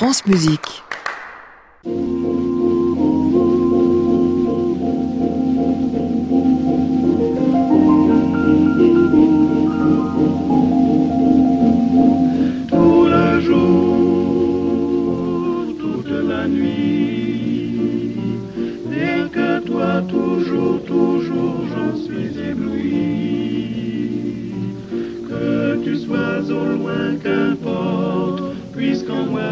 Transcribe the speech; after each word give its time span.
France 0.00 0.24
Musique. 0.24 0.82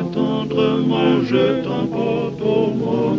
Moi 0.08 0.46
tendrement 0.46 1.22
je 1.24 1.62
t'emporte, 1.62 2.40
oh 2.42 2.70
mon 2.74 3.17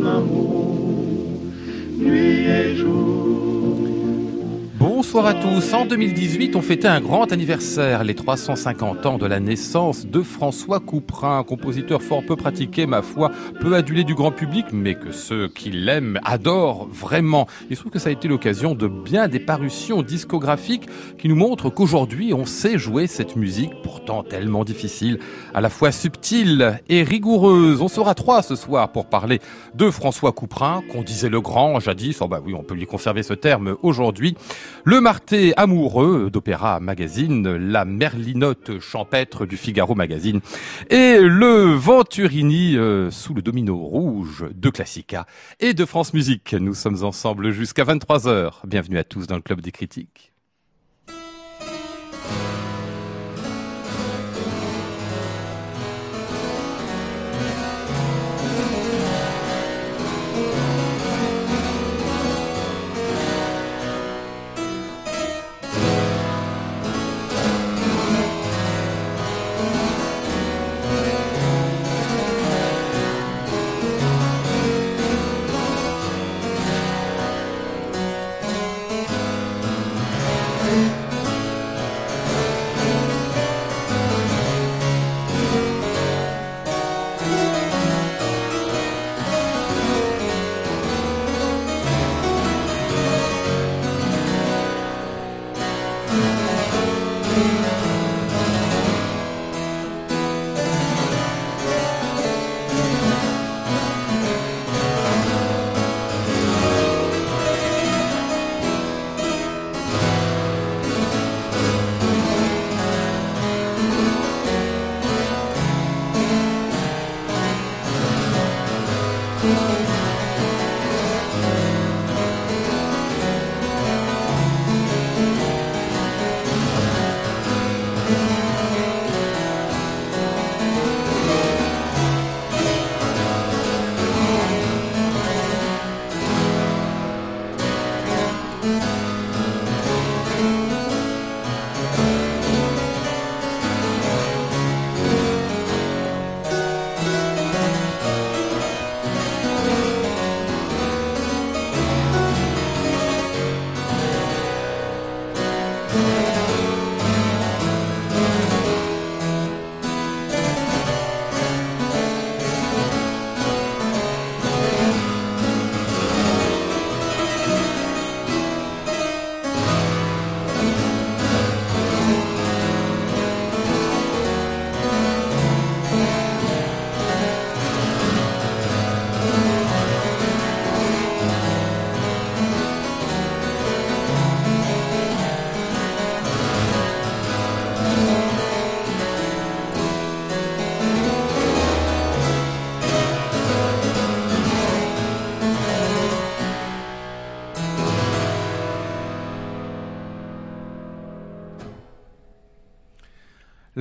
Bonsoir 5.12 5.26
à 5.26 5.34
tous. 5.34 5.74
En 5.74 5.86
2018, 5.86 6.56
on 6.56 6.62
fêtait 6.62 6.88
un 6.88 7.02
grand 7.02 7.32
anniversaire, 7.32 8.04
les 8.04 8.14
350 8.14 9.08
ans 9.08 9.18
de 9.18 9.26
la 9.26 9.40
naissance 9.40 10.06
de 10.06 10.22
François 10.22 10.80
Couperin, 10.80 11.44
compositeur 11.44 12.04
fort 12.04 12.24
peu 12.24 12.36
pratiqué, 12.36 12.86
ma 12.86 13.02
foi, 13.02 13.32
peu 13.60 13.74
adulé 13.74 14.04
du 14.04 14.14
grand 14.14 14.32
public, 14.32 14.68
mais 14.72 14.94
que 14.94 15.12
ceux 15.12 15.48
qui 15.48 15.72
l'aiment 15.72 16.20
adorent 16.24 16.88
vraiment. 16.92 17.48
Il 17.72 17.76
se 17.76 17.82
trouve 17.82 17.92
que 17.92 17.98
ça 17.98 18.10
a 18.10 18.12
été 18.12 18.28
l'occasion 18.28 18.76
de 18.76 18.88
bien 18.88 19.28
des 19.28 19.40
parutions 19.40 20.04
discographiques 20.04 20.88
qui 21.18 21.28
nous 21.28 21.36
montrent 21.36 21.72
qu'aujourd'hui, 21.72 22.32
on 22.36 22.46
sait 22.46 22.78
jouer 22.78 23.08
cette 23.08 23.36
musique, 23.36 23.72
pourtant 23.82 24.22
tellement 24.22 24.64
difficile, 24.64 25.18
à 25.56 25.62
la 25.62 25.72
fois 25.72 25.92
subtile 25.92 26.82
et 26.88 27.02
rigoureuse. 27.02 27.82
On 27.82 27.88
sera 27.88 28.14
trois 28.14 28.44
ce 28.44 28.56
soir 28.56 28.92
pour 28.92 29.08
parler 29.08 29.40
de 29.74 29.90
François 29.90 30.34
Couperin, 30.34 30.84
qu'on 30.92 31.02
disait 31.02 31.30
le 31.30 31.42
grand 31.42 31.80
jadis, 31.80 32.22
oh 32.22 32.28
bah 32.28 32.42
oui, 32.46 32.54
on 32.54 32.62
peut 32.62 32.76
lui 32.76 32.86
conserver 32.86 33.24
ce 33.24 33.34
terme 33.34 33.76
aujourd'hui. 33.82 34.36
Le 34.84 34.99
Marté 35.02 35.54
amoureux 35.56 36.30
d'Opéra 36.30 36.80
Magazine, 36.82 37.56
la 37.56 37.86
Merlinote 37.86 38.80
champêtre 38.80 39.46
du 39.46 39.56
Figaro 39.56 39.96
Magazine 39.96 40.42
et 40.90 41.20
le 41.20 41.74
Venturini 41.74 42.76
euh, 42.76 43.10
sous 43.10 43.34
le 43.34 43.42
domino 43.42 43.78
rouge 43.78 44.46
de 44.54 44.70
Classica 44.70 45.26
et 45.60 45.74
de 45.74 45.86
France 45.86 46.14
Musique. 46.14 46.54
Nous 46.54 46.74
sommes 46.74 47.04
ensemble 47.04 47.52
jusqu'à 47.52 47.84
23h. 47.84 48.66
Bienvenue 48.66 48.98
à 48.98 49.04
tous 49.06 49.26
dans 49.26 49.36
le 49.36 49.42
Club 49.42 49.62
des 49.62 49.72
critiques. 49.72 50.29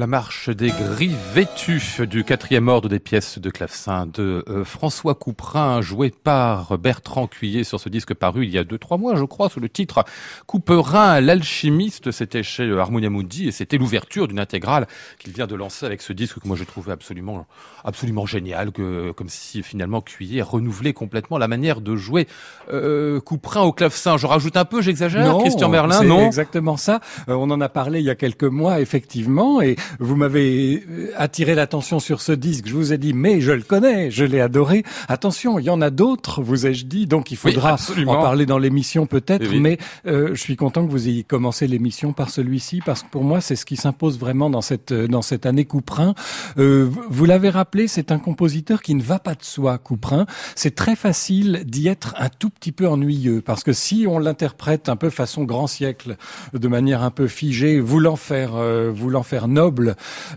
Marche 0.08 0.48
des 0.48 0.70
gris 0.70 1.14
vêtus 1.34 2.00
du 2.08 2.24
quatrième 2.24 2.68
ordre 2.68 2.88
des 2.88 2.98
pièces 2.98 3.38
de 3.38 3.50
clavecin 3.50 4.06
de 4.06 4.42
euh, 4.48 4.64
François 4.64 5.14
Couperin, 5.14 5.82
joué 5.82 6.10
par 6.10 6.78
Bertrand 6.78 7.26
Cuillet 7.26 7.62
sur 7.62 7.78
ce 7.78 7.90
disque 7.90 8.14
paru 8.14 8.44
il 8.44 8.50
y 8.50 8.56
a 8.56 8.64
deux, 8.64 8.78
trois 8.78 8.96
mois, 8.96 9.16
je 9.16 9.24
crois, 9.24 9.50
sous 9.50 9.60
le 9.60 9.68
titre 9.68 10.04
Couperin, 10.46 11.20
l'alchimiste. 11.20 12.10
C'était 12.10 12.42
chez 12.42 12.62
euh, 12.62 12.80
Harmonia 12.80 13.10
Mundi 13.10 13.48
et 13.48 13.52
c'était 13.52 13.76
l'ouverture 13.76 14.28
d'une 14.28 14.40
intégrale 14.40 14.86
qu'il 15.18 15.32
vient 15.34 15.46
de 15.46 15.54
lancer 15.54 15.84
avec 15.84 16.00
ce 16.00 16.14
disque 16.14 16.40
que 16.40 16.48
moi 16.48 16.56
j'ai 16.56 16.66
trouvé 16.66 16.90
absolument, 16.90 17.46
absolument 17.84 18.24
génial, 18.24 18.72
que, 18.72 19.12
comme 19.12 19.28
si 19.28 19.62
finalement 19.62 20.00
Cuillet 20.00 20.40
renouvelait 20.40 20.94
complètement 20.94 21.36
la 21.36 21.48
manière 21.48 21.82
de 21.82 21.96
jouer 21.96 22.26
euh, 22.72 23.20
Couperin 23.20 23.62
au 23.62 23.72
clavecin. 23.72 24.16
Je 24.16 24.26
rajoute 24.26 24.56
un 24.56 24.64
peu, 24.64 24.80
j'exagère, 24.80 25.36
Christian 25.38 25.68
Merlin, 25.68 26.02
non? 26.02 26.26
exactement 26.26 26.78
ça. 26.78 27.00
Euh, 27.28 27.34
on 27.34 27.50
en 27.50 27.60
a 27.60 27.68
parlé 27.68 27.98
il 27.98 28.06
y 28.06 28.10
a 28.10 28.14
quelques 28.14 28.44
mois, 28.44 28.80
effectivement, 28.80 29.60
et 29.60 29.76
vous 29.98 30.16
m'avez 30.16 30.84
euh, 30.90 31.10
attiré 31.16 31.54
l'attention 31.54 31.98
sur 32.00 32.20
ce 32.20 32.32
disque. 32.32 32.66
Je 32.68 32.74
vous 32.74 32.92
ai 32.92 32.98
dit, 32.98 33.12
mais 33.12 33.40
je 33.40 33.52
le 33.52 33.62
connais, 33.62 34.10
je 34.10 34.24
l'ai 34.24 34.40
adoré. 34.40 34.84
Attention, 35.08 35.58
il 35.58 35.64
y 35.64 35.70
en 35.70 35.80
a 35.80 35.90
d'autres, 35.90 36.42
vous 36.42 36.66
ai-je 36.66 36.86
dit, 36.86 37.06
donc 37.06 37.30
il 37.30 37.36
faudra 37.36 37.76
en 38.06 38.20
parler 38.20 38.46
dans 38.46 38.58
l'émission 38.58 39.06
peut-être, 39.06 39.48
Oui, 39.50 39.60
mais 39.60 39.78
euh, 40.06 40.30
je 40.34 40.40
suis 40.40 40.56
content 40.56 40.84
que 40.86 40.90
vous 40.90 41.08
ayez 41.08 41.24
commencé 41.24 41.66
l'émission 41.66 42.12
par 42.12 42.30
celui-ci, 42.30 42.80
parce 42.84 43.02
que 43.02 43.08
pour 43.08 43.24
moi, 43.24 43.40
c'est 43.40 43.56
ce 43.56 43.64
qui 43.64 43.76
s'impose 43.76 44.18
vraiment 44.18 44.50
dans 44.50 44.60
cette 44.62 44.92
euh, 44.92 45.06
dans 45.08 45.22
cette 45.22 45.46
année 45.46 45.64
Couperin. 45.64 46.14
Euh, 46.58 46.86
vous- 46.90 47.02
vous 47.08 47.24
l'avez 47.24 47.50
rappelé, 47.50 47.88
c'est 47.88 48.12
un 48.12 48.18
compositeur 48.18 48.82
qui 48.82 48.94
ne 48.94 49.02
va 49.02 49.18
pas 49.18 49.34
de 49.34 49.42
soi, 49.42 49.78
Couperin. 49.78 50.26
C'est 50.54 50.74
très 50.74 50.96
facile 50.96 51.62
d'y 51.66 51.88
être 51.88 52.14
un 52.18 52.28
tout 52.28 52.50
petit 52.50 52.72
peu 52.72 52.86
ennuyeux, 52.88 53.40
parce 53.40 53.62
que 53.64 53.72
si 53.72 54.06
on 54.08 54.18
l'interprète 54.18 54.88
un 54.88 54.96
peu 54.96 55.10
façon 55.10 55.44
grand 55.44 55.66
siècle, 55.66 56.16
de 56.54 56.68
manière 56.68 57.02
un 57.02 57.10
peu 57.10 57.26
figée, 57.26 57.80
voulant 57.80 58.16
faire 58.16 58.52
euh, 58.56 58.90
voulant 58.94 59.22
faire 59.22 59.48
noble, 59.48 59.77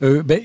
euh, 0.04 0.24
ben, 0.24 0.42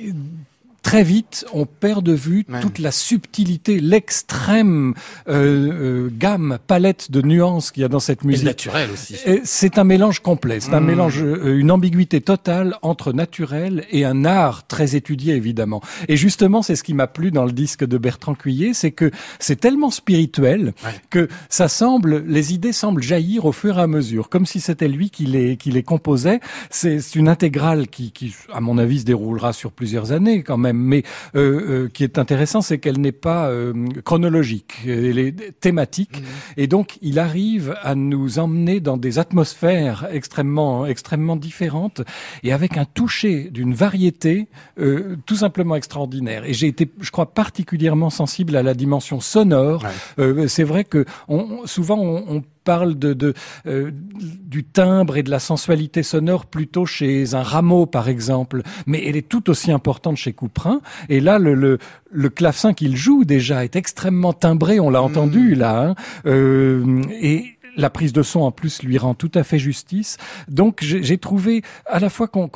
très 0.87 1.03
vite, 1.03 1.45
on 1.53 1.67
perd 1.67 2.05
de 2.05 2.13
vue 2.13 2.47
toute 2.61 2.79
la 2.79 2.93
subtilité, 2.93 3.81
l'extrême 3.81 4.95
euh, 5.29 6.05
euh, 6.07 6.11
gamme, 6.17 6.59
palette 6.65 7.11
de 7.11 7.23
nuances 7.23 7.73
qu'il 7.73 7.81
y 7.81 7.85
a 7.85 7.89
dans 7.89 7.99
cette 7.99 8.23
musique. 8.23 8.45
Et 8.45 8.47
naturel 8.47 8.91
aussi. 8.93 9.17
C'est 9.43 9.79
un 9.79 9.85
mélange 9.85 10.21
complet, 10.21 10.61
c'est 10.61 10.75
un 10.75 10.81
mmh. 10.81 10.87
mélange, 10.87 11.25
euh, 11.25 11.59
une 11.59 11.73
ambiguïté 11.73 12.21
totale 12.21 12.77
entre 12.83 13.13
naturel 13.13 13.85
et 13.91 14.05
un 14.05 14.25
art 14.25 14.69
très 14.69 14.95
étudié 14.95 15.35
évidemment. 15.35 15.83
Et 16.07 16.17
justement, 16.17 16.63
c'est 16.63 16.77
ce 16.77 16.85
qui 16.85 16.95
m'a 16.95 17.09
plu 17.09 17.33
dans 17.33 17.47
le 17.47 17.53
disque 17.53 17.85
de 17.85 17.99
Bertrand 17.99 18.37
Cuillet, 18.37 18.73
c'est 18.73 18.93
que 18.93 19.11
c'est 19.41 19.59
tellement 19.59 19.91
spirituel 19.91 20.73
que 21.11 21.27
ça 21.49 21.67
semble, 21.67 22.23
les 22.29 22.55
idées 22.55 22.73
semblent 22.73 23.03
jaillir 23.03 23.45
au 23.45 23.53
fur 23.53 23.81
et 23.81 23.83
à 23.83 23.89
mesure, 23.89 24.29
comme 24.29 24.47
si 24.47 24.61
c'était 24.61 24.87
lui 24.87 25.11
qui 25.11 25.27
les 25.27 25.57
qui 25.57 25.73
les 25.73 25.83
composait. 25.83 26.39
C'est 26.71 27.17
une 27.17 27.29
intégrale 27.29 27.89
qui, 27.89 28.13
qui, 28.13 28.37
à 28.53 28.61
mon 28.61 28.79
avis, 28.79 29.01
se 29.01 29.05
déroulera 29.05 29.53
sur 29.53 29.73
plusieurs 29.73 30.13
années 30.13 30.45
quand 30.45 30.59
même, 30.59 30.76
mais 30.77 31.03
euh, 31.35 31.85
euh, 31.85 31.89
qui 31.89 32.05
est 32.05 32.19
intéressant, 32.19 32.61
c'est 32.63 32.79
qu'elle 32.79 33.01
n'est 33.01 33.13
pas 33.13 33.49
euh, 33.49 33.73
chronologique, 34.05 34.75
elle 34.87 35.19
est 35.19 35.59
thématique, 35.61 36.21
mmh. 36.21 36.25
et 36.59 36.67
donc 36.67 36.99
il 37.03 37.19
arrive 37.19 37.77
à 37.83 37.95
nous 37.95 38.39
emmener 38.39 38.81
dans 38.81 38.97
des 38.97 39.19
atmosphères 39.19 40.09
extrêmement 40.11 40.87
extrêmement 40.87 41.37
différentes 41.37 42.03
et 42.43 42.53
avec 42.53 42.77
un 42.77 42.85
toucher 42.85 43.51
d'une 43.51 43.75
variété 43.75 44.49
euh, 44.79 45.17
tout 45.27 45.37
simplement 45.37 45.77
extraordinaire. 45.77 46.45
Et 46.45 46.53
j'ai 46.53 46.69
été, 46.69 46.91
je 47.01 47.11
crois, 47.11 47.33
particulièrement 47.33 48.11
sensible 48.11 48.57
à 48.57 48.63
la 48.63 48.75
dimension 48.75 49.21
sonore. 49.21 49.85
Euh, 50.19 50.49
c'est 50.49 50.65
vrai 50.65 50.85
que 50.85 51.05
on, 51.29 51.67
souvent 51.67 51.99
on, 51.99 52.37
on 52.37 52.43
parle 52.67 52.99
de, 52.99 53.15
de 53.15 53.33
euh, 53.67 53.91
du 53.93 54.65
timbre 54.65 55.17
et 55.17 55.23
de 55.23 55.31
la 55.31 55.39
sensualité 55.39 56.03
sonore 56.03 56.47
plutôt 56.47 56.85
chez 56.85 57.35
un 57.35 57.43
rameau, 57.43 57.87
par 57.87 58.09
exemple, 58.09 58.63
mais 58.87 59.03
elle 59.07 59.17
est 59.17 59.29
tout 59.29 59.49
aussi 59.49 59.71
importante 59.73 60.17
chez 60.17 60.33
Couperin. 60.33 60.81
Et 61.09 61.21
là, 61.21 61.39
le, 61.39 61.55
le, 61.55 61.79
le 62.11 62.29
clavecin 62.29 62.75
qu'il 62.75 62.97
joue 62.97 63.25
déjà 63.25 63.65
est 63.65 63.77
extrêmement 63.77 64.33
timbré, 64.33 64.81
on 64.81 64.91
l'a 64.91 65.01
mmh. 65.01 65.05
entendu 65.05 65.55
là. 65.55 65.73
Hein. 65.81 65.95
Euh, 66.27 67.03
et 67.21 67.57
la 67.77 67.91
prise 67.91 68.13
de 68.13 68.23
son 68.23 68.41
en 68.41 68.51
plus 68.51 68.83
lui 68.83 68.99
rend 68.99 69.15
tout 69.15 69.31
à 69.35 69.45
fait 69.45 69.59
justice. 69.59 70.17
Donc 70.49 70.79
j'ai 70.83 71.19
trouvé 71.19 71.63
à 71.87 72.01
la 72.01 72.09
fois 72.09 72.27
qu'on 72.27 72.49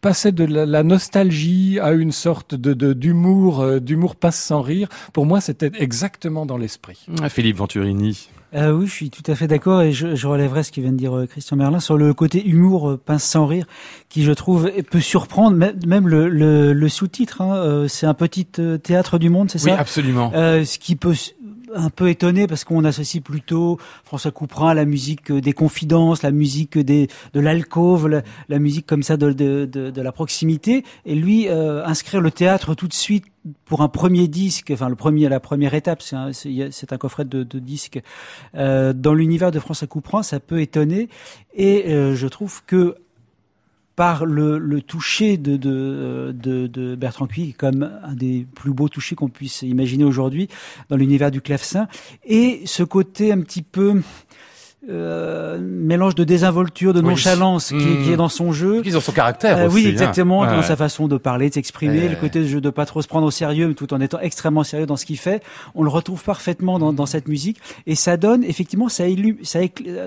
passait 0.00 0.32
de 0.32 0.44
la, 0.44 0.82
nostalgie 0.82 1.78
à 1.80 1.92
une 1.92 2.12
sorte 2.12 2.54
de 2.54 2.92
d'humour, 2.92 3.60
euh, 3.60 3.80
d'humour 3.80 4.16
passe 4.16 4.40
sans 4.40 4.62
rire. 4.62 4.88
Pour 5.12 5.26
moi, 5.26 5.40
c'était 5.40 5.72
exactement 5.78 6.46
dans 6.46 6.56
l'esprit. 6.56 7.06
Ah, 7.22 7.28
Philippe 7.28 7.56
Venturini. 7.56 8.28
Euh, 8.54 8.72
oui, 8.72 8.86
je 8.86 8.92
suis 8.92 9.10
tout 9.10 9.22
à 9.30 9.34
fait 9.34 9.48
d'accord 9.48 9.82
et 9.82 9.92
je, 9.92 10.14
je 10.14 10.26
relèverai 10.26 10.62
ce 10.62 10.70
qui 10.70 10.80
vient 10.80 10.92
de 10.92 10.96
dire 10.96 11.16
euh, 11.16 11.26
Christian 11.26 11.56
Merlin 11.56 11.80
sur 11.80 11.96
le 11.96 12.14
côté 12.14 12.46
humour 12.46 12.90
euh, 12.90 12.96
pince 12.96 13.24
sans 13.24 13.46
rire 13.46 13.66
qui 14.08 14.22
je 14.22 14.30
trouve 14.32 14.70
peut 14.90 15.00
surprendre 15.00 15.56
même 15.56 16.08
le, 16.08 16.28
le, 16.28 16.72
le 16.72 16.88
sous-titre. 16.88 17.40
Hein, 17.40 17.86
c'est 17.88 18.06
un 18.06 18.14
petit 18.14 18.46
théâtre 18.46 19.18
du 19.18 19.28
monde, 19.28 19.50
c'est 19.50 19.58
ça? 19.58 19.72
Oui, 19.72 19.76
absolument. 19.76 20.30
ce 20.32 20.78
qui 20.78 20.94
peut 20.94 21.14
un 21.74 21.90
peu 21.90 22.08
étonné 22.08 22.46
parce 22.46 22.64
qu'on 22.64 22.84
associe 22.84 23.22
plutôt 23.22 23.78
François 24.04 24.30
Couperin 24.30 24.70
à 24.70 24.74
la 24.74 24.84
musique 24.84 25.32
des 25.32 25.52
confidences, 25.52 26.22
la 26.22 26.30
musique 26.30 26.78
de 26.78 27.08
l'alcôve, 27.34 28.22
la, 28.48 28.58
musique 28.58 28.86
comme 28.86 29.02
ça 29.02 29.16
de, 29.16 29.92
la 30.00 30.12
proximité. 30.12 30.84
Et 31.04 31.14
lui, 31.14 31.48
euh, 31.48 31.84
inscrire 31.84 32.20
le 32.20 32.30
théâtre 32.30 32.74
tout 32.74 32.88
de 32.88 32.94
suite 32.94 33.24
pour 33.66 33.82
un 33.82 33.88
premier 33.88 34.26
disque, 34.26 34.70
enfin 34.72 34.88
le 34.88 34.94
premier, 34.94 35.28
la 35.28 35.40
première 35.40 35.74
étape, 35.74 36.00
c'est 36.02 36.16
un, 36.16 36.98
coffret 36.98 37.26
de, 37.26 37.42
de 37.42 37.58
disques 37.58 38.00
euh, 38.54 38.92
dans 38.94 39.12
l'univers 39.12 39.50
de 39.50 39.58
François 39.58 39.86
Couperin, 39.86 40.22
ça 40.22 40.40
peut 40.40 40.60
étonner. 40.60 41.08
Et 41.54 41.92
euh, 41.92 42.14
je 42.14 42.26
trouve 42.26 42.64
que 42.64 42.96
par 43.96 44.26
le, 44.26 44.58
le 44.58 44.82
toucher 44.82 45.36
de, 45.36 45.56
de, 45.56 46.34
de, 46.36 46.66
de 46.66 46.94
Bertrand 46.96 47.26
Cuy, 47.26 47.52
comme 47.54 47.90
un 48.02 48.14
des 48.14 48.46
plus 48.54 48.72
beaux 48.72 48.88
touchés 48.88 49.14
qu'on 49.14 49.28
puisse 49.28 49.62
imaginer 49.62 50.04
aujourd'hui 50.04 50.48
dans 50.88 50.96
l'univers 50.96 51.30
du 51.30 51.40
clavecin, 51.40 51.86
et 52.24 52.62
ce 52.64 52.82
côté 52.82 53.32
un 53.32 53.40
petit 53.40 53.62
peu 53.62 54.00
euh, 54.90 55.58
mélange 55.60 56.14
de 56.14 56.24
désinvolture, 56.24 56.92
de 56.92 57.00
nonchalance 57.00 57.68
qui, 57.68 58.02
qui, 58.04 58.12
est 58.12 58.16
dans 58.16 58.28
son 58.28 58.52
jeu. 58.52 58.82
Qui 58.82 58.90
dans 58.90 59.00
son 59.00 59.12
caractère 59.12 59.58
euh, 59.58 59.66
aussi. 59.66 59.76
Oui, 59.76 59.86
hein. 59.86 59.90
exactement, 59.90 60.44
dans 60.44 60.62
sa 60.62 60.76
façon 60.76 61.08
de 61.08 61.16
parler, 61.16 61.48
de 61.48 61.54
s'exprimer, 61.54 62.08
le 62.08 62.16
côté 62.16 62.40
de 62.40 62.46
jeu 62.46 62.60
de 62.60 62.70
pas 62.70 62.84
trop 62.84 63.00
se 63.00 63.08
prendre 63.08 63.26
au 63.26 63.30
sérieux, 63.30 63.72
tout 63.74 63.94
en 63.94 64.00
étant 64.00 64.20
extrêmement 64.20 64.64
sérieux 64.64 64.86
dans 64.86 64.96
ce 64.96 65.06
qu'il 65.06 65.18
fait. 65.18 65.42
On 65.74 65.82
le 65.82 65.88
retrouve 65.88 66.22
parfaitement 66.22 66.78
dans, 66.78 66.92
dans 66.92 67.06
cette 67.06 67.28
musique 67.28 67.60
et 67.86 67.94
ça 67.94 68.16
donne 68.16 68.44
effectivement 68.44 68.88
ça, 68.88 69.06
élu, 69.06 69.38
ça 69.42 69.60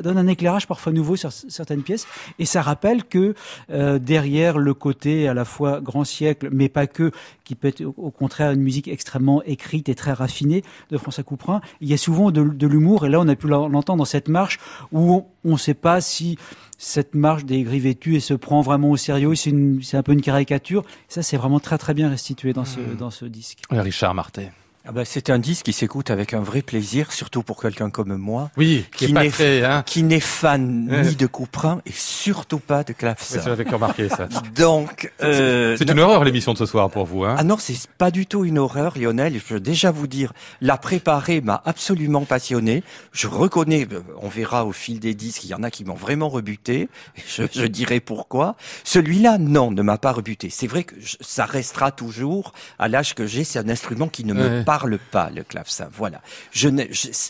donne 0.03 0.17
un 0.17 0.27
éclairage 0.27 0.67
parfois 0.67 0.91
nouveau 0.91 1.15
sur 1.15 1.31
certaines 1.31 1.81
pièces 1.81 2.07
et 2.37 2.45
ça 2.45 2.61
rappelle 2.61 3.03
que 3.03 3.33
euh, 3.71 3.99
derrière 3.99 4.57
le 4.57 4.73
côté 4.73 5.27
à 5.27 5.33
la 5.33 5.45
fois 5.45 5.81
grand 5.81 6.03
siècle, 6.03 6.49
mais 6.51 6.69
pas 6.69 6.87
que, 6.87 7.11
qui 7.43 7.55
peut 7.55 7.69
être 7.69 7.81
au 7.81 8.11
contraire 8.11 8.51
une 8.51 8.61
musique 8.61 8.87
extrêmement 8.87 9.41
écrite 9.43 9.89
et 9.89 9.95
très 9.95 10.13
raffinée 10.13 10.63
de 10.91 10.97
François 10.97 11.23
Couperin, 11.23 11.61
il 11.81 11.89
y 11.89 11.93
a 11.93 11.97
souvent 11.97 12.31
de, 12.31 12.43
de 12.43 12.67
l'humour 12.67 13.05
et 13.05 13.09
là 13.09 13.19
on 13.19 13.27
a 13.27 13.35
pu 13.35 13.47
l'entendre 13.47 13.97
dans 13.97 14.05
cette 14.05 14.27
marche 14.27 14.59
où 14.91 15.25
on 15.43 15.53
ne 15.53 15.57
sait 15.57 15.73
pas 15.73 16.01
si 16.01 16.37
cette 16.77 17.15
marche 17.15 17.45
des 17.45 17.63
gris 17.63 17.79
vêtus 17.79 18.15
et 18.15 18.19
se 18.19 18.33
prend 18.33 18.61
vraiment 18.61 18.91
au 18.91 18.97
sérieux, 18.97 19.33
c'est 19.35 19.97
un 19.97 20.03
peu 20.03 20.13
une 20.13 20.21
caricature. 20.21 20.83
Ça, 21.07 21.23
c'est 21.23 21.37
vraiment 21.37 21.59
très 21.59 21.77
très 21.77 21.93
bien 21.93 22.09
restitué 22.09 22.53
dans 22.53 22.65
ce, 22.65 22.79
mmh. 22.79 22.95
dans 22.97 23.11
ce 23.11 23.25
disque. 23.25 23.59
Richard 23.69 24.13
Martet. 24.13 24.51
Ah 24.89 24.93
bah, 24.93 25.03
c'est 25.03 25.29
un 25.29 25.37
disque 25.37 25.65
qui 25.65 25.73
s'écoute 25.73 26.11
avec 26.11 26.33
un 26.33 26.39
vrai 26.39 26.61
plaisir, 26.61 27.11
surtout 27.11 27.43
pour 27.43 27.61
quelqu'un 27.61 27.89
comme 27.89 28.15
moi. 28.15 28.51
Oui, 28.55 28.85
qui, 28.95 29.11
n'est 29.11 29.65
hein. 29.65 29.83
qui 29.85 30.01
n'est 30.01 30.21
fan 30.21 30.87
ni 31.03 31.17
de 31.17 31.27
Couperin 31.27 31.81
et 31.85 31.91
surtout 31.91 32.59
pas 32.59 32.85
de 32.85 32.93
clavecin. 32.93 33.35
Oui, 33.35 33.43
ça 33.43 33.49
m'avait 33.49 33.69
remarqué 33.69 34.07
ça. 34.07 34.29
Donc, 34.55 35.11
euh, 35.21 35.75
c'est 35.77 35.89
une 35.89 35.99
horreur 35.99 36.23
l'émission 36.23 36.53
de 36.53 36.57
ce 36.57 36.65
soir 36.65 36.89
pour 36.89 37.05
vous. 37.05 37.25
Hein 37.25 37.35
ah 37.37 37.43
non, 37.43 37.57
c'est 37.59 37.75
pas 37.97 38.11
du 38.11 38.27
tout 38.27 38.45
une 38.45 38.57
horreur, 38.57 38.97
Lionel. 38.97 39.33
Je 39.45 39.55
veux 39.55 39.59
déjà 39.59 39.91
vous 39.91 40.07
dire, 40.07 40.31
la 40.61 40.77
préparer 40.77 41.41
m'a 41.41 41.61
absolument 41.65 42.23
passionné. 42.23 42.81
Je 43.11 43.27
reconnais, 43.27 43.85
euh, 43.91 43.99
on 44.21 44.29
verra 44.29 44.65
au 44.65 44.71
fil 44.71 45.01
des 45.01 45.15
disques, 45.15 45.43
il 45.43 45.49
y 45.49 45.53
en 45.53 45.63
a 45.63 45.69
qui 45.69 45.83
m'ont 45.83 45.95
vraiment 45.95 46.29
rebuté. 46.29 46.87
Je, 47.27 47.43
je 47.53 47.65
dirai 47.65 47.99
pourquoi. 47.99 48.55
Celui-là, 48.85 49.37
non, 49.37 49.69
ne 49.69 49.81
m'a 49.81 49.97
pas 49.97 50.13
rebuté. 50.13 50.49
C'est 50.49 50.67
vrai 50.67 50.85
que 50.85 50.95
ça 51.19 51.45
restera 51.45 51.91
toujours 51.91 52.53
à 52.79 52.87
l'âge 52.87 53.15
que 53.15 53.27
j'ai. 53.27 53.43
C'est 53.43 53.59
un 53.59 53.67
instrument 53.67 54.07
qui 54.07 54.23
ne 54.23 54.33
me 54.33 54.63
parle 54.63 54.76
parle 54.77 54.99
pas 54.99 55.31
le 55.33 55.43
clavecin. 55.43 55.89
Voilà. 55.91 56.21
Je 56.51 56.69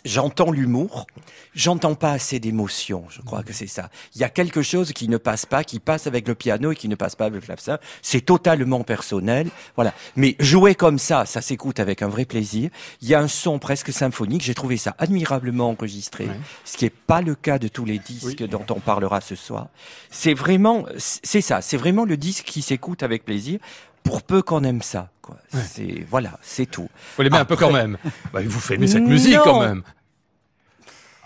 j'entends 0.03 0.51
l'humour, 0.51 1.07
j'entends 1.55 1.95
pas 1.95 2.11
assez 2.11 2.39
d'émotion. 2.39 3.05
Je 3.09 3.21
crois 3.21 3.41
que 3.41 3.53
c'est 3.53 3.67
ça. 3.67 3.89
Il 4.15 4.21
y 4.21 4.25
a 4.25 4.29
quelque 4.29 4.61
chose 4.61 4.91
qui 4.91 5.07
ne 5.07 5.15
passe 5.15 5.45
pas, 5.45 5.63
qui 5.63 5.79
passe 5.79 6.07
avec 6.07 6.27
le 6.27 6.35
piano 6.35 6.73
et 6.73 6.75
qui 6.75 6.89
ne 6.89 6.95
passe 6.95 7.15
pas 7.15 7.25
avec 7.27 7.39
le 7.39 7.45
clavecin. 7.45 7.77
C'est 8.01 8.19
totalement 8.19 8.83
personnel. 8.83 9.49
Voilà. 9.77 9.93
Mais 10.17 10.35
jouer 10.39 10.75
comme 10.75 10.99
ça, 10.99 11.25
ça 11.25 11.39
s'écoute 11.39 11.79
avec 11.79 12.01
un 12.01 12.09
vrai 12.09 12.25
plaisir. 12.25 12.69
Il 13.01 13.07
y 13.07 13.15
a 13.15 13.21
un 13.21 13.29
son 13.29 13.59
presque 13.59 13.93
symphonique. 13.93 14.41
J'ai 14.41 14.55
trouvé 14.55 14.75
ça 14.75 14.93
admirablement 14.97 15.69
enregistré, 15.69 16.27
ce 16.65 16.75
qui 16.75 16.83
est 16.83 16.89
pas 16.89 17.21
le 17.21 17.35
cas 17.35 17.59
de 17.59 17.69
tous 17.69 17.85
les 17.85 17.99
disques 17.99 18.45
dont 18.45 18.65
on 18.71 18.81
parlera 18.81 19.21
ce 19.21 19.35
soir. 19.35 19.69
C'est 20.09 20.33
vraiment, 20.33 20.85
c'est 20.97 21.41
ça. 21.41 21.61
C'est 21.61 21.77
vraiment 21.77 22.03
le 22.03 22.17
disque 22.17 22.43
qui 22.43 22.61
s'écoute 22.61 23.03
avec 23.03 23.23
plaisir 23.23 23.59
pour 24.07 24.23
peu 24.23 24.41
qu'on 24.41 24.63
aime 24.63 24.81
ça. 24.81 25.09
Quoi. 25.21 25.37
C'est 25.51 26.05
voilà, 26.09 26.39
c'est 26.41 26.65
tout. 26.65 26.89
Faut 27.15 27.23
l'aimer 27.23 27.37
un 27.37 27.45
peu 27.45 27.55
quand 27.55 27.71
même. 27.71 27.97
Bah, 28.33 28.39
vous 28.45 28.59
faites 28.59 28.77
aimer 28.77 28.87
cette 28.87 29.03
musique 29.03 29.37
quand 29.43 29.59
même. 29.59 29.83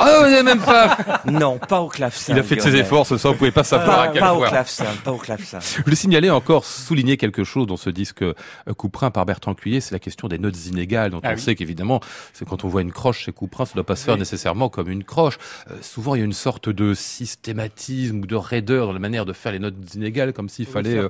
Ah, 0.02 0.24
vous 0.26 0.44
même 0.44 0.60
pas 0.60 0.98
Non, 1.26 1.58
pas 1.58 1.82
au 1.82 1.88
clavecin. 1.88 2.34
Il 2.34 2.40
a 2.40 2.44
fait 2.44 2.56
de 2.56 2.62
ses 2.62 2.76
efforts 2.76 3.06
ce 3.06 3.18
soir, 3.18 3.34
vous 3.34 3.40
pouvez 3.40 3.52
pas 3.52 3.64
savoir 3.64 4.00
à 4.00 4.08
quel 4.08 4.22
pas 4.22 4.34
Au 4.34 4.42
clavecin, 4.42 4.86
pas 5.04 5.12
au 5.12 5.18
clavecin. 5.18 5.60
Je 5.60 5.84
voulais 5.84 5.96
signaler 5.96 6.30
encore, 6.30 6.66
souligner 6.66 7.18
quelque 7.18 7.44
chose 7.44 7.68
dans 7.68 7.78
ce 7.78 7.90
disque 7.90 8.24
euh, 8.24 8.34
Couperin 8.76 9.12
par 9.12 9.26
Bertrand 9.26 9.54
Cuillet, 9.54 9.80
c'est 9.80 9.94
la 9.94 10.00
question 10.00 10.28
des 10.28 10.40
notes 10.40 10.66
inégales. 10.66 11.12
Donc 11.12 11.22
ah 11.26 11.32
on 11.34 11.38
sait 11.38 11.56
qu'évidemment, 11.56 12.00
c'est 12.34 12.48
quand 12.48 12.64
on 12.64 12.68
voit 12.68 12.82
une 12.82 12.92
croche 12.92 13.20
chez 13.20 13.32
Couperin, 13.32 13.66
ça 13.66 13.72
ne 13.72 13.76
doit 13.76 13.86
pas 13.86 13.96
se 13.96 14.06
faire 14.06 14.18
nécessairement 14.18 14.70
comme 14.70 14.90
une 14.90 15.04
croche. 15.04 15.38
Euh, 15.70 15.76
souvent, 15.82 16.16
il 16.16 16.20
y 16.20 16.22
a 16.22 16.26
une 16.26 16.34
sorte 16.34 16.70
de 16.70 16.94
systématisme 16.94 18.20
ou 18.20 18.26
de 18.26 18.36
raideur 18.36 18.88
dans 18.88 18.94
la 18.94 19.00
manière 19.00 19.26
de 19.26 19.34
faire 19.34 19.52
les 19.52 19.60
notes 19.60 19.76
inégales, 19.96 20.34
comme 20.34 20.50
s'il 20.50 20.66
fallait... 20.66 20.98
Euh, 20.98 21.10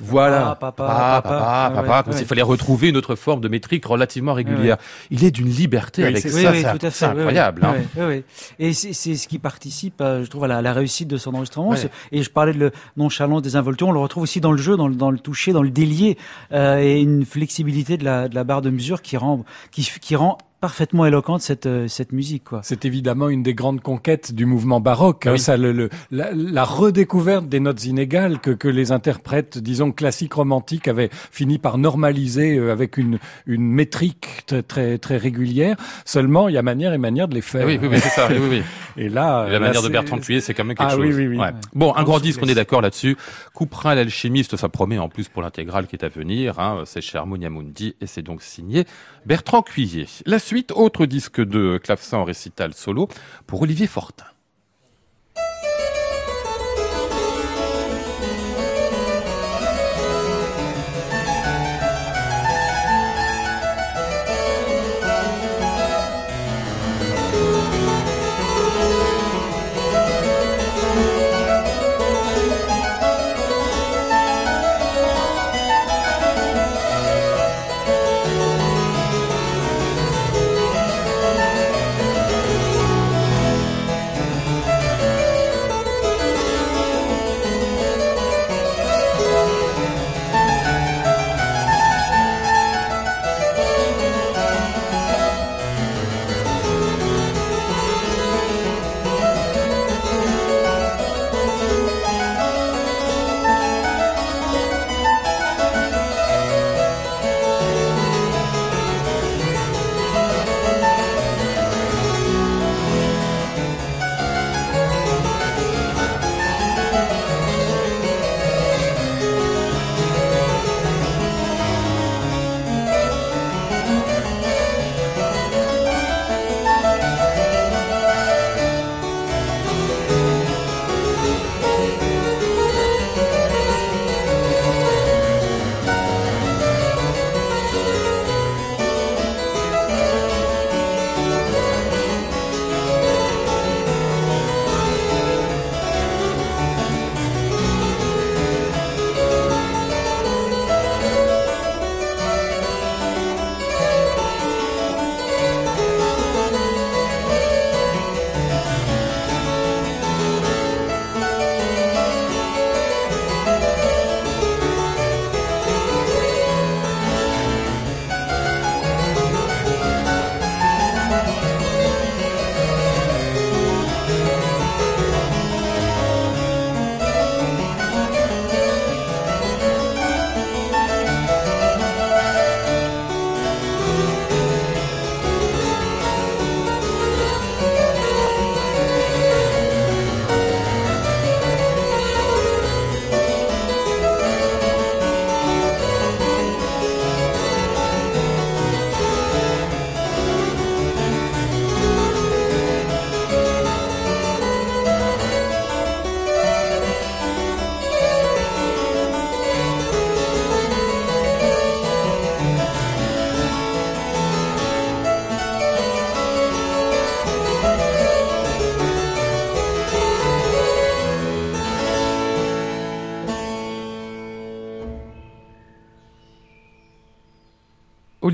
voilà, 0.00 0.56
papa, 0.58 0.84
papa, 1.22 1.72
papa, 1.74 2.02
comme 2.04 2.12
s'il 2.12 2.26
fallait 2.26 2.42
retrouver 2.42 2.88
une 2.88 2.96
autre 2.96 3.14
forme 3.14 3.40
de 3.40 3.48
métrique 3.48 3.84
relativement 3.84 4.34
régulière. 4.34 4.76
Il 5.10 5.24
est 5.24 5.30
d'une 5.30 5.48
liberté 5.48 6.04
avec 6.04 6.26
ça, 6.28 6.90
c'est 6.90 7.04
incroyable. 7.04 7.62
Oui. 7.98 8.24
Et 8.58 8.72
c'est 8.72 8.92
ce 8.92 9.28
qui 9.28 9.38
participe, 9.38 9.96
je 10.00 10.26
trouve, 10.26 10.44
à 10.44 10.62
la, 10.62 10.72
réussite 10.72 11.08
de 11.08 11.16
son 11.16 11.34
enregistrement. 11.34 11.74
Et 12.12 12.22
je 12.22 12.30
parlais 12.30 12.52
de 12.52 12.58
le 12.58 12.70
nonchalance 12.96 13.42
des 13.42 13.56
involtures, 13.56 13.88
on 13.88 13.92
le 13.92 14.00
retrouve 14.00 14.22
aussi 14.22 14.40
dans 14.40 14.52
le 14.52 14.58
jeu, 14.58 14.76
dans 14.76 14.88
le, 14.88 14.94
dans 14.94 15.10
le 15.10 15.18
toucher, 15.18 15.52
dans 15.52 15.62
le 15.62 15.70
délier, 15.70 16.16
euh, 16.52 16.78
et 16.78 17.00
une 17.00 17.24
flexibilité 17.24 17.96
de 17.96 18.04
la, 18.04 18.28
de 18.28 18.34
la 18.34 18.44
barre 18.44 18.62
de 18.62 18.70
mesure 18.70 19.02
qui 19.02 19.16
rend, 19.16 19.44
qui, 19.70 19.88
qui 20.00 20.16
rend 20.16 20.38
parfaitement 20.60 21.06
éloquente 21.06 21.40
cette 21.40 21.66
euh, 21.66 21.88
cette 21.88 22.12
musique 22.12 22.44
quoi. 22.44 22.60
C'est 22.64 22.84
évidemment 22.84 23.28
une 23.28 23.42
des 23.42 23.54
grandes 23.54 23.80
conquêtes 23.80 24.32
du 24.34 24.44
mouvement 24.46 24.80
baroque, 24.80 25.22
Ah 25.26 25.30
hein, 25.30 25.32
oui. 25.34 25.38
ça, 25.38 25.56
le, 25.56 25.72
le- 25.72 25.88
la, 26.10 26.30
la 26.32 26.64
redécouverte 26.64 27.48
des 27.48 27.60
notes 27.60 27.84
inégales 27.84 28.40
que, 28.40 28.50
que 28.50 28.68
les 28.68 28.90
interprètes, 28.92 29.58
disons 29.58 29.92
classiques 29.92 30.34
romantiques, 30.34 30.88
avaient 30.88 31.10
fini 31.30 31.58
par 31.58 31.78
normaliser 31.78 32.56
euh, 32.58 32.72
avec 32.72 32.96
une 32.96 33.18
une 33.46 33.62
métrique 33.70 34.44
très 34.46 34.62
très, 34.62 34.98
très 34.98 35.16
régulière. 35.16 35.76
Seulement, 36.04 36.48
il 36.48 36.54
y 36.54 36.58
a 36.58 36.62
manière 36.62 36.92
et 36.92 36.98
manière 36.98 37.28
de 37.28 37.34
les 37.34 37.40
faire. 37.40 37.66
Oui, 37.66 37.78
oui, 37.80 37.88
oui, 37.90 37.98
c'est 38.00 38.08
ça. 38.08 38.28
Oui, 38.30 38.36
oui, 38.40 38.48
oui. 38.50 38.62
Et 39.00 39.08
là, 39.08 39.44
La 39.46 39.52
là, 39.52 39.60
manière 39.60 39.82
de 39.82 39.88
Bertrand 39.88 40.18
Cuillet, 40.18 40.40
c'est 40.40 40.54
quand 40.54 40.64
même 40.64 40.76
quelque 40.76 40.88
Ah 40.90 40.96
chose. 40.96 41.06
oui, 41.06 41.14
oui, 41.14 41.28
oui. 41.28 41.38
Ouais. 41.38 41.52
Bon, 41.72 41.94
un 41.94 42.02
grand 42.02 42.18
disque, 42.18 42.40
on 42.42 42.48
est 42.48 42.54
d'accord 42.56 42.80
là-dessus. 42.80 43.16
Couperin 43.54 43.94
l'alchimiste, 43.94 44.56
ça 44.56 44.68
promet 44.68 44.98
en 44.98 45.08
plus 45.08 45.28
pour 45.28 45.40
l'intégrale 45.40 45.86
qui 45.86 45.94
est 45.94 46.04
à 46.04 46.08
venir. 46.08 46.58
Hein, 46.58 46.82
c'est 46.84 47.00
chez 47.00 47.16
Harmonia 47.16 47.48
Mundi 47.48 47.94
et 48.00 48.08
c'est 48.08 48.22
donc 48.22 48.42
signé 48.42 48.86
Bertrand 49.24 49.62
Cuillet. 49.62 50.06
La 50.26 50.40
suite, 50.48 50.72
autre 50.72 51.04
disque 51.04 51.42
de 51.42 51.76
clavecin 51.76 52.16
en 52.16 52.24
récital 52.24 52.72
solo 52.72 53.06
pour 53.46 53.60
Olivier 53.60 53.86
Fortin. 53.86 54.24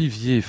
Olivier 0.05 0.43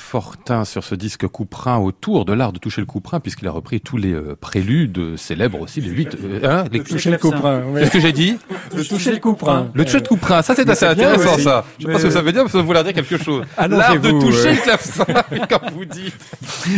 Sur 0.66 0.84
ce 0.84 0.94
disque 0.94 1.28
Couperin 1.28 1.78
autour 1.80 2.24
de 2.24 2.32
l'art 2.34 2.54
de 2.54 2.60
toucher 2.60 2.82
le 2.82 2.86
Couperin 2.86 3.20
puisqu'il 3.20 3.48
a 3.48 3.52
repris 3.52 3.82
tous 3.82 3.98
les 3.98 4.14
euh, 4.14 4.36
préludes 4.40 5.18
célèbres 5.18 5.62
aussi 5.62 5.82
les 5.82 5.90
huit 5.90 6.16
euh, 6.24 6.40
hein, 6.44 6.66
les 6.72 6.84
Toucher 6.84 7.10
le 7.12 7.18
couprin. 7.18 7.64
oui. 7.68 7.82
Qu'est-ce 7.82 7.92
que 7.92 8.00
j'ai 8.00 8.12
dit 8.12 8.38
Le 8.76 8.86
toucher 8.86 9.12
le 9.12 9.18
couprin. 9.18 9.70
Le 9.74 9.86
toucher 9.86 10.02
de 10.02 10.08
Couperin, 10.08 10.42
ça 10.44 10.54
c'est 10.56 10.70
assez 10.70 10.86
intéressant 10.86 11.34
aussi. 11.34 11.44
ça. 11.44 11.66
Je 11.80 11.88
sais 11.88 11.92
pas 11.92 12.00
ce 12.00 12.04
que 12.04 12.10
ça 12.12 12.22
veut 12.22 12.32
dire, 12.32 12.44
mais 12.44 12.50
ça 12.50 12.60
veut 12.60 12.64
vouloir 12.64 12.84
dire 12.84 12.94
quelque 12.94 13.18
chose. 13.18 13.44
L'art 13.58 14.00
de 14.00 14.12
toucher 14.12 14.50
euh. 14.50 14.52
le 14.52 14.62
clavecin, 14.62 15.06
comme 15.50 15.70
vous 15.74 15.86
dites. 15.86 16.16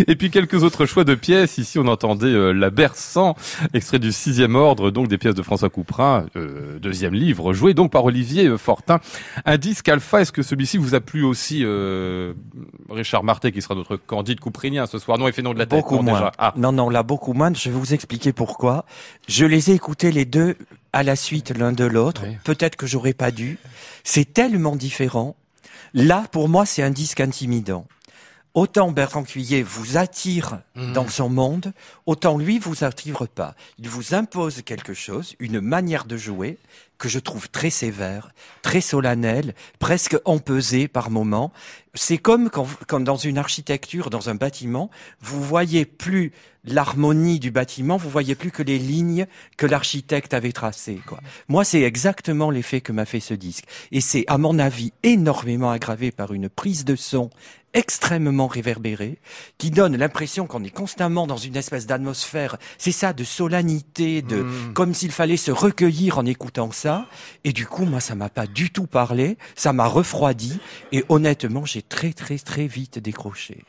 Et 0.07 0.15
puis 0.15 0.29
quelques 0.31 0.63
autres 0.63 0.85
choix 0.85 1.03
de 1.03 1.15
pièces. 1.15 1.57
Ici, 1.57 1.77
on 1.79 1.87
entendait 1.87 2.27
euh, 2.27 2.51
La 2.53 2.69
Berçant, 2.69 3.35
extrait 3.73 3.99
du 3.99 4.11
sixième 4.11 4.55
ordre, 4.55 4.91
donc 4.91 5.07
des 5.07 5.17
pièces 5.17 5.35
de 5.35 5.41
François 5.41 5.69
Couperin, 5.69 6.25
euh, 6.35 6.79
deuxième 6.79 7.13
livre, 7.13 7.53
joué 7.53 7.73
donc 7.73 7.91
par 7.91 8.05
Olivier 8.05 8.47
euh, 8.47 8.57
Fortin. 8.57 8.99
Un 9.45 9.57
disque 9.57 9.89
alpha, 9.89 10.21
est-ce 10.21 10.31
que 10.31 10.41
celui-ci 10.41 10.77
vous 10.77 10.95
a 10.95 10.99
plu 10.99 11.23
aussi, 11.23 11.61
euh, 11.63 12.33
Richard 12.89 13.23
Martet, 13.23 13.51
qui 13.57 13.63
sera 13.63 13.73
notre 13.73 13.95
candide 13.97 14.39
couprinien 14.39 14.85
ce 14.85 14.99
soir 14.99 15.17
Non, 15.17 15.27
il 15.27 15.33
fait 15.33 15.41
nom 15.41 15.51
de 15.53 15.57
la 15.57 15.65
tête. 15.65 15.79
Beaucoup 15.79 15.95
non, 15.95 16.03
moins. 16.03 16.19
déjà. 16.19 16.31
Ah, 16.37 16.53
Non, 16.57 16.71
non, 16.71 16.89
là, 16.91 17.01
beaucoup 17.01 17.33
moins. 17.33 17.51
Je 17.53 17.69
vais 17.69 17.75
vous 17.75 17.93
expliquer 17.95 18.31
pourquoi. 18.31 18.85
Je 19.27 19.45
les 19.45 19.71
ai 19.71 19.73
écoutés 19.73 20.11
les 20.11 20.25
deux 20.25 20.55
à 20.93 21.01
la 21.01 21.15
suite 21.15 21.49
l'un 21.57 21.71
de 21.71 21.83
l'autre. 21.83 22.21
Oui. 22.27 22.37
Peut-être 22.43 22.75
que 22.75 22.85
j'aurais 22.85 23.13
pas 23.13 23.31
dû. 23.31 23.57
C'est 24.03 24.31
tellement 24.31 24.75
différent. 24.75 25.35
Là, 25.95 26.25
pour 26.31 26.49
moi, 26.49 26.67
c'est 26.67 26.83
un 26.83 26.91
disque 26.91 27.19
intimidant. 27.19 27.87
Autant 28.57 28.91
Bertrand 28.91 29.21
Cuillet 29.21 29.61
vous 29.61 29.97
attire 29.97 30.61
Mhm. 30.75 30.93
dans 30.93 31.07
son 31.07 31.29
monde, 31.29 31.73
autant 32.07 32.39
lui 32.39 32.57
vous 32.57 32.83
attire 32.83 33.27
pas. 33.27 33.53
Il 33.77 33.87
vous 33.87 34.15
impose 34.15 34.63
quelque 34.63 34.95
chose, 34.95 35.35
une 35.37 35.61
manière 35.61 36.05
de 36.05 36.17
jouer 36.17 36.57
que 36.97 37.07
je 37.07 37.19
trouve 37.19 37.49
très 37.49 37.69
sévère, 37.69 38.31
très 38.63 38.81
solennelle, 38.81 39.53
presque 39.77 40.17
empesée 40.25 40.87
par 40.87 41.11
moments. 41.11 41.53
C'est 41.93 42.17
comme 42.17 42.49
quand, 42.49 42.67
quand 42.87 42.99
dans 42.99 43.15
une 43.15 43.37
architecture, 43.37 44.09
dans 44.09 44.27
un 44.29 44.33
bâtiment, 44.33 44.89
vous 45.21 45.43
voyez 45.43 45.85
plus 45.85 46.31
l'harmonie 46.63 47.39
du 47.39 47.51
bâtiment, 47.51 47.97
vous 47.97 48.09
voyez 48.09 48.33
plus 48.33 48.49
que 48.49 48.63
les 48.63 48.79
lignes 48.79 49.27
que 49.57 49.67
l'architecte 49.67 50.33
avait 50.33 50.51
tracées. 50.51 50.99
Quoi. 51.05 51.19
Moi, 51.47 51.63
c'est 51.63 51.83
exactement 51.83 52.49
l'effet 52.49 52.81
que 52.81 52.91
m'a 52.91 53.05
fait 53.05 53.19
ce 53.19 53.35
disque. 53.35 53.65
Et 53.91 54.01
c'est, 54.01 54.25
à 54.27 54.39
mon 54.39 54.57
avis, 54.57 54.93
énormément 55.03 55.69
aggravé 55.69 56.09
par 56.09 56.33
une 56.33 56.49
prise 56.49 56.85
de 56.85 56.95
son 56.95 57.29
extrêmement 57.73 58.47
réverbérée, 58.47 59.19
qui 59.57 59.69
donne 59.71 59.95
l'impression 59.97 60.47
qu'on 60.47 60.63
est 60.63 60.69
constamment 60.69 61.27
dans 61.27 61.37
une 61.37 61.55
espèce 61.55 61.85
d'atmosphère, 61.85 62.57
c'est 62.77 62.91
ça, 62.91 63.13
de 63.13 63.23
solennité, 63.23 64.21
de, 64.21 64.37
Mm. 64.43 64.73
comme 64.73 64.93
s'il 64.93 65.11
fallait 65.11 65.37
se 65.37 65.51
recueillir 65.51 66.17
en 66.17 66.25
écoutant 66.25 66.71
ça. 66.71 67.05
Et 67.43 67.53
du 67.53 67.65
coup, 67.65 67.85
moi, 67.85 67.99
ça 67.99 68.15
m'a 68.15 68.29
pas 68.29 68.47
du 68.47 68.71
tout 68.71 68.87
parlé. 68.87 69.37
Ça 69.55 69.73
m'a 69.73 69.85
refroidi. 69.87 70.59
Et 70.91 71.03
honnêtement, 71.09 71.65
j'ai 71.65 71.81
très, 71.81 72.13
très, 72.13 72.37
très 72.37 72.67
vite 72.67 72.99
décroché. 72.99 73.63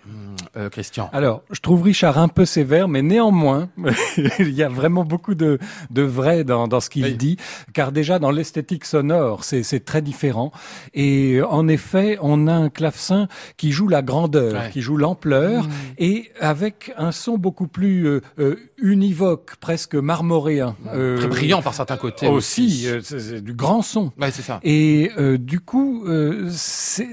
Euh, 0.57 0.69
Christian. 0.71 1.11
Alors, 1.13 1.43
je 1.51 1.61
trouve 1.61 1.83
Richard 1.83 2.19
un 2.19 2.29
peu 2.29 2.45
sévère, 2.45 2.89
mais 2.89 3.03
néanmoins, 3.03 3.69
il 4.39 4.51
y 4.55 4.63
a 4.63 4.69
vraiment 4.69 5.05
beaucoup 5.05 5.35
de, 5.35 5.59
de 5.91 6.03
vrai 6.03 6.45
dans, 6.45 6.69
dans 6.69 6.81
ce 6.81 6.89
qu'il 6.91 7.05
Oui. 7.05 7.15
dit, 7.17 7.37
car 7.73 7.93
déjà 7.93 8.19
dans 8.19 8.31
l'esthétique 8.31 8.85
sonore, 8.85 9.45
c'est 9.45 9.63
c'est 9.63 9.85
très 9.85 10.03
différent. 10.03 10.53
Et 10.95 11.41
en 11.49 11.67
effet, 11.69 12.19
on 12.23 12.47
a 12.47 12.53
un 12.55 12.71
clavecin 12.71 13.29
qui 13.57 13.73
joue 13.73 13.88
la 13.89 14.03
grandeur, 14.03 14.53
Ouais. 14.55 14.71
qui 14.73 14.81
joue 14.81 14.97
l'ampleur, 14.97 15.67
et 15.99 16.31
avec 16.41 16.93
un 16.97 17.13
son 17.13 17.39
beaucoup 17.39 17.67
plus 17.69 18.07
euh, 18.07 18.21
euh, 18.39 18.57
univoque, 18.79 19.57
presque 19.61 19.95
marmoréen. 19.95 20.77
Euh, 20.95 21.17
Très 21.19 21.29
brillant 21.29 21.63
par 21.63 21.75
certains 21.75 21.97
côtés 21.97 22.27
Aussi, 22.29 22.87
c'est 23.03 23.43
du 23.43 23.53
grand 23.55 23.83
son. 23.83 24.13
Ouais, 24.21 24.31
c'est 24.31 24.43
ça. 24.43 24.61
Et 24.63 25.11
du 25.39 25.61
coup, 25.61 26.05
c'est 26.51 27.09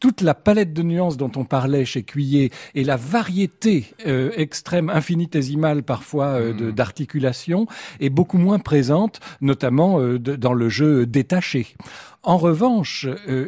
toute 0.00 0.20
la 0.20 0.34
palette 0.34 0.72
de 0.72 0.82
nuances 0.82 1.16
dont 1.16 1.30
on 1.36 1.44
parlait 1.44 1.84
chez 1.84 2.02
Cuillet 2.04 2.50
et 2.74 2.84
la 2.84 2.96
variété 2.96 3.86
euh, 4.06 4.30
extrême, 4.36 4.90
infinitésimale 4.90 5.82
parfois 5.82 6.26
euh, 6.26 6.52
de- 6.52 6.70
d'articulation 6.70 7.66
est 7.98 8.10
beaucoup 8.10 8.38
moins 8.38 8.58
présente, 8.60 9.18
notamment 9.40 10.00
euh, 10.00 10.18
de- 10.18 10.36
dans 10.36 10.54
le 10.54 10.68
jeu 10.68 11.04
détaché. 11.06 11.74
En 12.22 12.36
revanche, 12.36 13.06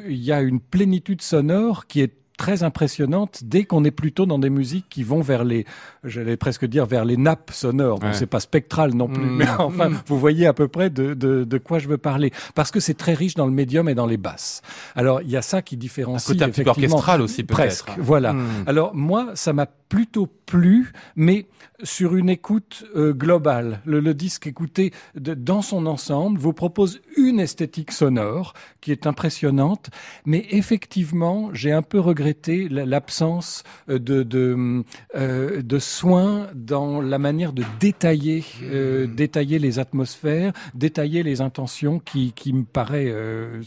il 0.09 0.17
y 0.23 0.33
a 0.33 0.41
une 0.41 0.61
plénitude 0.61 1.23
sonore 1.23 1.87
qui 1.87 2.01
est 2.01 2.13
très 2.41 2.63
impressionnante 2.63 3.41
dès 3.45 3.65
qu'on 3.65 3.85
est 3.85 3.91
plutôt 3.91 4.25
dans 4.25 4.39
des 4.39 4.49
musiques 4.49 4.87
qui 4.89 5.03
vont 5.03 5.21
vers 5.21 5.45
les, 5.45 5.67
j'allais 6.05 6.39
presque 6.39 6.65
dire 6.65 6.87
vers 6.87 7.05
les 7.05 7.19
nappes 7.19 7.51
sonores. 7.53 8.03
Ouais. 8.03 8.15
c'est 8.15 8.25
pas 8.27 8.41
spectral 8.41 8.95
non 8.95 9.09
plus, 9.09 9.23
Mm. 9.23 9.37
mais 9.37 9.47
enfin, 9.59 9.91
vous 10.07 10.19
voyez 10.19 10.47
à 10.47 10.55
peu 10.55 10.67
près 10.67 10.89
de, 10.89 11.13
de, 11.13 11.45
de 11.45 11.59
quoi 11.59 11.79
je 11.79 11.87
veux 11.87 11.99
parler. 11.99 12.33
Parce 12.55 12.71
que 12.71 12.81
c'est 12.81 12.95
très 12.95 13.13
riche 13.13 13.35
dans 13.35 13.45
le 13.45 13.53
médium 13.53 13.91
et 13.91 13.95
dans 13.95 14.07
les 14.07 14.17
basses. 14.17 14.63
Alors, 14.97 15.21
il 15.21 15.29
y 15.29 15.37
a 15.37 15.43
ça 15.43 15.61
qui 15.61 15.75
Un 15.75 15.79
différencie 15.79 16.27
côté 16.27 16.43
un 16.45 16.49
petit 16.49 16.63
peu 16.65 16.71
effectivement 16.71 16.97
orchestral 16.97 17.21
aussi, 17.21 17.45
peut-être. 17.45 17.59
presque. 17.59 17.91
Voilà. 17.99 18.33
Hmm. 18.33 18.47
Alors 18.67 18.95
moi, 18.95 19.33
ça 19.35 19.53
m'a 19.53 19.67
plutôt 19.91 20.27
plu, 20.47 20.93
mais 21.17 21.47
sur 21.83 22.17
une 22.17 22.31
écoute 22.31 22.85
euh, 22.97 23.13
globale. 23.13 23.81
Le, 23.85 24.01
le 24.01 24.15
disque 24.15 24.47
écouté 24.47 24.93
de- 25.15 25.35
dans 25.35 25.63
son 25.63 25.85
ensemble 25.87 26.39
vous 26.39 26.53
propose 26.55 27.01
une 27.17 27.41
esthétique 27.41 27.93
sonore 27.93 28.55
qui 28.81 28.93
est 28.93 29.07
impressionnante, 29.07 29.91
mais 30.25 30.47
effectivement, 30.51 31.51
j'ai 31.53 31.73
un 31.73 31.83
peu 31.83 32.01
regretté 32.01 32.69
la- 32.69 32.87
l'absence 32.87 33.65
euh, 33.91 33.99
de 33.99 34.23
de, 34.23 34.83
euh, 35.17 35.61
de 35.63 35.79
soins 35.79 36.47
dans 36.55 37.01
la 37.03 37.19
manière 37.19 37.53
de 37.53 37.65
détailler 37.81 38.45
euh, 38.63 39.07
détailler 39.09 39.59
les 39.59 39.79
atmosphères, 39.81 40.53
détailler 40.75 41.23
les 41.23 41.41
intentions 41.41 41.99
qui 41.99 42.33
qui 42.33 42.53
me 42.53 42.65
paraît 42.65 43.09
euh, 43.09 43.61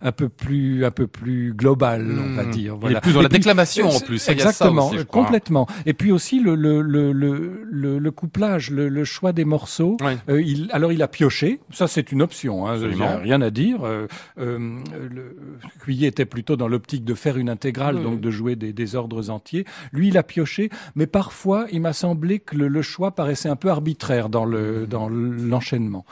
un 0.00 0.12
peu 0.12 0.28
plus 0.28 0.84
un 0.84 0.90
peu 0.90 1.06
plus 1.06 1.52
global, 1.54 2.18
on 2.18 2.34
va 2.34 2.44
Hmm. 2.44 2.50
dire. 2.50 2.74
Il 2.74 2.80
Voilà. 2.80 2.98
est 2.98 3.00
plus 3.02 3.12
dans 3.12 3.20
Et 3.20 3.24
la 3.24 3.28
puis, 3.28 3.38
déclamation 3.38 3.88
en 3.88 4.00
plus. 4.00 4.16
Il 4.16 4.20
ça 4.20 4.32
Exactement, 4.32 4.88
aussi, 4.88 4.98
je 4.98 5.02
crois. 5.02 5.22
Complètement. 5.34 5.66
Et 5.86 5.94
puis 5.94 6.12
aussi 6.12 6.40
le 6.40 6.54
le 6.54 6.80
le 6.80 7.12
le, 7.12 7.98
le, 7.98 8.10
couplage, 8.10 8.70
le, 8.70 8.88
le 8.88 9.04
choix 9.04 9.32
des 9.32 9.44
morceaux. 9.44 9.96
Ouais. 10.00 10.16
Euh, 10.28 10.40
il, 10.42 10.68
alors 10.72 10.92
il 10.92 11.02
a 11.02 11.08
pioché, 11.08 11.60
ça 11.70 11.88
c'est 11.88 12.12
une 12.12 12.22
option, 12.22 12.66
hein, 12.68 12.76
il 12.78 13.02
a 13.02 13.18
rien 13.18 13.40
à 13.42 13.50
dire. 13.50 13.84
Euh, 13.84 14.06
euh, 14.38 14.78
le 15.10 15.36
Cuillet 15.80 16.08
était 16.08 16.24
plutôt 16.24 16.56
dans 16.56 16.68
l'optique 16.68 17.04
de 17.04 17.14
faire 17.14 17.36
une 17.36 17.48
intégrale, 17.50 17.96
Oui. 17.96 18.02
donc 18.04 18.20
de 18.20 18.30
jouer 18.30 18.56
des, 18.56 18.72
des 18.72 18.94
ordres 18.94 19.30
entiers. 19.30 19.64
Lui, 19.92 20.08
il 20.08 20.18
a 20.18 20.22
pioché, 20.22 20.70
mais 20.94 21.06
parfois 21.06 21.66
il 21.72 21.80
m'a 21.80 21.92
semblé 21.92 22.38
que 22.38 22.56
le, 22.56 22.68
le 22.68 22.82
choix 22.82 23.12
paraissait 23.14 23.48
un 23.48 23.56
peu 23.56 23.70
arbitraire 23.70 24.28
dans 24.28 24.44
le 24.44 24.86
dans 24.86 25.08
l'enchaînement. 25.08 26.04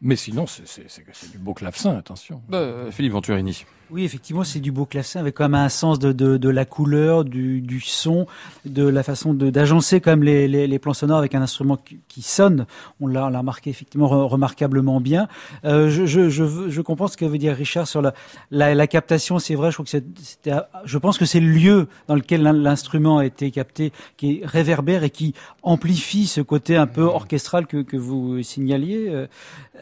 Mais 0.00 0.16
sinon, 0.16 0.46
c'est 0.46 1.32
du 1.32 1.38
beau 1.38 1.54
clavecin, 1.54 1.96
attention. 1.96 2.42
Euh, 2.52 2.90
Philippe 2.92 3.12
Venturini. 3.12 3.64
Oui, 3.90 4.04
effectivement, 4.04 4.44
c'est 4.44 4.60
du 4.60 4.70
beau 4.70 4.84
clavecin 4.84 5.18
avec 5.18 5.34
quand 5.34 5.44
même 5.44 5.54
un 5.54 5.70
sens 5.70 5.98
de, 5.98 6.12
de, 6.12 6.36
de 6.36 6.48
la 6.50 6.66
couleur, 6.66 7.24
du, 7.24 7.62
du 7.62 7.80
son, 7.80 8.26
de 8.66 8.86
la 8.86 9.02
façon 9.02 9.32
d'agencer 9.32 10.02
quand 10.02 10.10
même 10.10 10.22
les, 10.24 10.46
les, 10.46 10.66
les 10.66 10.78
plans 10.78 10.92
sonores 10.92 11.16
avec 11.16 11.34
un 11.34 11.40
instrument 11.40 11.78
qui, 11.78 11.98
qui 12.06 12.20
sonne. 12.20 12.66
On 13.00 13.06
l'a 13.06 13.26
remarqué 13.28 13.70
effectivement 13.70 14.06
re- 14.08 14.28
remarquablement 14.28 15.00
bien. 15.00 15.26
Euh, 15.64 15.88
je, 15.88 16.04
je, 16.04 16.28
je, 16.28 16.68
je 16.68 16.80
comprends 16.82 17.08
ce 17.08 17.16
que 17.16 17.24
veut 17.24 17.38
dire 17.38 17.54
Richard 17.56 17.88
sur 17.88 18.02
la, 18.02 18.12
la, 18.50 18.74
la 18.74 18.86
captation. 18.86 19.38
C'est 19.38 19.54
vrai, 19.54 19.70
je 19.70 19.76
crois 19.76 19.84
que 19.86 19.90
c'était, 19.90 20.52
je 20.84 20.98
pense 20.98 21.16
que 21.16 21.24
c'est 21.24 21.40
le 21.40 21.48
lieu 21.50 21.88
dans 22.08 22.14
lequel 22.14 22.42
l'in- 22.42 22.52
l'instrument 22.52 23.16
a 23.18 23.24
été 23.24 23.50
capté, 23.50 23.92
qui 24.18 24.42
réverbère 24.44 25.02
et 25.02 25.10
qui 25.10 25.32
amplifie 25.62 26.26
ce 26.26 26.42
côté 26.42 26.76
un 26.76 26.86
peu 26.86 27.04
orchestral 27.04 27.66
que, 27.66 27.78
que 27.78 27.96
vous 27.96 28.42
signaliez. 28.42 29.26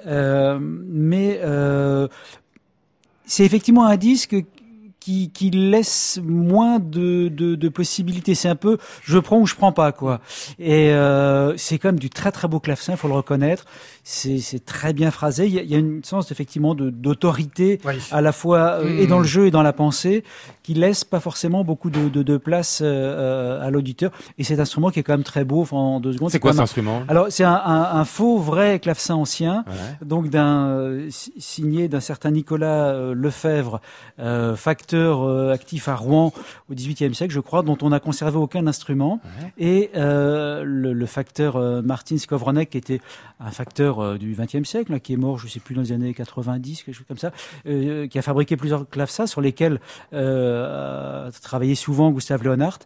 Euh, 0.07 0.59
mais 0.61 1.41
euh, 1.43 2.07
c'est 3.26 3.45
effectivement 3.45 3.85
un 3.85 3.97
disque 3.97 4.37
qui, 5.07 5.31
qui 5.31 5.51
laisse 5.51 6.19
moins 6.25 6.81
de, 6.81 7.29
de, 7.29 7.55
de 7.55 7.69
possibilités. 7.69 8.35
C'est 8.35 8.49
un 8.49 8.57
peu 8.57 8.77
je 9.05 9.19
prends 9.21 9.39
ou 9.39 9.47
je 9.47 9.55
prends 9.55 9.71
pas 9.71 9.93
quoi. 9.93 10.21
Et 10.59 10.91
euh, 10.91 11.57
c'est 11.57 11.78
quand 11.78 11.91
même 11.91 12.00
du 12.00 12.11
très 12.11 12.33
très 12.33 12.49
beau 12.49 12.59
clavecin, 12.59 12.95
il 12.95 12.99
faut 12.99 13.07
le 13.07 13.15
reconnaître. 13.15 13.65
C'est 14.02 14.65
très 14.65 14.93
bien 14.93 15.11
phrasé. 15.13 15.47
Il 15.47 15.54
y 15.54 15.59
a, 15.61 15.63
il 15.63 15.71
y 15.71 15.75
a 15.76 15.78
une 15.78 16.02
sens 16.02 16.33
effectivement 16.33 16.75
d'autorité 16.75 17.80
à 18.11 18.21
la 18.21 18.33
fois 18.33 18.80
euh, 18.80 18.99
et 19.00 19.07
dans 19.07 19.19
le 19.21 19.25
jeu 19.35 19.47
et 19.47 19.52
dans 19.52 19.63
la 19.63 19.73
pensée 19.73 20.25
qui 20.65 20.75
laisse 20.75 21.04
pas 21.04 21.21
forcément 21.21 21.63
beaucoup 21.63 21.91
de, 21.91 22.09
de, 22.09 22.23
de 22.25 22.37
place 22.37 22.80
euh, 22.83 23.65
à 23.65 23.71
l'auditeur. 23.71 24.11
Et 24.39 24.45
cet 24.45 24.59
instrument 24.59 24.91
qui 24.91 24.99
est 25.00 25.04
quand 25.04 25.15
même 25.15 25.23
très 25.35 25.45
beau. 25.45 25.61
Enfin, 25.63 25.76
en 25.76 26.00
deux 26.00 26.13
secondes. 26.15 26.30
C'est 26.30 26.41
quoi 26.41 26.52
cet 26.52 26.61
instrument? 26.63 27.02
Alors 27.07 27.26
c'est 27.30 27.45
un, 27.45 27.61
un, 27.76 27.83
un 28.00 28.04
faux 28.04 28.39
vrai 28.39 28.80
clavecin 28.80 29.15
ancien 29.15 29.65
Ouais. 29.69 30.07
donc 30.13 30.30
d'un 30.30 30.99
si- 31.11 31.33
signé 31.39 31.89
d'un 31.89 32.00
certain 32.00 32.30
Nicolas 32.33 33.13
Lefebvre, 33.13 33.80
euh, 34.19 34.57
facteur 34.57 34.96
euh, 34.97 35.52
actif 35.52 35.89
à 35.89 35.97
Rouen 35.97 36.32
au 36.71 36.75
XVIIIe 36.75 37.15
siècle, 37.15 37.32
je 37.32 37.41
crois, 37.41 37.63
dont 37.63 37.78
on 37.82 37.91
n'a 37.91 38.00
conservé 38.00 38.39
aucun 38.39 38.67
instrument, 38.67 39.21
et 39.59 39.91
euh, 39.95 40.63
le, 40.65 40.93
le 40.93 41.06
facteur 41.06 41.56
euh, 41.56 41.82
Martin 41.82 42.19
Skowronek, 42.19 42.71
qui 42.71 42.78
était 42.78 43.00
un 43.41 43.50
facteur 43.50 44.00
euh, 44.00 44.19
du 44.19 44.37
XXe 44.39 44.69
siècle, 44.69 44.93
là, 44.93 45.00
qui 45.00 45.13
est 45.13 45.17
mort, 45.17 45.39
je 45.39 45.49
sais 45.49 45.61
plus, 45.61 45.75
dans 45.75 45.82
les 45.82 45.93
années 45.93 46.15
90, 46.15 46.82
quelque 46.82 46.95
chose 46.95 47.06
comme 47.06 47.19
ça, 47.19 47.32
qui 47.65 48.19
a 48.19 48.23
fabriqué 48.23 48.56
plusieurs 48.56 48.89
clavecins 48.89 49.26
sur 49.26 49.41
lesquels 49.41 49.80
a 50.13 51.28
travaillé 51.43 51.75
souvent 51.75 52.11
Gustave 52.11 52.43
Leonhardt. 52.43 52.80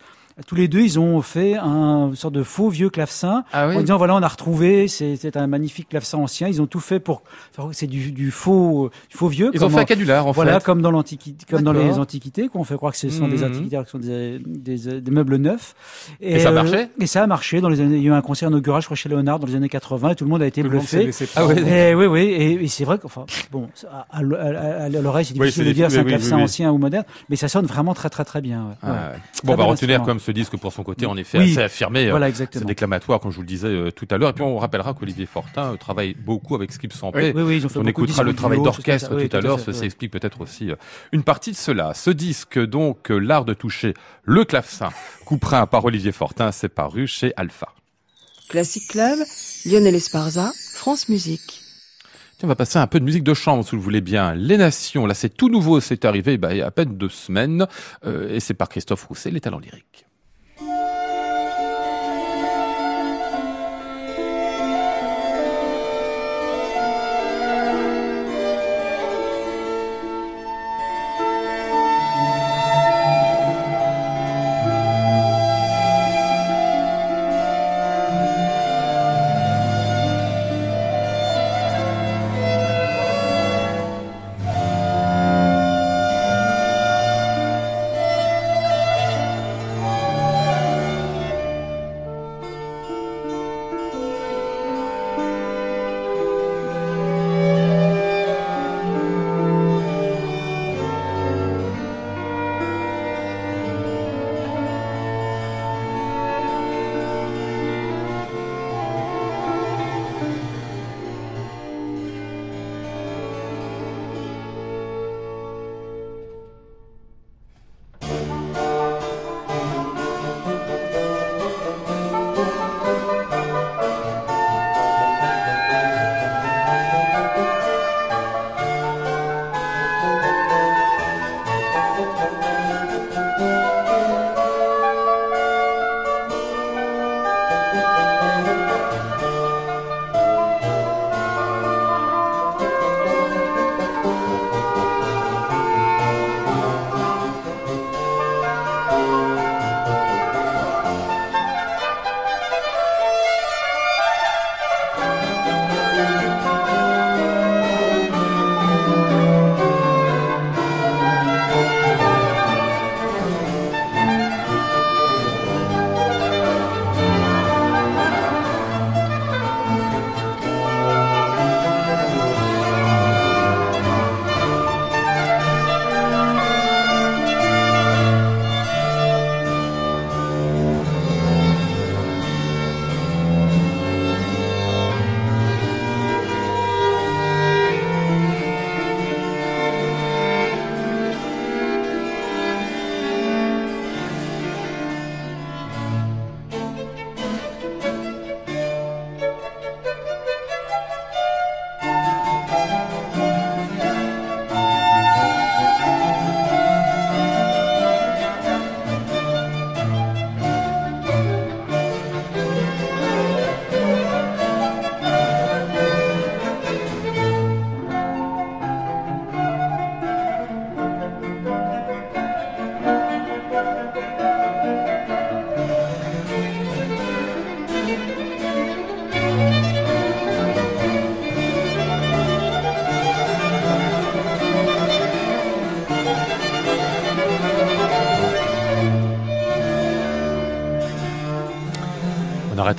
Tous 0.47 0.55
les 0.55 0.69
deux, 0.69 0.81
ils 0.81 0.99
ont 0.99 1.21
fait 1.23 1.57
un 1.57 2.09
une 2.11 2.17
sorte 2.17 2.35
de 2.35 2.43
faux 2.43 2.69
vieux 2.71 2.89
clavecin 2.91 3.45
Ah 3.53 3.67
en 3.67 3.71
oui. 3.71 3.79
disant 3.79 3.97
voilà 3.99 4.15
on 4.15 4.23
a 4.23 4.29
retrouvé 4.29 4.89
c'est 4.89 5.37
un 5.37 5.47
magnifique 5.47 5.89
clavecin 5.91 6.19
ancien 6.19 6.49
ils 6.49 6.61
ont 6.63 6.67
tout 6.67 6.81
fait 6.81 6.99
pour 7.01 7.23
faire 7.53 7.69
c'est 7.73 7.87
du, 7.87 8.11
du 8.13 8.31
faux 8.31 8.87
euh, 8.87 8.91
du 9.11 9.17
faux 9.17 9.29
vieux 9.29 9.51
Ils 9.53 9.61
ont 9.61 9.67
comme 9.67 9.73
fait 9.73 9.79
en- 9.79 9.83
un 9.83 9.85
canular 9.85 10.27
en 10.27 10.33
voilà 10.33 10.55
fait. 10.61 10.65
comme 10.65 10.83
dans 10.83 10.91
l'antiquité 10.91 11.45
comme 11.49 11.63
dans 11.63 11.73
les 11.73 11.99
antiquités 11.99 12.49
qu'on 12.49 12.65
fait 12.65 12.77
croire 12.77 12.93
que 12.93 12.99
ce 12.99 13.11
sont 13.11 13.29
des 13.29 13.39
Mhm. 13.39 13.45
antiquités 13.53 13.77
alors 13.77 13.85
que 13.87 13.93
ce 13.93 13.99
sont 13.99 14.05
des, 14.05 14.39
des, 14.45 15.01
des 15.01 15.11
meubles 15.11 15.37
neufs 15.37 15.75
Et 16.21 16.39
ça 16.41 16.49
a 16.49 16.53
marché? 16.53 16.87
Et 17.01 17.07
ça 17.07 17.23
a 17.23 17.27
marché 17.27 17.61
dans 17.61 17.69
les 17.69 17.81
années 17.81 17.97
il 17.97 18.03
y 18.03 18.07
a 18.07 18.11
eu 18.11 18.15
un 18.15 18.23
concert 18.23 18.49
inaugural 18.49 18.81
je 18.83 18.87
crois 18.87 18.97
chez 18.97 19.09
Léonard 19.09 19.39
dans 19.39 19.47
les 19.47 19.55
années 19.57 19.69
80 19.69 20.11
et 20.11 20.15
tout 20.15 20.25
le 20.25 20.31
monde 20.31 20.43
a 20.43 20.47
été 20.47 20.63
Tout 20.63 20.69
le 20.71 20.77
monde 20.79 20.87
s'est 20.87 21.03
bluffé 21.05 21.27
Ah 21.37 21.47
ouais. 21.47 21.91
et 21.91 21.95
oui, 21.95 22.07
oui, 22.07 22.21
et, 22.23 22.65
et 22.65 22.69
c'est 22.69 22.85
vrai 22.85 22.99
qu'enfin, 22.99 23.25
bon, 23.51 23.69
à, 23.91 24.07
à, 24.11 24.19
à- 24.21 24.85
à 24.85 24.89
l'oreille, 24.89 25.25
c'est 25.25 25.35
Oui, 25.35 25.47
difficile 25.47 25.67
de 25.67 25.73
dire 25.73 25.91
c'est 25.91 25.99
un 25.99 26.03
oui, 26.03 26.09
clavecin 26.09 26.31
oui, 26.37 26.37
oui. 26.39 26.45
ancien 26.45 26.73
ou 26.73 26.79
moderne, 26.79 27.05
mais 27.29 27.37
ça 27.37 27.49
sonne 27.49 27.67
vraiment 27.67 27.95
très, 27.95 28.09
très, 28.11 28.25
très 28.25 28.41
bien. 28.41 28.61
ouais. 28.69 28.75
Ah, 28.83 28.91
Ouais. 29.13 29.19
Bon, 29.45 29.53
on 29.55 29.57
va 29.57 29.65
retenir 29.65 30.01
quand 30.01 30.07
même 30.09 30.19
ce 30.31 30.35
disque 30.35 30.57
pour 30.57 30.73
son 30.73 30.83
côté, 30.85 31.07
en 31.07 31.17
effet, 31.17 31.39
Oui. 31.39 31.51
assez 31.53 31.63
affirmé. 31.63 32.07
euh, 32.07 32.11
Voilà, 32.11 32.27
C'est 32.27 32.31
exactement. 32.31 32.65
déclamatoire, 32.67 33.21
comme 33.21 33.31
je 33.33 33.37
vous 33.37 33.43
le 33.43 33.49
disais 33.49 33.67
euh, 33.69 33.91
tout 33.91 34.07
à 34.11 34.17
l'heure. 34.19 34.31
Et 34.31 34.33
puis 34.33 34.43
on 34.45 34.59
rappellera 34.59 34.95
qu'Olivier 34.95 35.27
Fortin 35.27 35.73
euh, 35.73 35.77
travaille 35.77 36.15
beaucoup 36.15 36.55
avec 36.55 36.73
Skip 36.73 36.93
Sampé. 36.93 37.33
Oui, 37.35 37.43
oui, 37.43 37.65
On 37.77 37.85
écoutera 37.87 38.23
le 38.23 38.35
travail 38.35 38.63
d'orchestre 38.63 39.11
tout 39.17 39.37
à 39.37 39.41
l'heure, 39.41 39.59
ouais. 39.67 39.73
s'explique 39.73 40.13
peut-être 40.13 40.41
aussi 40.41 40.71
euh, 40.71 40.77
une 41.13 41.23
partie 41.25 41.51
de 41.51 41.57
cela. 41.57 41.95
Ce 41.95 42.11
disque, 42.11 42.59
donc, 42.59 43.11
euh, 43.11 43.19
l'art 43.19 43.45
de 43.45 43.55
toucher 43.55 43.95
le 44.23 44.45
clavecin, 44.45 44.91
couperin 45.25 45.67
par 45.67 45.85
Olivier 45.85 46.13
Fortin, 46.13 46.53
c'est 46.53 46.69
paru 46.69 47.07
chez 47.07 47.33
Alpha. 47.37 47.69
Classic 48.49 48.87
Club, 48.89 49.19
Lionel 49.67 49.95
Esparza, 49.95 50.53
France 50.75 51.09
Musique. 51.09 51.63
Tiens, 52.39 52.47
on 52.47 52.49
va 52.49 52.57
passer 52.57 52.79
à 52.79 52.83
un 52.83 52.87
peu 52.87 52.99
de 52.99 53.05
musique 53.05 53.23
de 53.23 53.35
chambre, 53.35 53.63
si 53.65 53.71
vous 53.73 53.77
le 53.77 53.83
voulez 53.83 54.01
bien. 54.01 54.35
Les 54.35 54.57
Nations, 54.57 55.05
là, 55.07 55.13
c'est 55.15 55.29
tout 55.29 55.49
nouveau, 55.51 55.79
c'est 55.81 56.05
arrivé 56.07 56.39
bah, 56.39 56.53
il 56.53 56.59
y 56.59 56.63
a 56.63 56.67
à 56.67 56.71
peine 56.71 56.97
deux 56.97 57.11
semaines, 57.11 57.67
euh, 58.07 58.35
et 58.35 58.41
c'est 58.41 58.55
par 58.55 58.69
Christophe 58.71 59.05
Rousset, 59.05 59.31
les 59.31 59.41
talents 59.41 59.59
lyriques. 59.59 60.07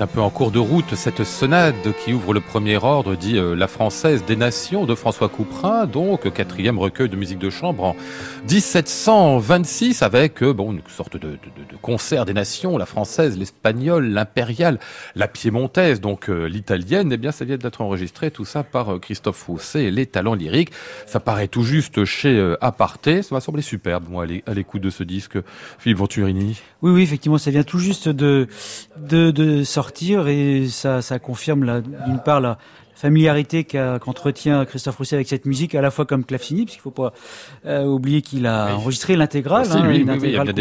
Un 0.02 0.08
peu 0.08 0.22
en 0.22 0.32
cours 0.32 0.50
de 0.50 0.58
route 0.58 0.96
cette 0.96 1.24
sonade 1.24 1.76
qui 2.04 2.12
ouvre 2.14 2.34
le 2.34 2.42
premier 2.42 2.78
ordre, 2.78 3.16
dit 3.16 3.38
euh, 3.38 3.56
La 3.56 3.68
Française 3.68 4.26
des 4.26 4.36
Nations 4.36 4.86
de 4.86 4.96
François 4.96 5.30
Couperin, 5.30 5.86
donc 5.86 6.32
quatrième 6.34 6.80
recueil 6.80 7.08
de 7.08 7.16
musique 7.16 7.38
de 7.38 7.52
chambre 7.52 7.84
en 7.84 7.96
1726 8.50 10.02
avec 10.02 10.42
euh, 10.42 10.52
bon 10.52 10.72
une 10.74 10.82
sorte 10.88 11.14
de, 11.14 11.30
de, 11.30 11.36
de, 11.36 11.78
concert 11.82 12.26
des 12.26 12.34
nations, 12.34 12.78
la 12.78 12.86
française, 12.88 13.38
l'espagnole, 13.38 14.08
l'impériale, 14.08 14.80
la 15.16 15.28
piémontaise, 15.28 16.02
donc 16.02 16.30
euh, 16.30 16.46
l'italienne. 16.48 17.12
Eh 17.14 17.18
bien, 17.18 17.32
ça 17.32 17.46
vient 17.46 17.58
d'être 17.58 17.82
enregistré 17.82 18.32
tout 18.32 18.46
ça 18.46 18.64
par 18.64 19.00
Christophe 19.00 19.44
Rousset 19.44 19.86
et 19.86 19.92
les 19.92 20.08
talents 20.08 20.34
lyriques. 20.34 20.72
Ça 21.06 21.20
paraît 21.20 21.48
tout 21.48 21.64
juste 21.64 22.04
chez 22.06 22.56
Aparté. 22.62 23.22
Ça 23.22 23.36
m'a 23.36 23.42
semblé 23.42 23.62
superbe, 23.62 24.06
moi, 24.10 24.26
à 24.46 24.54
l'écoute 24.54 24.82
de 24.82 24.90
ce 24.90 25.04
disque, 25.04 25.38
Philippe 25.78 26.00
Venturini. 26.00 26.60
Oui, 26.82 26.92
oui, 26.92 27.04
effectivement, 27.04 27.38
ça 27.38 27.52
vient 27.52 27.64
tout 27.64 27.80
juste 27.80 28.10
de 28.10 28.48
de, 28.98 29.32
de 29.32 29.64
sortir 29.64 30.28
et 30.28 30.68
ça, 30.68 31.02
ça 31.02 31.20
confirme 31.20 31.82
d'une 32.06 32.20
part 32.20 32.42
la 32.42 32.58
familiarité 33.02 33.64
qu'entretient 33.64 34.64
Christophe 34.66 34.98
Rousset 34.98 35.16
avec 35.16 35.28
cette 35.28 35.46
musique, 35.46 35.74
à 35.74 35.82
la 35.82 35.90
fois 35.90 36.06
comme 36.06 36.24
Clavecini, 36.24 36.66
puisqu'il 36.66 36.82
faut 36.82 36.92
pas 36.92 37.14
euh, 37.66 37.84
oublier 37.86 38.22
qu'il 38.22 38.46
a 38.46 38.76
enregistré 38.76 39.16
l'intégrale, 39.16 39.66
hein, 39.72 39.90
une 39.90 40.10
intégrale 40.10 40.54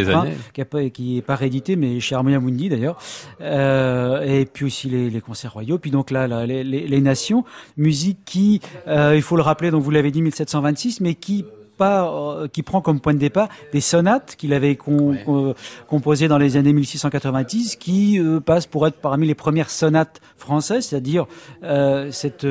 qui, 0.55 0.61
a 0.63 0.91
qui 0.91 1.19
est 1.19 1.23
pas 1.23 1.37
réédité, 1.37 1.77
mais 1.77 2.01
chez 2.01 2.15
Harmonia 2.15 2.41
Mundi 2.41 2.71
d'ailleurs, 2.71 2.99
euh, 3.43 4.23
et 4.23 4.47
puis 4.47 4.65
aussi 4.65 4.89
les, 4.89 5.11
les, 5.11 5.21
concerts 5.21 5.53
royaux, 5.53 5.79
puis 5.79 5.91
donc 5.91 6.11
là, 6.11 6.27
là 6.27 6.47
les, 6.47 6.65
les, 6.65 6.87
les, 6.87 7.01
nations, 7.03 7.45
musique 7.77 8.21
qui, 8.25 8.61
euh, 8.89 9.13
il 9.15 9.23
faut 9.23 9.37
le 9.37 9.43
rappeler, 9.43 9.71
donc 9.71 9.83
vous 9.83 9.91
l'avez 9.91 10.11
dit 10.11 10.23
1726, 10.23 11.01
mais 11.03 11.15
qui 11.15 11.45
euh, 11.83 12.49
qui 12.49 12.63
prend 12.63 12.81
comme 12.81 13.01
point 13.01 13.15
de 13.15 13.19
départ 13.19 13.49
des 13.73 13.81
sonates 13.81 14.37
qu'il 14.37 14.53
avait 14.53 14.77
composées 15.89 16.29
dans 16.29 16.39
les 16.39 16.57
années 16.57 16.73
1690, 16.73 17.77
qui 17.77 18.19
euh, 18.19 18.41
passent 18.41 18.67
pour 18.67 18.87
être 18.87 18.97
parmi 18.97 19.27
les 19.27 19.35
premières 19.35 19.71
sonates 19.71 20.21
françaises, 20.37 20.87
c'est-à-dire 20.87 21.27
euh, 21.63 22.11
cette 22.11 22.47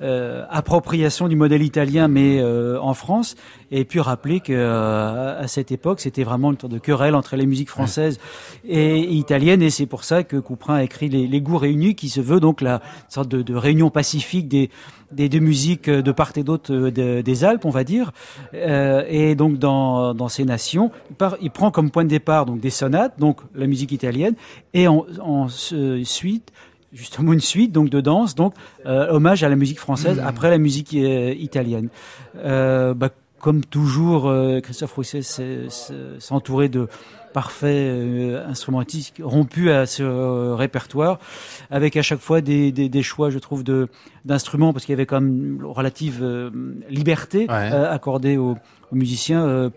appropriation 0.00 1.28
du 1.28 1.36
modèle 1.36 1.62
italien, 1.62 2.08
mais 2.08 2.42
en 2.42 2.94
France. 2.94 3.36
Et 3.76 3.84
puis 3.84 3.98
rappeler 3.98 4.38
que 4.38 4.54
à 4.54 5.48
cette 5.48 5.72
époque, 5.72 5.98
c'était 5.98 6.22
vraiment 6.22 6.52
une 6.52 6.58
sorte 6.60 6.72
de 6.72 6.78
querelle 6.78 7.16
entre 7.16 7.34
les 7.34 7.44
musiques 7.44 7.70
françaises 7.70 8.20
et, 8.64 9.00
italiennes, 9.00 9.62
et 9.62 9.70
c'est 9.70 9.86
pour 9.86 10.04
ça 10.04 10.22
que 10.22 10.36
Couperin 10.36 10.76
a 10.76 10.82
écrit 10.84 11.08
les, 11.08 11.26
les 11.26 11.40
goûts 11.40 11.58
réunis, 11.58 11.96
qui 11.96 12.08
se 12.08 12.20
veut 12.20 12.38
donc 12.38 12.60
la 12.60 12.80
sorte 13.08 13.28
de, 13.28 13.42
de 13.42 13.54
réunion 13.54 13.90
pacifique 13.90 14.46
des 14.46 14.70
des 15.14 15.28
deux 15.28 15.38
musiques 15.38 15.88
de 15.88 16.12
part 16.12 16.32
et 16.36 16.42
d'autre 16.42 16.72
euh, 16.72 17.22
des 17.22 17.44
Alpes, 17.44 17.64
on 17.64 17.70
va 17.70 17.84
dire. 17.84 18.12
Euh, 18.54 19.04
et 19.08 19.34
donc 19.34 19.58
dans, 19.58 20.14
dans 20.14 20.28
ces 20.28 20.44
nations, 20.44 20.90
il, 21.10 21.16
part, 21.16 21.36
il, 21.40 21.50
prend 21.50 21.70
comme 21.70 21.90
point 21.90 22.04
de 22.04 22.08
départ 22.08 22.46
donc 22.46 22.60
des 22.60 22.70
sonates, 22.70 23.18
donc 23.18 23.40
la 23.54 23.66
musique 23.66 23.92
italienne, 23.92 24.34
et 24.72 24.88
en, 24.88 25.06
en 25.20 25.48
suite 25.48 26.52
justement 26.92 27.32
une 27.32 27.40
suite 27.40 27.72
donc 27.72 27.90
de 27.90 28.00
danse, 28.00 28.36
donc 28.36 28.54
euh, 28.86 29.10
hommage 29.10 29.42
à 29.42 29.48
la 29.48 29.56
musique 29.56 29.80
française 29.80 30.18
mmh. 30.18 30.26
après 30.26 30.48
la 30.48 30.58
musique 30.58 30.92
italienne. 30.92 31.88
Bah, 32.34 33.10
comme 33.44 33.62
toujours, 33.62 34.32
Christophe 34.62 34.94
Rousset 34.94 35.20
s'entourait 36.18 36.70
de 36.70 36.88
parfait 37.34 37.90
euh, 37.90 38.48
instrumentiste 38.48 39.16
rompu 39.20 39.70
à 39.70 39.86
ce 39.86 40.04
euh, 40.04 40.54
répertoire, 40.54 41.18
avec 41.68 41.96
à 41.96 42.02
chaque 42.02 42.20
fois 42.20 42.40
des, 42.40 42.70
des, 42.70 42.88
des 42.88 43.02
choix, 43.02 43.28
je 43.28 43.38
trouve, 43.38 43.64
de 43.64 43.88
d'instruments, 44.24 44.72
parce 44.72 44.86
qu'il 44.86 44.94
y 44.94 44.94
avait 44.94 45.04
quand 45.04 45.20
même 45.20 45.58
relative 45.62 46.20
euh, 46.22 46.50
liberté 46.88 47.46
accordée 47.48 48.38
aux, 48.38 48.56
aux 48.90 48.96
musiciens, 48.96 49.70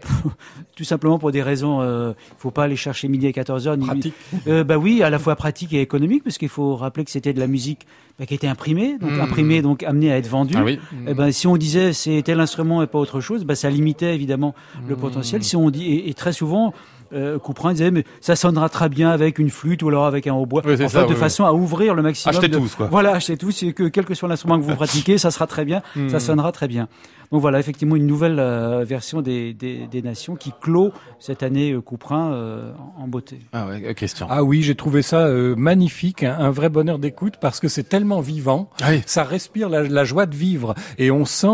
tout 0.78 0.86
simplement 0.86 1.20
pour 1.20 1.32
des 1.32 1.42
raisons, 1.42 1.82
il 1.84 2.16
faut 2.38 2.52
pas 2.52 2.64
aller 2.64 2.78
chercher 2.78 3.10
midi 3.10 3.28
à 3.28 3.34
14 3.34 3.68
heures. 3.68 3.78
Pratique. 3.78 4.14
bah 4.46 4.78
oui, 4.78 5.04
à 5.04 5.10
la 5.10 5.20
fois 5.20 5.36
pratique 5.36 5.74
et 5.74 5.82
économique, 5.82 6.24
parce 6.24 6.38
qu'il 6.38 6.48
faut 6.48 6.78
rappeler 6.78 7.04
que 7.04 7.12
c'était 7.12 7.34
de 7.34 7.40
la 7.42 7.48
musique 7.48 7.88
bah, 8.20 8.26
qui 8.26 8.34
était 8.34 8.48
imprimée, 8.48 8.98
donc 8.98 9.12
mmh. 9.12 9.22
imprimée, 9.22 9.62
donc 9.62 9.84
amenée 9.84 10.12
à 10.12 10.18
être 10.18 10.28
vendue. 10.28 10.56
Ah 10.58 10.64
oui. 10.64 10.80
Et 11.06 11.10
eh 11.10 11.14
ben 11.14 11.32
si 11.32 11.46
on 11.46 11.56
disait 11.56 11.94
c'est 11.94 12.22
tel 12.24 12.40
instrument 12.40 12.82
et 12.82 12.88
pas 12.88 12.98
autre 12.98 13.22
chose, 13.22 13.44
bah, 13.46 13.54
ça 13.54 13.70
limitait 13.70 14.16
évidemment 14.16 14.56
le 14.88 14.96
mmh. 14.96 15.00
potentiel. 15.00 15.44
Si 15.44 15.56
on 15.56 15.70
dit 15.70 15.86
et, 15.86 16.10
et 16.10 16.14
très 16.16 16.34
souvent 16.34 16.74
euh, 17.14 17.40
Couperin 17.40 17.72
disait 17.72 17.92
mais 17.92 18.04
ça 18.22 18.36
sonnera 18.36 18.70
très 18.70 18.90
bien 18.90 19.10
avec 19.10 19.40
une 19.40 19.50
flûte 19.50 19.84
ou 19.84 19.90
alors 19.90 20.06
avec 20.06 20.28
un 20.28 20.34
hautbois. 20.34 20.62
Oui, 20.66 20.74
en 20.74 20.90
ça, 20.90 21.02
fait, 21.02 21.08
de 21.08 21.16
façon 21.16 21.46
à 21.46 21.54
ouvrir 21.54 21.94
le 21.94 22.02
maximum. 22.02 22.36
Achetez 22.36 22.48
de... 22.48 22.58
tous 22.58 22.76
quoi. 22.76 22.88
Voilà, 22.88 23.14
achetez 23.14 23.38
tous. 23.38 23.52
C'est 23.52 23.74
que 23.74 23.84
quel 23.88 24.06
que 24.06 24.14
soit 24.14 24.30
l'instrument 24.30 24.60
que 24.60 24.64
vous 24.64 24.76
pratiquez, 24.76 25.18
ça 25.18 25.32
sera 25.32 25.48
très 25.48 25.66
bien, 25.66 25.82
ça 26.10 26.20
sonnera 26.20 26.52
très 26.52 26.68
bien. 26.68 26.88
Donc 27.32 27.42
voilà, 27.42 27.60
effectivement, 27.60 27.96
une 27.96 28.08
nouvelle 28.08 28.40
euh, 28.40 28.86
version 28.86 29.22
des, 29.22 29.54
des, 29.54 29.88
des, 29.88 30.02
Nations 30.02 30.36
qui 30.36 30.54
clôt 30.62 30.94
cette 31.20 31.44
année 31.44 31.72
euh, 31.72 31.82
Couperin 31.82 32.32
euh, 32.32 32.72
en 32.98 33.08
beauté. 33.08 33.40
Ah 33.52 33.68
ouais, 33.68 33.94
question. 33.96 34.28
Ah 34.30 34.44
oui, 34.44 34.62
j'ai 34.62 34.76
trouvé 34.76 35.02
ça 35.02 35.26
euh, 35.26 35.56
magnifique, 35.56 36.24
un, 36.24 36.38
un, 36.40 36.52
vrai 36.52 36.70
bonheur 36.70 37.00
d'écoute 37.00 37.36
parce 37.42 37.60
que 37.60 37.68
c'est 37.68 37.84
tellement 37.84 38.22
vivant, 38.22 38.70
ah 38.82 38.92
oui. 38.92 39.02
ça 39.06 39.24
respire 39.24 39.68
la, 39.68 39.84
la, 39.84 40.04
joie 40.06 40.26
de 40.26 40.36
vivre 40.36 40.74
et 40.98 41.12
on 41.12 41.26
sent 41.26 41.48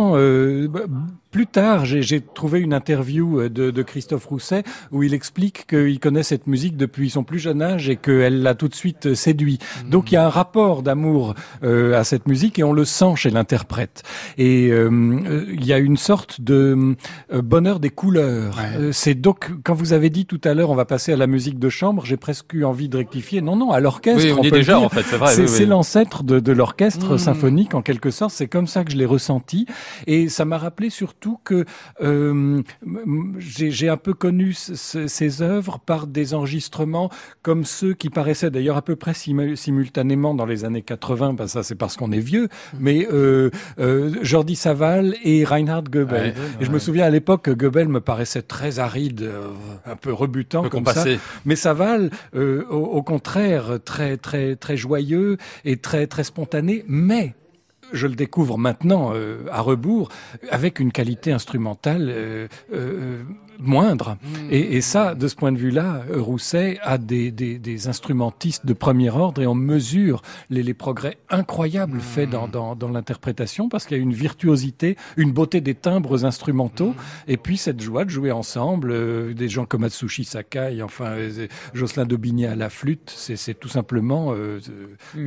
plus 1.34 1.48
tard, 1.48 1.84
j'ai 1.86 2.22
trouvé 2.22 2.60
une 2.60 2.74
interview 2.74 3.50
de, 3.50 3.72
de, 3.72 3.82
Christophe 3.82 4.26
Rousset 4.26 4.64
où 4.92 5.04
il 5.04 5.14
explique 5.14 5.68
qu'il 5.68 6.00
connaît 6.00 6.24
cette 6.24 6.48
musique 6.48 6.78
depuis 6.78 7.10
son 7.10 7.24
plus 7.24 7.40
jeune 7.40 7.62
âge 7.62 7.90
et 7.90 7.98
qu'elle 7.98 8.42
l'a 8.42 8.56
tout 8.56 8.68
de 8.70 8.76
suite 8.76 9.16
séduit. 9.16 9.60
Mmh. 9.60 9.90
Donc 9.90 10.12
il 10.12 10.16
y 10.16 10.18
a 10.18 10.26
un 10.26 10.30
rapport 10.30 10.84
d'amour 10.84 11.34
euh, 11.64 12.00
à 12.00 12.04
cette 12.06 12.28
musique 12.28 12.60
et 12.60 12.64
on 12.64 12.72
le 12.72 12.86
sent 12.86 13.16
chez 13.16 13.32
l'interprète. 13.32 14.04
Et 14.38 14.70
euh, 14.72 15.46
il 15.52 15.66
y 15.66 15.74
a 15.74 15.80
une 15.80 15.98
sorte 15.98 16.40
de 16.40 16.96
euh, 17.34 17.42
bonheur 17.42 17.80
des 17.80 17.90
couleurs. 17.90 18.56
Ouais. 18.58 18.80
Euh, 18.80 18.92
c'est 18.92 19.16
donc 19.16 19.52
quand 19.64 19.74
vous 19.74 19.94
avez 19.94 20.10
dit 20.10 20.26
tout 20.26 20.42
à 20.44 20.54
l'heure, 20.54 20.70
on 20.70 20.76
va 20.76 20.86
passer 20.86 21.14
à 21.14 21.18
la 21.18 21.28
musique 21.28 21.60
de 21.60 21.70
chambre, 21.70 22.06
j'ai 22.06 22.18
presque 22.18 22.54
eu 22.54 22.64
envie 22.64 22.90
de 22.90 22.98
rectifier. 22.98 23.42
Non, 23.42 23.56
non, 23.56 23.72
à 23.72 23.80
l'orchestre. 23.80 24.24
Oui, 24.24 24.32
on, 24.32 24.40
on 24.40 24.44
y 24.44 24.48
est 24.48 24.52
déjà 24.52 24.78
dire. 24.78 24.84
en 24.84 24.90
fait, 24.90 25.04
c'est 25.04 25.18
vrai. 25.18 25.34
C'est 25.34 25.50
oui, 25.50 25.58
oui. 25.60 25.66
l'ancêtre 25.66 26.24
de, 26.24 26.40
de 26.40 26.52
l'orchestre 26.52 27.14
Mmh. 27.14 27.18
symphonique 27.18 27.74
en 27.76 27.82
quelque 27.82 28.12
sorte. 28.12 28.32
C'est 28.34 28.48
comme 28.48 28.68
ça 28.68 28.84
que 28.84 28.92
je 28.92 28.98
l'ai 28.98 29.06
ressenti 29.06 29.66
et 30.08 30.30
ça 30.30 30.46
m'a 30.46 30.58
rappelé 30.58 30.90
surtout 30.90 31.23
que 31.44 31.66
euh, 32.02 32.62
j'ai 33.40 33.90
un 33.90 33.98
peu 33.98 34.14
connu 34.14 34.54
ces 34.54 35.42
œuvres 35.42 35.80
par 35.80 36.08
des 36.08 36.34
enregistrements 36.34 37.10
comme 37.42 37.66
ceux 37.66 37.94
qui 37.94 38.10
paraissaient 38.10 38.52
d'ailleurs 38.52 38.78
à 38.78 38.82
peu 38.82 38.96
près 38.96 39.14
sim 39.14 39.56
simultanément 39.56 40.34
dans 40.34 40.46
les 40.46 40.66
années 40.66 40.82
80. 40.82 41.34
Ben 41.34 41.48
ça 41.48 41.64
c'est 41.64 41.76
parce 41.76 41.98
qu'on 41.98 42.12
est 42.12 42.20
vieux, 42.20 42.50
mais 42.80 43.08
euh, 43.12 43.50
euh, 43.80 44.14
Jordi 44.22 44.56
Saval 44.56 45.16
et 45.24 45.44
Reinhard 45.44 45.84
Goebel. 45.90 46.34
Ouais, 46.34 46.34
et 46.62 46.66
je 46.66 46.72
me 46.72 46.80
souviens 46.80 47.06
à 47.06 47.10
l'époque 47.10 47.44
que 47.44 47.52
Goebel 47.52 47.88
me 47.88 48.02
paraissait 48.02 48.42
très 48.42 48.80
aride, 48.80 49.22
euh, 49.24 49.48
un 49.86 49.96
peu 49.96 50.14
rebutant 50.14 50.64
Peu 50.64 50.70
comme 50.70 50.84
compassé. 50.84 51.16
ça. 51.16 51.22
Mais 51.46 51.56
Saval, 51.56 52.10
euh, 52.36 52.66
au, 52.70 52.78
au 52.78 53.02
contraire, 53.04 53.80
très 53.84 54.18
très 54.18 54.56
très 54.56 54.78
joyeux 54.78 55.38
et 55.66 55.78
très 55.78 56.08
très 56.08 56.24
spontané, 56.24 56.84
mais 56.88 57.34
je 57.94 58.08
le 58.08 58.16
découvre 58.16 58.58
maintenant 58.58 59.12
euh, 59.14 59.46
à 59.52 59.62
rebours, 59.62 60.10
avec 60.50 60.80
une 60.80 60.92
qualité 60.92 61.32
instrumentale 61.32 62.10
euh, 62.10 62.48
euh, 62.74 63.24
moindre. 63.60 64.18
Mmh. 64.22 64.52
Et, 64.52 64.76
et, 64.78 64.82
ça, 64.82 65.16
de 65.16 65.28
ce 65.28 65.36
point 65.36 65.52
de 65.52 65.58
vue-là, 65.58 66.04
Rousset 66.12 66.80
a 66.82 66.98
des, 66.98 67.32
des, 67.32 67.60
des, 67.60 67.88
instrumentistes 67.88 68.66
de 68.66 68.74
premier 68.74 69.10
ordre 69.10 69.42
et 69.42 69.48
on 69.48 69.56
mesure 69.56 70.22
les, 70.50 70.64
les 70.64 70.74
progrès 70.74 71.18
incroyables 71.30 71.98
mmh. 71.98 72.02
faits 72.02 72.30
dans, 72.30 72.48
dans, 72.48 72.76
dans 72.76 72.90
l'interprétation 72.90 73.70
parce 73.70 73.86
qu'il 73.86 73.98
y 73.98 74.00
a 74.00 74.04
une 74.04 74.14
virtuosité, 74.14 74.98
une 75.18 75.32
beauté 75.32 75.62
des 75.62 75.76
timbres 75.76 76.26
instrumentaux 76.26 76.90
mmh. 76.90 76.96
et 77.28 77.38
puis 77.38 77.58
cette 77.58 77.82
joie 77.82 78.06
de 78.06 78.10
jouer 78.10 78.32
ensemble. 78.32 78.92
Euh, 78.92 79.34
des 79.34 79.50
gens 79.50 79.66
comme 79.66 79.84
Atsushi 79.84 80.24
Sakai, 80.24 80.82
enfin 80.82 81.06
euh, 81.06 81.48
Jocelyn 81.74 82.06
Daubigny 82.06 82.46
à 82.46 82.56
la 82.56 82.70
flûte, 82.70 83.14
c'est 83.16 83.60
tout 83.60 83.68
simplement 83.70 84.34
euh, 84.34 84.60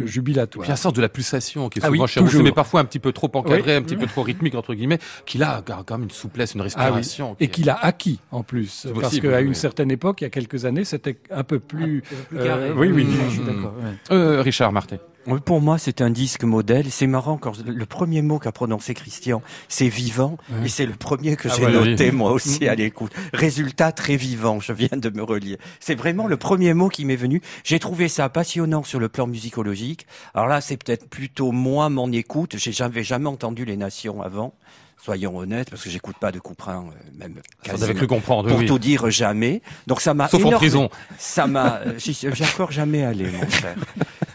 jubilatoire. 0.05 0.65
Puis 0.65 0.73
un 0.73 0.77
sens 0.77 0.93
de 0.93 1.01
la 1.01 1.09
pulsation 1.09 1.69
qui 1.69 1.79
est 1.79 1.83
ah 1.85 1.89
souvent 1.89 2.03
oui, 2.03 2.09
chez 2.09 2.21
Rousset, 2.21 2.43
mais 2.43 2.53
parfois 2.53 2.81
un 2.81 2.85
petit 2.85 2.99
peu 2.99 3.13
trop 3.13 3.31
encadré, 3.35 3.73
Oui. 3.73 3.73
un 3.73 3.83
petit 3.83 3.97
peu 3.97 4.07
trop 4.07 4.23
rythmique 4.23 4.55
entre 4.55 4.75
guillemets, 4.75 4.99
qu'il 5.25 5.43
a 5.43 5.63
quand 5.65 5.91
même 5.93 6.05
une 6.05 6.11
souplesse, 6.11 6.55
une 6.55 6.61
Ah 6.61 6.65
oui. 6.65 6.67
respiration. 6.67 7.37
Et 7.41 7.49
qu'il 7.49 7.71
a 7.71 7.77
acquis 7.77 8.16
en 8.31 8.43
plus, 8.43 8.87
parce 8.95 9.09
possible, 9.09 9.29
qu'à 9.31 9.39
oui, 9.41 9.45
une 9.47 9.55
certaine 9.55 9.91
époque, 9.91 10.21
il 10.21 10.25
y 10.25 10.27
a 10.27 10.31
quelques 10.31 10.65
années, 10.65 10.85
c'était 10.85 11.17
un 11.31 11.45
peu 11.45 11.59
plus. 11.59 12.03
Plus 12.29 12.39
euh, 12.39 12.45
carré. 12.47 12.73
oui, 12.73 12.89
oui. 12.93 13.05
Mmh, 13.05 13.09
Mmh. 13.09 13.25
je 13.29 13.31
suis 13.35 13.45
d'accord. 13.45 13.75
ouais. 13.83 14.15
Euh, 14.17 14.43
Richard 14.43 14.73
Martin. 14.73 14.97
Oui, 15.29 15.41
Pour 15.45 15.61
moi, 15.61 15.77
c'est 15.77 16.03
un 16.03 16.11
disque 16.11 16.45
modèle. 16.45 16.89
C'est 16.93 17.09
marrant 17.09 17.37
quand 17.37 17.53
le 17.67 17.85
premier 17.87 18.23
mot 18.23 18.39
qu'a 18.39 18.53
prononcé 18.53 18.95
Christian, 18.95 19.43
c'est 19.69 19.89
vivant, 19.89 20.37
et 20.65 20.69
c'est 20.69 20.87
le 20.87 20.93
premier 20.95 21.35
que 21.35 21.49
Ah, 21.51 21.55
j'ai 21.57 21.67
noté 21.67 22.11
oui. 22.11 22.17
moi 22.17 22.31
aussi 22.31 22.69
à 22.69 22.77
l'écoute. 22.77 23.11
Résultat 23.33 23.91
très 23.91 24.15
vivant. 24.17 24.61
Je 24.61 24.73
viens 24.73 24.97
de 24.97 25.11
me 25.11 25.25
relire. 25.25 25.57
C'est 25.81 25.97
vraiment 25.97 26.29
le 26.29 26.37
premier 26.37 26.75
mot 26.75 26.89
qui 26.89 27.05
m'est 27.05 27.17
venu. 27.17 27.43
J'ai 27.65 27.81
trouvé 27.81 28.07
ça 28.09 28.29
passionnant 28.29 28.85
sur 28.85 29.01
le 29.01 29.09
plan 29.09 29.27
musicologique. 29.27 30.07
Alors 30.33 30.47
là, 30.47 30.61
c'est 30.61 30.77
peut-être 30.77 31.09
plutôt 31.09 31.51
moi 31.51 31.89
mon 31.89 32.13
écoute. 32.13 32.55
J'ai 32.57 32.71
jamais 32.73 33.03
jamais 33.03 33.27
entendu 33.29 33.65
les 33.65 33.77
nations 33.77 34.23
avant. 34.23 34.55
Soyons 35.03 35.37
honnêtes, 35.37 35.71
parce 35.71 35.83
que 35.85 35.91
j'écoute 35.91 36.17
pas 36.19 36.33
de 36.33 36.41
Couperin, 36.41 36.87
euh, 36.89 37.11
même 37.19 37.35
Ça, 37.37 37.43
quasiment. 37.63 37.77
vous 37.79 37.85
avez 37.85 37.95
cru 37.95 38.07
comprendre, 38.09 38.49
Pour 38.49 38.59
oui. 38.59 38.67
tout 38.67 38.79
dire, 38.79 39.09
jamais. 39.11 39.63
Donc 39.87 40.01
ça 40.01 40.15
m'a 40.15 40.27
Sauf 40.27 40.45
en 40.45 40.51
prison. 40.53 40.89
ça 41.19 41.47
m'a, 41.47 41.77
euh, 41.87 41.93
j'ai 41.99 42.45
encore 42.45 42.73
jamais 42.73 43.05
allé, 43.05 43.27
mon 43.31 43.47
frère. 43.47 43.77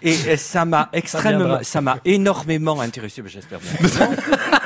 Et 0.02 0.38
ça 0.38 0.63
m'a 0.65 0.89
extrêmement, 0.93 1.60
ça 1.63 1.82
m'a 1.82 1.97
énormément 2.06 2.80
intéressé, 2.80 3.21
mais 3.21 3.30
j'espère 3.30 3.60
bien. 3.60 3.71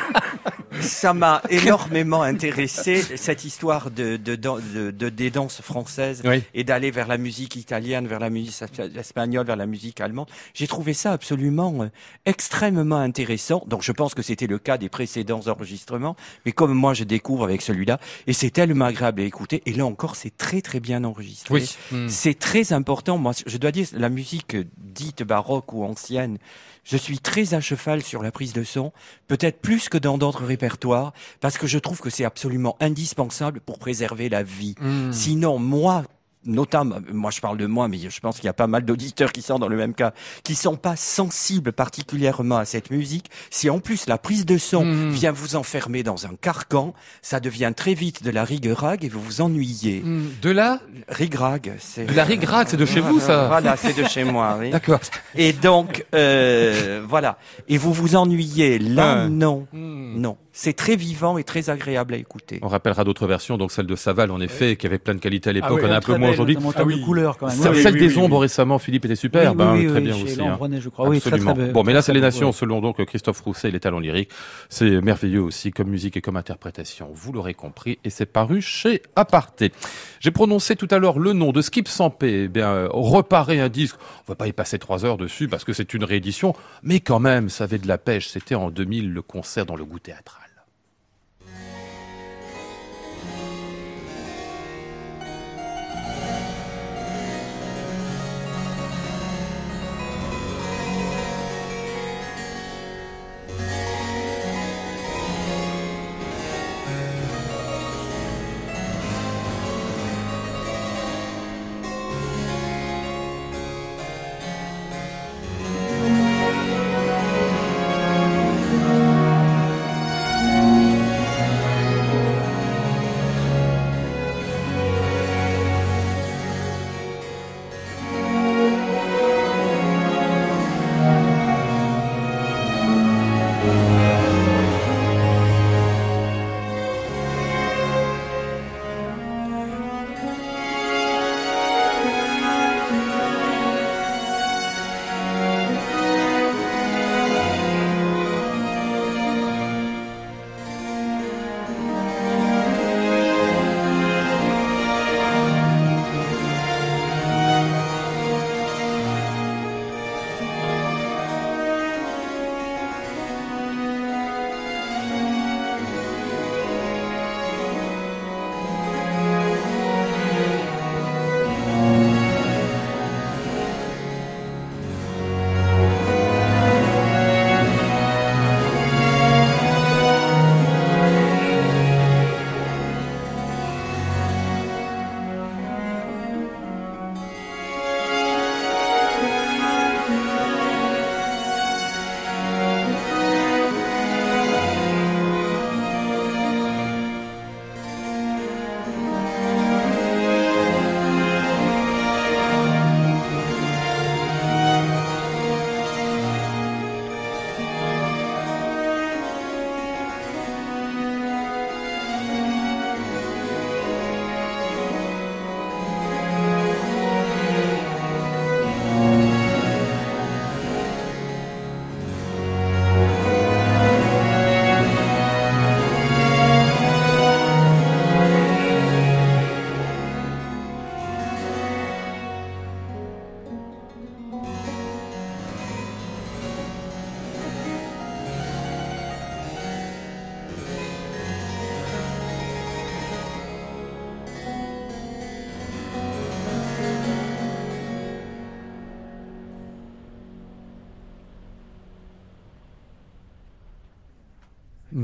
ça 0.85 1.13
m'a 1.13 1.41
énormément 1.49 2.21
intéressé 2.21 3.01
cette 3.17 3.43
histoire 3.45 3.91
de, 3.91 4.17
de, 4.17 4.35
de, 4.35 4.91
de 4.91 5.09
des 5.09 5.29
danses 5.31 5.61
françaises 5.61 6.21
Oui. 6.25 6.43
et 6.53 6.63
d'aller 6.63 6.91
vers 6.91 7.07
la 7.07 7.17
musique 7.17 7.55
italienne, 7.55 8.07
vers 8.07 8.19
la 8.19 8.29
musique 8.29 8.55
espagnole, 8.95 9.45
vers 9.45 9.55
la 9.55 9.65
musique 9.65 10.01
allemande. 10.01 10.27
J'ai 10.53 10.67
trouvé 10.67 10.93
ça 10.93 11.11
absolument 11.11 11.83
euh, 11.83 11.89
extrêmement 12.25 12.97
intéressant. 12.97 13.63
Donc 13.67 13.81
je 13.83 13.91
pense 13.91 14.13
que 14.13 14.21
c'était 14.21 14.47
le 14.47 14.59
cas 14.59 14.77
des 14.77 14.89
précédents 14.89 15.41
enregistrements, 15.47 16.15
mais 16.45 16.51
comme 16.51 16.73
moi 16.73 16.93
je 16.93 17.03
découvre 17.03 17.43
avec 17.43 17.61
celui-là, 17.61 17.99
et 18.27 18.33
c'est 18.33 18.51
tellement 18.51 18.85
agréable 18.85 19.21
à 19.21 19.25
écouter. 19.25 19.61
Et 19.65 19.73
là 19.73 19.85
encore, 19.85 20.15
c'est 20.15 20.35
très 20.37 20.61
très 20.61 20.79
bien 20.79 21.03
enregistré. 21.03 21.53
Oui. 21.53 21.75
Hmm. 21.91 22.07
C'est 22.07 22.37
très 22.37 22.73
important. 22.73 23.17
Moi, 23.17 23.33
je 23.45 23.57
dois 23.57 23.71
dire, 23.71 23.87
la 23.93 24.09
musique 24.09 24.55
dite 24.77 25.23
baroque 25.23 25.73
ou 25.73 25.83
ancienne, 25.83 26.37
je 26.85 26.95
suis 26.95 27.19
très 27.19 27.53
à 27.53 27.59
cheval 27.59 28.01
sur 28.03 28.23
la 28.23 28.31
prise 28.31 28.53
de 28.53 28.63
son, 28.63 28.93
peut-être 29.27 29.59
plus 29.59 29.89
que 29.89 29.97
dans 29.97 30.17
d'autres 30.17 30.45
répertoires, 30.45 31.11
parce 31.41 31.57
que 31.57 31.67
je 31.67 31.79
trouve 31.79 31.99
que 31.99 32.09
c'est 32.09 32.23
absolument 32.23 32.77
indispensable 32.79 33.59
pour 33.59 33.79
préserver 33.79 34.29
la 34.29 34.43
vie. 34.43 34.75
Hmm. 34.79 35.11
Sinon, 35.11 35.59
moi, 35.59 36.03
notamment, 36.45 36.97
moi 37.11 37.31
je 37.31 37.41
parle 37.41 37.57
de 37.57 37.65
moi, 37.65 37.87
mais 37.87 37.97
je 37.97 38.19
pense 38.19 38.35
qu'il 38.37 38.45
y 38.45 38.49
a 38.49 38.53
pas 38.53 38.67
mal 38.67 38.83
d'auditeurs 38.85 39.31
qui 39.31 39.41
sont 39.41 39.59
dans 39.59 39.67
le 39.67 39.75
même 39.77 39.93
cas, 39.93 40.13
qui 40.43 40.55
sont 40.55 40.75
pas 40.75 40.95
sensibles 40.95 41.71
particulièrement 41.71 42.57
à 42.57 42.65
cette 42.65 42.91
musique. 42.91 43.29
Si 43.49 43.69
en 43.69 43.79
plus 43.79 44.07
la 44.07 44.17
prise 44.17 44.45
de 44.45 44.57
son 44.57 44.85
Mhm. 44.85 45.09
vient 45.11 45.31
vous 45.31 45.55
enfermer 45.55 46.03
dans 46.03 46.25
un 46.25 46.35
carcan, 46.39 46.93
ça 47.21 47.39
devient 47.39 47.73
très 47.75 47.93
vite 47.93 48.23
de 48.23 48.31
la 48.31 48.43
rigue-rague 48.43 49.03
et 49.05 49.09
vous 49.09 49.21
vous 49.21 49.41
ennuyez. 49.41 50.01
Hmm. 50.03 50.27
De 50.41 50.49
là 50.51 50.79
Rigue-rague, 51.07 51.73
c'est... 51.79 52.05
De 52.05 52.13
la 52.13 52.23
rigue-rague, 52.23 52.67
c'est 52.69 52.77
de 52.77 52.85
chez 52.85 52.99
vous, 52.99 53.19
ça 53.19 53.47
Voilà, 53.47 53.75
c'est 53.77 53.93
de 53.97 54.07
chez 54.07 54.23
moi, 54.23 54.57
oui. 54.59 54.69
D'accord. 54.71 54.99
Et 55.35 55.53
donc, 55.53 56.05
euh, 56.15 57.03
voilà. 57.07 57.37
Et 57.67 57.77
vous 57.77 57.93
vous 57.93 58.15
ennuyez. 58.15 58.79
Là, 58.79 59.23
Ouais. 59.23 59.29
non. 59.29 59.67
Hmm. 59.73 60.19
Non. 60.19 60.37
C'est 60.57 60.71
très 60.71 60.95
vivant 60.95 61.37
et 61.37 61.43
très 61.43 61.69
agréable 61.69 62.13
à 62.13 62.17
écouter. 62.17 62.59
On 62.61 62.69
rappellera 62.69 63.03
d'autres 63.03 63.27
versions, 63.27 63.57
donc 63.57 63.73
celle 63.73 63.87
de 63.87 63.95
Saval, 63.97 64.31
en 64.31 64.39
effet, 64.39 64.77
qui 64.77 64.87
avait 64.87 64.99
plein 64.99 65.13
de 65.13 65.19
qualités 65.19 65.49
à 65.49 65.53
l'époque, 65.53 65.71
Ah 65.73 65.75
oui, 65.75 65.89
on 65.89 65.91
a 65.91 65.97
un 65.97 65.99
peu 65.99 66.15
moins 66.15 66.29
aujourd'hui. 66.29 66.57
Ah 66.57 66.83
oui. 66.85 67.01
quand 67.03 67.47
même. 67.47 67.57
Celle 67.57 67.71
Oui, 67.73 67.83
celle 67.83 67.93
oui, 67.95 67.99
des 67.99 68.15
oui, 68.15 68.23
ombres 68.23 68.37
oui. 68.37 68.43
récemment, 68.43 68.79
Philippe, 68.79 69.03
était 69.03 69.17
superbe, 69.17 69.59
oui, 69.59 69.65
hein, 69.65 69.73
oui, 69.75 69.87
très 69.87 69.95
oui, 69.97 70.01
bien 70.05 70.15
aussi. 70.15 70.41
Hein. 70.41 70.79
Je 70.79 70.87
crois. 70.87 71.09
Oui, 71.09 71.19
très, 71.19 71.31
Absolument. 71.33 71.55
très 71.55 71.73
bon, 71.73 71.83
mais 71.83 71.91
là, 71.91 72.01
c'est 72.01 72.13
les 72.13 72.21
nations, 72.21 72.53
selon 72.53 72.79
donc 72.79 73.03
Christophe 73.03 73.41
Rousset 73.41 73.67
et 73.67 73.71
les 73.71 73.81
talents 73.81 73.99
lyriques. 73.99 74.29
C'est 74.69 75.01
merveilleux 75.01 75.41
aussi, 75.41 75.71
comme 75.71 75.89
musique 75.89 76.15
et 76.15 76.21
comme 76.21 76.37
interprétation. 76.37 77.09
Vous 77.13 77.33
l'aurez 77.33 77.53
compris, 77.53 77.99
et 78.05 78.09
c'est 78.09 78.25
paru 78.25 78.61
chez 78.61 79.01
Aparté. 79.17 79.73
J'ai 80.21 80.31
prononcé 80.31 80.77
tout 80.77 80.87
à 80.89 80.99
l'heure 80.99 81.19
le 81.19 81.33
nom 81.33 81.51
de 81.51 81.61
Skip 81.61 81.89
Sampé. 81.89 82.43
Eh 82.45 82.47
bien, 82.47 82.87
reparer 82.91 83.59
un 83.59 83.67
disque. 83.67 83.97
On 84.25 84.31
va 84.31 84.35
pas 84.35 84.47
y 84.47 84.53
passer 84.53 84.79
trois 84.79 85.03
heures 85.03 85.17
dessus 85.17 85.49
parce 85.49 85.65
que 85.65 85.73
c'est 85.73 85.93
une 85.93 86.05
réédition. 86.05 86.55
Mais 86.81 87.01
quand 87.01 87.19
même, 87.19 87.49
ça 87.49 87.65
avait 87.65 87.77
de 87.77 87.89
la 87.89 87.97
pêche. 87.97 88.29
C'était 88.29 88.55
en 88.55 88.69
2000 88.71 89.11
le 89.11 89.21
concert 89.21 89.65
dans 89.65 89.75
le 89.75 89.83
goût 89.83 89.99
théâtral. 89.99 90.44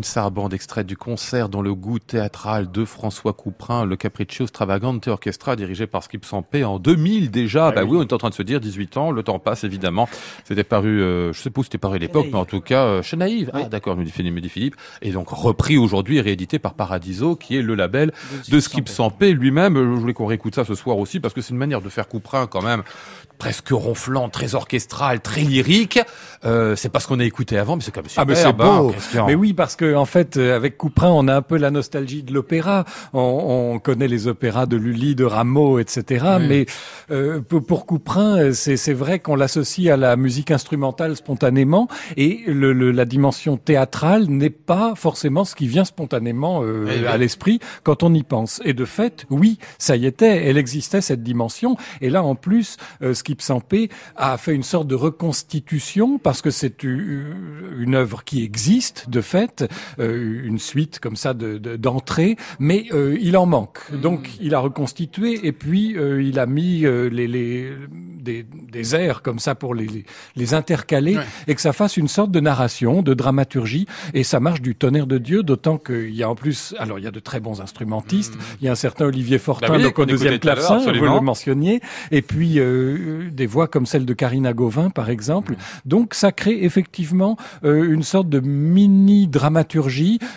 Une 0.02 0.06
sarabande 0.06 0.52
extraite 0.52 0.88
du 0.88 0.98
concert 0.98 1.48
dans 1.48 1.62
le 1.62 1.76
goût 1.76 2.00
théâtral 2.00 2.72
de 2.72 2.86
François 2.86 3.34
Couperin, 3.34 3.86
le 3.86 3.96
Capriccio 3.96 4.48
Stravagante 4.48 5.08
Orchestra 5.08 5.56
dirigé 5.56 5.86
par 5.86 6.02
Skip 6.02 6.26
Sampé 6.26 6.64
en 6.64 6.80
2000 6.80 7.30
déjà. 7.30 7.70
bah 7.70 7.84
oui. 7.84 7.98
on 8.00 8.02
est 8.02 8.12
en 8.12 8.18
train 8.18 8.30
de 8.30 8.34
se 8.34 8.42
dire 8.42 8.60
18 8.60 8.98
ans, 8.98 9.12
le 9.12 9.22
temps 9.22 9.38
passe 9.38 9.64
évidemment. 9.64 10.10
C'était 10.44 10.64
paru, 10.64 11.04
euh, 11.04 11.34
je 11.34 11.40
sais 11.40 11.52
pas 11.52 11.62
où 11.62 11.64
c'était 11.64 11.78
paru 11.78 11.98
à 11.98 12.00
l'époque, 12.00 12.26
mais 12.32 12.40
en 12.40 12.46
tout 12.46 12.62
cas 12.62 12.84
euh, 12.84 13.04
chez 13.04 13.16
Naïve. 13.16 13.52
Ah 13.54 13.66
d'accord, 13.66 13.96
me 13.96 14.04
dit 14.04 14.10
Philippe. 14.50 14.76
Et 15.04 15.12
donc 15.12 15.30
repris 15.30 15.78
aujourd'hui 15.78 16.18
et 16.18 16.22
réédité 16.22 16.58
par 16.58 16.74
Paradiso, 16.74 17.36
qui 17.36 17.56
est 17.56 17.62
le 17.62 17.76
label 17.76 18.12
de 18.50 18.60
Skip 18.60 18.90
Sampé 18.90 19.34
lui-même. 19.34 19.78
Euh, 19.78 19.84
Je 19.84 20.00
voulais 20.00 20.16
qu'on 20.16 20.26
réécoute 20.26 20.56
ça 20.56 20.66
ce 20.66 20.74
soir 20.74 20.98
aussi 20.98 21.20
parce 21.20 21.36
que 21.36 21.42
c'est 21.42 21.52
une 21.52 21.60
manière 21.60 21.84
de 21.84 21.90
faire 21.90 22.08
Couperin 22.08 22.48
quand 22.48 22.64
même 22.64 22.82
presque 23.42 23.70
ronflant, 23.72 24.30
très 24.30 24.54
orchestral, 24.54 25.20
très 25.20 25.42
lyrique. 25.42 26.00
Euh, 26.46 26.76
c'est 26.76 26.90
pas 26.90 27.00
ce 27.00 27.08
qu'on 27.08 27.20
a 27.20 27.24
écouté 27.24 27.58
avant, 27.58 27.76
mais 27.76 27.82
c'est 27.82 27.92
comme 27.92 28.08
super. 28.08 28.22
Ah, 28.22 28.26
mais 28.26 28.36
c'est 28.36 28.46
hein, 28.46 28.54
beau. 28.54 28.94
Mais 29.26 29.34
oui, 29.34 29.54
parce 29.54 29.76
que 29.76 29.91
en 29.96 30.06
fait, 30.06 30.38
euh, 30.38 30.56
avec 30.56 30.78
Couperin, 30.78 31.12
on 31.12 31.28
a 31.28 31.36
un 31.36 31.42
peu 31.42 31.58
la 31.58 31.72
nostalgie 31.72 32.24
de 32.24 32.34
l'opéra. 32.34 32.86
On, 33.14 33.74
on, 33.74 33.80
connaît 33.80 34.08
les 34.08 34.28
opéras 34.28 34.66
de 34.66 34.78
Lully, 34.78 35.16
de 35.16 35.24
Rameau, 35.24 35.80
etc. 35.80 36.38
Mais 36.40 36.66
euh, 37.10 37.42
pour 37.42 37.86
Couperin, 37.86 38.54
c'est 38.54 38.94
vrai 38.94 39.20
qu'on 39.20 39.36
l'associe 39.36 39.92
à 39.92 39.98
la 39.98 40.16
musique 40.16 40.52
instrumentale 40.52 41.16
spontanément, 41.16 41.88
et 42.18 42.42
le, 42.48 42.74
le, 42.74 42.92
la 42.92 43.06
dimension 43.06 43.58
théâtrale 43.58 44.26
n'est 44.26 44.50
pas 44.50 44.94
forcément 44.96 45.46
ce 45.46 45.56
qui 45.56 45.68
vient 45.68 45.86
spontanément 45.86 46.64
euh, 46.64 46.88
Eh 46.90 47.08
à 47.08 47.18
l'esprit 47.18 47.60
quand 47.84 48.04
on 48.04 48.14
y 48.14 48.24
pense. 48.24 48.62
Et 48.66 48.74
de 48.74 48.86
fait, 48.86 49.26
oui, 49.30 49.58
ça 49.78 49.96
y 49.96 50.06
était, 50.06 50.46
elle 50.48 50.58
existait 50.58 51.02
cette 51.02 51.24
dimension. 51.24 51.78
Et 52.02 52.10
là, 52.10 52.24
en 52.24 52.36
plus, 52.36 52.78
euh, 53.02 53.14
Skip 53.14 53.42
Sampé 53.42 53.90
a 54.16 54.38
fait 54.38 54.54
une 54.54 54.64
sorte 54.64 54.88
de 54.88 54.96
reconstitution 54.96 56.18
parce 56.18 56.42
que 56.42 56.52
c'est 56.52 56.84
une 56.84 57.96
œuvre 57.96 58.24
qui 58.24 58.44
existe 58.44 59.10
de 59.10 59.22
fait, 59.22 59.64
euh, 59.64 59.68
une 60.00 60.60
suite 60.60 61.00
comme 61.00 61.16
ça 61.16 61.34
de 61.34 61.58
d'entrée, 61.78 62.36
mais 62.60 62.86
euh, 62.94 63.18
il 63.22 63.38
en 63.38 63.46
manque. 63.46 63.80
Donc, 63.92 64.30
il 64.42 64.54
a 64.56 64.60
reconstitué 64.60 65.46
et 65.46 65.52
puis 65.52 65.96
euh, 65.98 66.22
il 66.24 66.40
a 66.40 66.46
mis 66.46 66.86
euh, 66.86 67.10
les, 67.10 67.28
les 67.28 67.72
des, 68.22 68.46
des, 68.72 68.96
airs 68.96 69.22
comme 69.24 69.40
ça 69.40 69.56
pour 69.56 69.74
les, 69.74 69.88
les, 69.88 70.06
les 70.36 70.54
intercaler 70.54 71.16
Ouais. 71.18 71.24
et 71.48 71.56
que 71.56 71.62
ça 71.62 71.74
fasse 71.74 71.98
une 71.98 72.08
sorte 72.08 72.30
de 72.32 72.40
narration, 72.40 73.02
de 73.02 73.14
dramaturgie. 73.16 73.88
Et 74.14 74.24
ça 74.24 74.40
marche 74.40 74.62
du 74.62 74.76
tonnerre 74.76 75.08
de 75.08 75.18
Dieu, 75.18 75.42
d'autant 75.42 75.78
qu'il 75.78 76.14
y 76.16 76.22
a 76.22 76.30
en 76.30 76.36
plus, 76.36 76.76
alors 76.78 77.00
il 77.00 77.04
y 77.04 77.08
a 77.08 77.12
de 77.12 77.20
très 77.20 77.40
bons 77.40 77.62
instrumentistes. 77.62 78.34
Il 78.62 78.66
y 78.66 78.70
a 78.70 78.72
un 78.72 78.76
certain 78.76 79.06
Olivier 79.06 79.40
Fortin, 79.40 79.68
Bah 79.68 79.74
oui, 79.78 79.84
donc 79.84 79.98
au 79.98 80.06
deuxième 80.06 80.38
clavecin, 80.40 80.78
vous 80.78 80.92
le 80.92 81.20
mentionniez. 81.22 81.82
Et 82.12 82.22
puis 82.22 82.60
euh, 82.60 83.30
des 83.32 83.48
voix 83.48 83.68
comme 83.68 83.86
celle 83.88 84.06
de 84.06 84.14
Karina 84.14 84.54
Gauvin, 84.54 84.90
par 84.92 85.10
exemple. 85.10 85.56
Donc 85.86 86.14
ça 86.14 86.32
crée 86.32 86.64
effectivement 86.64 87.38
euh, 87.66 87.92
une 87.92 88.04
sorte 88.04 88.30
de 88.30 88.40
mini 88.40 89.28
dramaturgie 89.28 89.71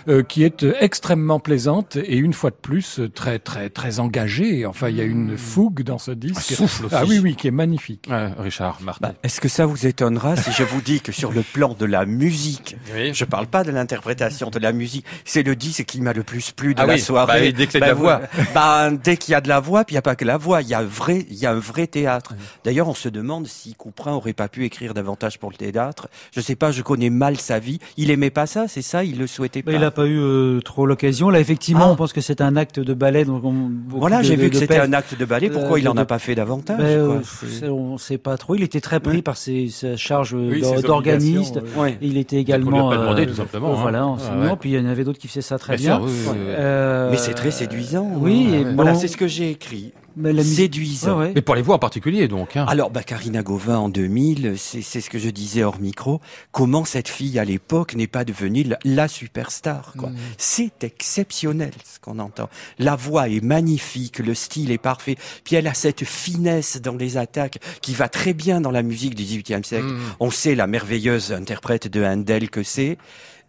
euh, 0.09 0.23
qui 0.23 0.44
est 0.44 0.62
euh, 0.64 0.75
extrêmement 0.81 1.40
plaisante 1.40 1.97
et 1.97 2.16
une 2.16 2.33
fois 2.33 2.51
de 2.51 2.57
plus 2.57 3.01
euh, 3.01 3.09
très 3.09 3.38
très 3.38 3.70
très 3.70 4.01
engagée. 4.01 4.66
Enfin, 4.66 4.88
il 4.88 4.97
y 4.97 5.01
a 5.01 5.05
une 5.05 5.37
fougue 5.37 5.83
dans 5.83 5.99
ce 5.99 6.11
disque. 6.11 6.40
souffle 6.55 6.87
aussi. 6.87 6.94
Ah 6.97 7.05
oui 7.07 7.18
oui, 7.18 7.35
qui 7.37 7.49
est 7.49 7.53
magnifique. 7.53 8.07
Ouais, 8.11 8.29
Richard, 8.38 8.79
Martin. 8.83 9.09
Bah, 9.09 9.14
Est-ce 9.23 9.40
que 9.40 9.49
ça 9.49 9.66
vous 9.66 9.87
étonnera 9.87 10.37
si 10.37 10.53
je 10.53 10.62
vous 10.62 10.81
dis 10.81 11.01
que 11.01 11.12
sur 11.12 11.33
le 11.33 11.42
plan 11.42 11.75
de 11.79 11.85
la 11.87 12.05
musique, 12.07 12.77
Oui. 12.94 13.12
je 13.14 13.25
parle 13.25 13.47
pas 13.47 13.64
de 13.64 13.70
l'interprétation 13.70 14.51
de 14.51 14.59
la 14.59 14.73
musique, 14.73 15.05
c'est 15.25 15.42
le 15.42 15.57
disque 15.57 15.85
qui 15.85 16.01
m'a 16.01 16.12
le 16.12 16.23
plus 16.23 16.53
plu 16.53 16.75
de 16.75 16.81
Ah 16.81 16.87
la 16.87 16.94
oui, 16.94 17.01
soirée. 17.01 17.33
bah 17.40 17.47
oui, 17.47 17.53
dès 17.53 17.66
qu'il 17.66 17.81
y 17.81 17.83
a 17.83 17.87
de 17.87 17.90
la 17.90 17.94
vous- 17.94 18.03
voix. 18.03 18.20
bah, 18.55 18.90
dès 18.90 19.16
qu'il 19.16 19.33
y 19.33 19.35
a 19.35 19.40
de 19.40 19.49
la 19.49 19.61
voix, 19.61 19.85
puis 19.85 19.94
il 19.94 19.97
y 19.97 19.99
a 19.99 20.03
pas 20.03 20.16
que 20.16 20.25
la 20.25 20.37
voix, 20.37 20.62
il 20.62 20.68
y 20.68 20.75
a 20.75 20.81
un 20.81 20.85
vrai, 20.85 21.27
il 21.31 21.37
y 21.37 21.47
a 21.47 21.51
un 21.53 21.59
vrai 21.59 21.87
théâtre. 21.87 22.35
D'ailleurs, 22.64 22.88
on 22.88 22.94
se 22.94 23.09
demande 23.09 23.47
si 23.47 23.75
Couperin 23.75 24.12
aurait 24.12 24.33
pas 24.33 24.49
pu 24.49 24.64
écrire 24.64 24.94
davantage 24.94 25.38
pour 25.38 25.51
le 25.51 25.57
théâtre. 25.57 26.09
Je 26.35 26.40
sais 26.40 26.57
pas, 26.57 26.70
je 26.70 26.83
connais 26.83 27.11
mal 27.11 27.38
sa 27.38 27.59
vie. 27.59 27.79
Il 27.97 28.11
aimait 28.11 28.31
pas 28.31 28.47
ça, 28.47 28.68
c'est 28.68 28.83
ça, 28.83 29.05
il 29.05 29.18
le 29.24 29.28
souhaitait 29.28 29.62
pas. 29.62 29.72
Il 29.72 29.80
n'a 29.80 29.90
pas 29.90 30.06
eu 30.06 30.18
euh, 30.18 30.60
trop 30.60 30.87
l'occasion. 30.87 31.30
Là, 31.30 31.40
effectivement, 31.40 31.87
Ah. 31.87 31.90
on 31.92 31.96
pense 31.96 32.12
que 32.12 32.20
c'est 32.20 32.40
un 32.40 32.56
acte 32.56 32.80
de 32.80 32.94
ballet. 32.94 33.24
Donc 33.24 33.44
on, 33.44 33.70
Voilà, 33.88 34.22
j'ai 34.22 34.37
de- 34.37 34.42
vu 34.42 34.50
que 34.50 34.56
c'était 34.56 34.78
un 34.78 34.92
acte 34.92 35.18
de 35.18 35.24
ballet. 35.24 35.50
Pourquoi 35.50 35.76
Euh, 35.76 35.80
il 35.80 35.88
en 35.88 35.94
de- 35.94 36.00
a 36.00 36.04
pas 36.04 36.18
fait 36.18 36.34
davantage 36.34 36.78
Ben, 36.78 36.84
euh, 36.84 37.18
quoi, 37.60 37.68
on 37.70 37.92
ne 37.94 37.98
sait 37.98 38.18
pas 38.18 38.37
trop. 38.37 38.54
Il 38.54 38.62
était 38.62 38.80
très 38.80 39.00
pris 39.00 39.22
par 39.22 39.37
ses, 39.37 39.68
sa 39.68 39.96
charge 39.96 40.34
euh, 40.34 40.50
Oui, 40.52 40.62
d'organiste. 40.82 41.60
Ouais. 41.76 41.98
Et 42.00 42.06
Il 42.06 42.16
était 42.18 42.37
qu'on 42.37 42.42
lui 42.44 42.52
a 42.52 42.56
également 42.58 42.88
pas 42.90 42.96
demandé, 42.96 43.22
euh, 43.22 43.26
tout 43.26 43.34
simplement, 43.34 43.70
euh, 43.70 43.74
hein. 43.76 43.78
voilà, 43.82 44.04
Ouais, 44.04 44.10
enseignant. 44.12 44.42
ouais. 44.50 44.56
Puis 44.60 44.70
il 44.72 44.76
y 44.76 44.80
en 44.80 44.87
avait 44.88 45.04
d'autres 45.04 45.18
qui 45.18 45.28
faisaient 45.28 45.40
ça 45.42 45.58
très 45.58 45.76
Bien 45.76 45.98
bien. 45.98 46.06
sûr, 46.06 46.06
oui, 46.06 46.12
oui, 46.26 46.32
oui. 46.37 46.54
Euh, 46.58 47.08
Mais 47.10 47.16
c'est 47.16 47.34
très 47.34 47.50
séduisant. 47.50 48.08
Oui, 48.16 48.48
et 48.54 48.64
voilà, 48.74 48.94
c'est 48.94 49.08
ce 49.08 49.16
que 49.16 49.26
j'ai 49.26 49.50
écrit. 49.50 49.92
Mais 50.16 50.33
la. 50.33 50.42
Ouais, 50.42 51.11
ouais. 51.11 51.33
Mais 51.35 51.42
pour 51.42 51.55
les 51.55 51.62
voix 51.62 51.77
en 51.77 51.79
particulier, 51.79 52.29
donc. 52.29 52.57
Hein. 52.57 52.66
Alors, 52.68 52.90
bah, 52.90 53.03
Karina 53.03 53.42
Gauvin 53.42 53.79
en 53.79 53.88
2000, 53.88 54.55
c'est 54.57 54.83
c'est 54.83 55.00
ce 55.00 55.11
que 55.11 55.18
je 55.18 55.29
disais 55.31 55.62
hors 55.62 55.81
micro. 55.81 56.20
Comment 56.53 56.85
cette 56.85 57.09
fille 57.09 57.38
à 57.38 57.44
l'époque 57.44 57.94
n'est 57.94 58.07
pas 58.07 58.24
devenue 58.24 58.62
la, 58.62 58.79
la 58.85 59.09
superstar 59.09 59.94
quoi. 59.98 60.11
Mm. 60.11 60.16
C'est 60.38 60.85
exceptionnel 60.85 61.72
ce 61.85 61.98
qu'on 61.98 62.18
entend. 62.18 62.48
La 62.79 62.96
voix 62.96 63.29
est 63.29 63.42
magnifique, 63.42 64.18
le 64.18 64.35
style 64.35 64.70
est 64.70 64.79
parfait. 64.79 65.16
Puis 65.44 65.57
elle 65.57 65.66
a 65.66 65.74
cette 65.74 66.05
finesse 66.05 66.81
dans 66.81 66.96
les 66.96 67.16
attaques 67.16 67.59
qui 67.81 67.94
va 67.94 68.09
très 68.09 68.35
bien 68.35 68.61
dans 68.61 68.70
la 68.70 68.83
musique 68.83 69.14
du 69.14 69.24
XVIIIe 69.24 69.64
siècle. 69.64 69.87
Mm. 69.87 70.00
On 70.20 70.31
sait 70.31 70.55
la 70.55 70.66
merveilleuse 70.66 71.33
interprète 71.33 71.88
de 71.88 72.05
Handel 72.05 72.50
que 72.50 72.62
c'est. 72.62 72.98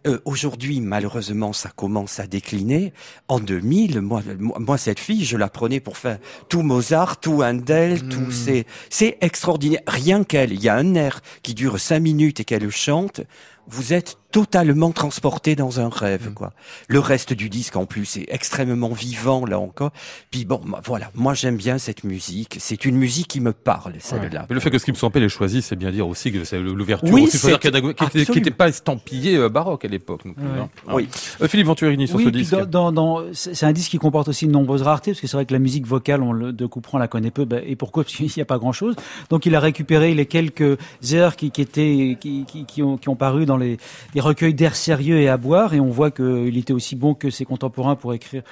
Euh, 0.06 0.18
Aujourd'hui, 0.24 0.80
malheureusement, 0.80 1.52
ça 1.52 1.70
commence 1.74 2.20
à 2.20 2.26
décliner. 2.26 2.92
En 3.28 3.40
2000, 3.40 4.00
moi, 4.00 4.22
moi, 4.38 4.78
cette 4.78 5.00
fille, 5.00 5.24
je 5.24 5.36
la 5.36 5.48
prenais 5.48 5.80
pour 5.80 5.96
faire 5.96 6.18
tout 6.48 6.62
Mozart, 6.62 7.18
tout 7.20 7.42
Handel, 7.42 8.04
Mm. 8.04 8.08
tout 8.08 8.30
c'est, 8.30 8.66
c'est 8.90 9.18
extraordinaire. 9.20 9.80
Rien 9.86 10.24
qu'elle, 10.24 10.52
il 10.52 10.62
y 10.62 10.68
a 10.68 10.76
un 10.76 10.94
air 10.94 11.20
qui 11.42 11.54
dure 11.54 11.80
cinq 11.80 12.00
minutes 12.00 12.40
et 12.40 12.44
qu'elle 12.44 12.70
chante. 12.70 13.20
Vous 13.68 13.92
êtes 13.92 14.16
totalement 14.32 14.92
transporté 14.92 15.56
dans 15.56 15.80
un 15.80 15.86
Mm. 15.88 15.92
rêve, 15.92 16.32
quoi. 16.34 16.52
Le 16.88 16.98
reste 16.98 17.32
du 17.32 17.48
disque, 17.48 17.74
en 17.76 17.86
plus, 17.86 18.18
est 18.18 18.26
extrêmement 18.28 18.90
vivant, 18.90 19.46
là 19.46 19.58
encore. 19.58 19.92
Puis 20.30 20.44
bon, 20.44 20.60
voilà. 20.84 21.10
Moi, 21.14 21.32
j'aime 21.32 21.56
bien 21.56 21.78
cette 21.78 22.04
musique. 22.04 22.56
C'est 22.60 22.84
une 22.84 22.96
musique 22.96 23.28
qui 23.28 23.40
me 23.40 23.52
parle, 23.52 23.94
celle-là. 23.98 24.46
Le 24.50 24.60
fait 24.60 24.70
que 24.70 24.78
Skip 24.78 24.96
Sampé 24.96 25.20
l'ait 25.20 25.28
choisi, 25.30 25.62
c'est 25.62 25.76
bien 25.76 25.90
dire 25.90 26.06
aussi 26.06 26.32
que 26.32 26.44
c'est 26.44 26.58
l'ouverture. 26.60 27.08
Oui, 27.14 27.22
aussi. 27.24 27.38
Qui 27.58 28.32
n'était 28.36 28.50
pas 28.50 28.68
estampillé 28.68 29.36
euh, 29.36 29.48
baroque 29.48 29.84
à 29.84 29.88
l'époque. 29.88 30.24
Ouais. 30.26 30.32
hein. 30.60 30.68
Oui. 30.92 31.08
Euh, 31.40 31.48
Philippe 31.48 31.66
Venturini 31.68 32.06
sur 32.06 32.16
Oui, 32.16 32.24
ce 32.24 32.28
disque. 32.28 32.54
dans, 32.54 32.66
dans, 32.66 32.92
dans- 32.92 33.22
c'est 33.32 33.64
un 33.64 33.72
disque 33.72 33.92
qui 33.92 33.98
comporte 33.98 34.28
aussi 34.28 34.46
de 34.46 34.52
nombreuses 34.52 34.82
raretés, 34.82 35.12
parce 35.12 35.20
que 35.20 35.26
c'est 35.28 35.36
vrai 35.36 35.46
que 35.46 35.52
la 35.54 35.58
musique 35.60 35.86
vocale, 35.86 36.22
on 36.22 36.32
le, 36.32 36.52
de 36.52 36.66
Couperin, 36.66 36.98
on 36.98 37.00
la 37.00 37.08
connaît 37.08 37.30
peu, 37.30 37.44
ben, 37.46 37.62
et 37.66 37.74
pourquoi? 37.76 38.04
Parce 38.04 38.14
qu'il 38.14 38.30
n'y 38.36 38.42
a 38.42 38.44
pas 38.46 38.58
grand-chose. 38.58 38.96
Donc 39.30 39.46
il 39.46 39.54
a 39.54 39.60
récupéré 39.60 40.14
les 40.14 40.26
quelques 40.26 40.78
airs 41.12 41.36
qui, 41.36 41.50
qui 41.50 41.62
étaient, 41.62 42.18
qui, 42.20 42.44
qui, 42.46 42.66
qui 42.66 42.82
ont, 42.82 42.96
qui 42.98 43.08
ont 43.08 43.16
paru 43.16 43.46
dans 43.46 43.55
les, 43.56 43.76
les 44.14 44.20
recueils 44.20 44.54
d'air 44.54 44.76
sérieux 44.76 45.18
et 45.18 45.28
à 45.28 45.36
boire, 45.36 45.74
et 45.74 45.80
on 45.80 45.90
voit 45.90 46.10
qu'il 46.10 46.56
était 46.56 46.72
aussi 46.72 46.96
bon 46.96 47.14
que 47.14 47.30
ses 47.30 47.44
contemporains 47.44 47.96
pour 47.96 48.14
écrire 48.14 48.42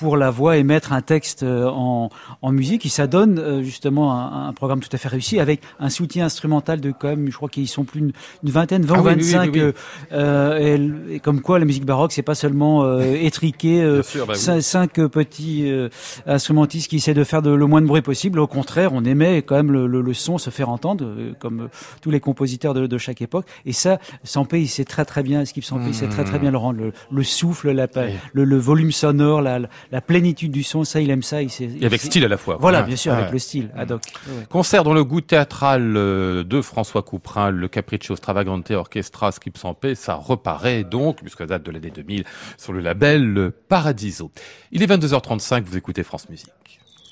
pour 0.00 0.16
la 0.16 0.30
voix 0.30 0.56
et 0.56 0.62
mettre 0.64 0.92
un 0.92 1.02
texte 1.02 1.42
euh, 1.42 1.68
en, 1.68 2.08
en 2.42 2.52
musique. 2.52 2.86
Et 2.86 2.88
ça 2.88 3.06
donne 3.06 3.38
euh, 3.38 3.62
justement 3.62 4.12
un, 4.12 4.48
un 4.48 4.52
programme 4.54 4.80
tout 4.80 4.88
à 4.92 4.96
fait 4.98 5.08
réussi 5.08 5.38
avec 5.38 5.60
un 5.78 5.90
soutien 5.90 6.24
instrumental 6.24 6.80
de 6.80 6.90
quand 6.90 7.08
même, 7.08 7.30
je 7.30 7.36
crois 7.36 7.48
qu'ils 7.50 7.68
sont 7.68 7.84
plus 7.84 8.00
une, 8.00 8.12
une 8.42 8.50
vingtaine, 8.50 8.82
20 8.82 8.94
Ah 8.96 9.00
ou 9.00 9.04
oui, 9.04 9.12
oui, 9.16 9.22
oui, 9.22 9.32
25. 9.32 9.42
oui, 9.44 9.50
oui. 9.54 9.60
euh, 9.60 9.72
euh, 10.12 10.58
et, 10.58 10.64
elle- 10.64 10.94
et 11.10 11.20
comme 11.20 11.40
quoi 11.42 11.58
la 11.58 11.64
musique 11.66 11.84
baroque, 11.84 12.12
c'est 12.12 12.22
pas 12.22 12.34
seulement 12.34 12.82
euh, 12.82 13.02
étriqué, 13.20 13.82
euh, 13.82 14.02
sûr, 14.02 14.26
bah 14.26 14.34
cinq 14.34 14.98
euh, 14.98 15.08
petits 15.08 15.70
euh, 15.70 15.88
instrumentistes 16.26 16.88
qui 16.88 16.96
essaient 16.96 17.14
de 17.14 17.24
faire 17.24 17.42
de, 17.42 17.50
le 17.50 17.66
moins 17.66 17.82
de 17.82 17.86
bruit 17.86 18.02
possible. 18.02 18.38
Au 18.40 18.46
contraire, 18.46 18.92
on 18.94 19.04
aimait 19.04 19.42
quand 19.42 19.56
même 19.56 19.70
le, 19.72 19.86
le, 19.86 20.00
le 20.00 20.14
son 20.14 20.38
se 20.38 20.50
faire 20.50 20.70
entendre, 20.70 21.06
comme 21.38 21.68
tous 22.00 22.10
les 22.10 22.20
compositeurs 22.20 22.74
de, 22.74 22.86
de 22.86 22.98
chaque 22.98 23.20
époque. 23.22 23.46
Et 23.66 23.72
ça, 23.72 23.98
Sampé, 24.24 24.60
il 24.60 24.68
sait 24.68 24.84
très 24.84 25.04
très 25.04 25.22
bien, 25.22 25.44
Skip 25.44 25.64
Sampé, 25.64 25.84
il 25.88 25.94
sait 25.94 26.08
très 26.08 26.24
très 26.24 26.38
bien 26.38 26.50
le 26.50 26.56
rendre. 26.58 26.78
Le, 26.80 26.92
le 27.10 27.22
souffle, 27.22 27.70
la, 27.72 27.86
le, 28.32 28.44
le 28.44 28.56
volume 28.56 28.92
sonore, 28.92 29.42
la, 29.42 29.58
la 29.92 30.00
plénitude 30.00 30.52
du 30.52 30.62
son, 30.62 30.84
ça, 30.84 31.00
il 31.00 31.10
aime 31.10 31.22
ça. 31.22 31.42
Il 31.42 31.50
sait, 31.50 31.68
Et 31.80 31.84
avec 31.86 32.00
style 32.00 32.24
à 32.24 32.28
la 32.28 32.36
fois. 32.36 32.56
Voilà, 32.60 32.80
Ouais. 32.80 32.86
bien 32.86 32.96
sûr, 32.96 33.12
Ouais. 33.12 33.18
avec 33.18 33.32
le 33.32 33.38
style, 33.38 33.70
ad 33.76 33.90
hoc. 33.92 34.02
Ouais. 34.28 34.46
Concert 34.48 34.84
dans 34.84 34.94
le 34.94 35.02
goût 35.04 35.20
théâtral 35.20 35.96
euh, 35.96 36.44
de 36.44 36.62
François 36.62 37.02
Couperin, 37.02 37.50
le 37.50 37.66
Capriccio 37.68 38.14
Stravagante 38.16 38.70
Orchestra 38.70 39.32
Skip 39.32 39.58
Sampé, 39.58 39.94
ça 39.94 40.14
reparaît 40.14 40.84
donc, 40.84 41.16
puisque 41.22 41.44
date 41.44 41.62
de 41.64 41.70
l'année 41.72 41.90
2000, 41.90 42.24
sur 42.56 42.72
le 42.72 42.80
label 42.80 43.52
Paradiso. 43.68 44.30
Il 44.72 44.82
est 44.82 44.86
22h35, 44.86 45.64
vous 45.64 45.76
écoutez 45.76 46.02
France 46.04 46.28
Musique. 46.28 46.50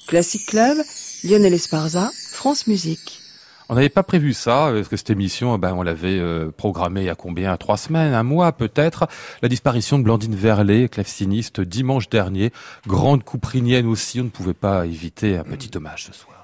Classic 0.07 0.47
Club, 0.47 0.79
Lionel 1.25 1.53
Esparza, 1.53 2.11
France 2.33 2.67
Musique. 2.67 3.21
On 3.71 3.75
n'avait 3.75 3.91
pas 3.91 4.03
prévu 4.03 4.33
ça, 4.33 4.71
parce 4.73 4.89
que 4.89 4.97
cette 4.97 5.11
émission, 5.11 5.55
eh 5.55 5.59
ben, 5.59 5.75
on 5.75 5.83
l'avait 5.83 6.19
euh, 6.19 6.51
programmée 6.51 7.11
a 7.11 7.15
combien? 7.15 7.55
Trois 7.59 7.77
semaines, 7.77 8.15
un 8.15 8.23
mois 8.23 8.53
peut-être. 8.53 9.07
La 9.43 9.49
disparition 9.51 9.99
de 9.99 10.05
Blandine 10.05 10.35
Verlet, 10.35 10.89
claveciniste, 10.89 11.61
dimanche 11.61 12.09
dernier. 12.09 12.51
Grande 12.87 13.25
couprinienne 13.25 13.87
aussi, 13.87 14.21
on 14.21 14.25
ne 14.25 14.31
pouvait 14.31 14.55
pas 14.55 14.87
éviter 14.87 15.37
un 15.37 15.45
petit 15.45 15.71
hommage 15.77 16.05
ce 16.05 16.15
soir. 16.15 16.38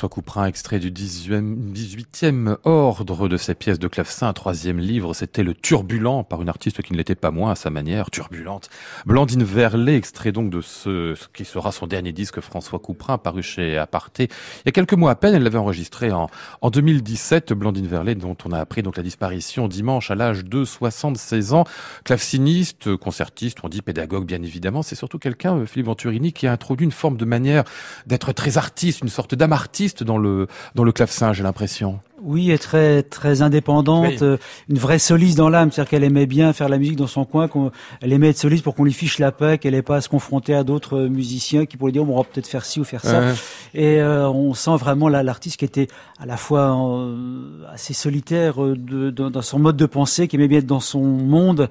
François 0.00 0.14
Couperin, 0.14 0.46
extrait 0.46 0.78
du 0.78 0.90
18e 0.90 2.56
ordre 2.64 3.28
de 3.28 3.36
ses 3.36 3.54
pièces 3.54 3.78
de 3.78 3.86
clavecin, 3.86 4.32
troisième 4.32 4.78
livre, 4.78 5.12
c'était 5.12 5.42
Le 5.42 5.52
Turbulent, 5.52 6.24
par 6.24 6.40
une 6.40 6.48
artiste 6.48 6.80
qui 6.80 6.94
ne 6.94 6.96
l'était 6.96 7.14
pas 7.14 7.30
moins 7.30 7.50
à 7.50 7.54
sa 7.54 7.68
manière, 7.68 8.10
turbulente. 8.10 8.70
Blandine 9.04 9.44
Verlet, 9.44 9.96
extrait 9.96 10.32
donc 10.32 10.48
de 10.48 10.62
ce, 10.62 11.14
ce 11.16 11.26
qui 11.34 11.44
sera 11.44 11.70
son 11.70 11.86
dernier 11.86 12.12
disque, 12.12 12.40
François 12.40 12.78
Couperin, 12.78 13.18
paru 13.18 13.42
chez 13.42 13.76
Aparté. 13.76 14.30
Il 14.60 14.62
y 14.64 14.68
a 14.70 14.72
quelques 14.72 14.94
mois 14.94 15.10
à 15.10 15.16
peine, 15.16 15.34
elle 15.34 15.42
l'avait 15.42 15.58
enregistré 15.58 16.10
en, 16.12 16.30
en 16.62 16.70
2017, 16.70 17.52
Blandine 17.52 17.86
Verlet, 17.86 18.14
dont 18.14 18.38
on 18.46 18.52
a 18.52 18.58
appris 18.58 18.82
donc 18.82 18.96
la 18.96 19.02
disparition 19.02 19.68
dimanche 19.68 20.10
à 20.10 20.14
l'âge 20.14 20.46
de 20.46 20.64
76 20.64 21.52
ans. 21.52 21.64
Claveciniste, 22.04 22.96
concertiste, 22.96 23.58
on 23.64 23.68
dit 23.68 23.82
pédagogue 23.82 24.24
bien 24.24 24.42
évidemment, 24.42 24.82
c'est 24.82 24.96
surtout 24.96 25.18
quelqu'un, 25.18 25.58
euh, 25.58 25.66
Philippe 25.66 25.88
Venturini, 25.88 26.32
qui 26.32 26.46
a 26.46 26.52
introduit 26.52 26.86
une 26.86 26.90
forme 26.90 27.18
de 27.18 27.26
manière 27.26 27.64
d'être 28.06 28.32
très 28.32 28.56
artiste, 28.56 29.02
une 29.02 29.10
sorte 29.10 29.34
d'âme 29.34 29.52
artiste 29.52 29.89
dans 29.98 30.18
le 30.18 30.46
dans 30.74 30.84
le 30.84 30.92
clavecin, 30.92 31.32
j'ai 31.32 31.42
l'impression. 31.42 32.00
Oui, 32.22 32.50
est 32.50 32.58
très 32.58 33.02
très 33.02 33.42
indépendante, 33.42 34.06
Oui. 34.08 34.18
euh, 34.22 34.36
une 34.68 34.78
vraie 34.78 34.98
soliste 34.98 35.36
dans 35.38 35.48
l'âme, 35.48 35.70
c'est-à-dire 35.72 35.90
qu'elle 35.90 36.04
aimait 36.04 36.26
bien 36.26 36.52
faire 36.52 36.68
la 36.68 36.78
musique 36.78 36.96
dans 36.96 37.06
son 37.06 37.24
coin, 37.24 37.48
qu'on, 37.48 37.70
elle 38.00 38.12
aimait 38.12 38.28
être 38.30 38.38
soliste 38.38 38.62
pour 38.64 38.74
qu'on 38.74 38.84
lui 38.84 38.92
fiche 38.92 39.18
la 39.18 39.32
paix, 39.32 39.58
qu'elle 39.58 39.72
n'ait 39.74 39.82
pas 39.82 39.96
à 39.96 40.00
se 40.00 40.08
confronter 40.08 40.54
à 40.54 40.62
d'autres 40.64 40.96
euh, 40.98 41.08
musiciens 41.08 41.66
qui 41.66 41.76
pourraient 41.76 41.92
dire 41.92 42.08
on 42.08 42.16
va 42.16 42.24
peut-être 42.24 42.46
faire 42.46 42.64
ci 42.64 42.80
ou 42.80 42.84
faire 42.84 43.02
ça. 43.04 43.20
Ouais. 43.20 43.32
Et 43.74 44.00
euh, 44.00 44.28
on 44.28 44.52
sent 44.54 44.76
vraiment 44.76 45.08
l'artiste 45.08 45.58
qui 45.58 45.64
était 45.64 45.88
à 46.18 46.26
la 46.26 46.36
fois 46.36 46.76
euh, 46.76 47.64
assez 47.72 47.94
solitaire 47.94 48.62
euh, 48.62 48.76
de, 48.76 49.10
de- 49.10 49.28
dans 49.28 49.42
son 49.42 49.58
mode 49.58 49.76
de 49.76 49.86
pensée, 49.86 50.28
qui 50.28 50.36
aimait 50.36 50.48
bien 50.48 50.58
être 50.58 50.66
dans 50.66 50.80
son 50.80 51.00
monde, 51.04 51.68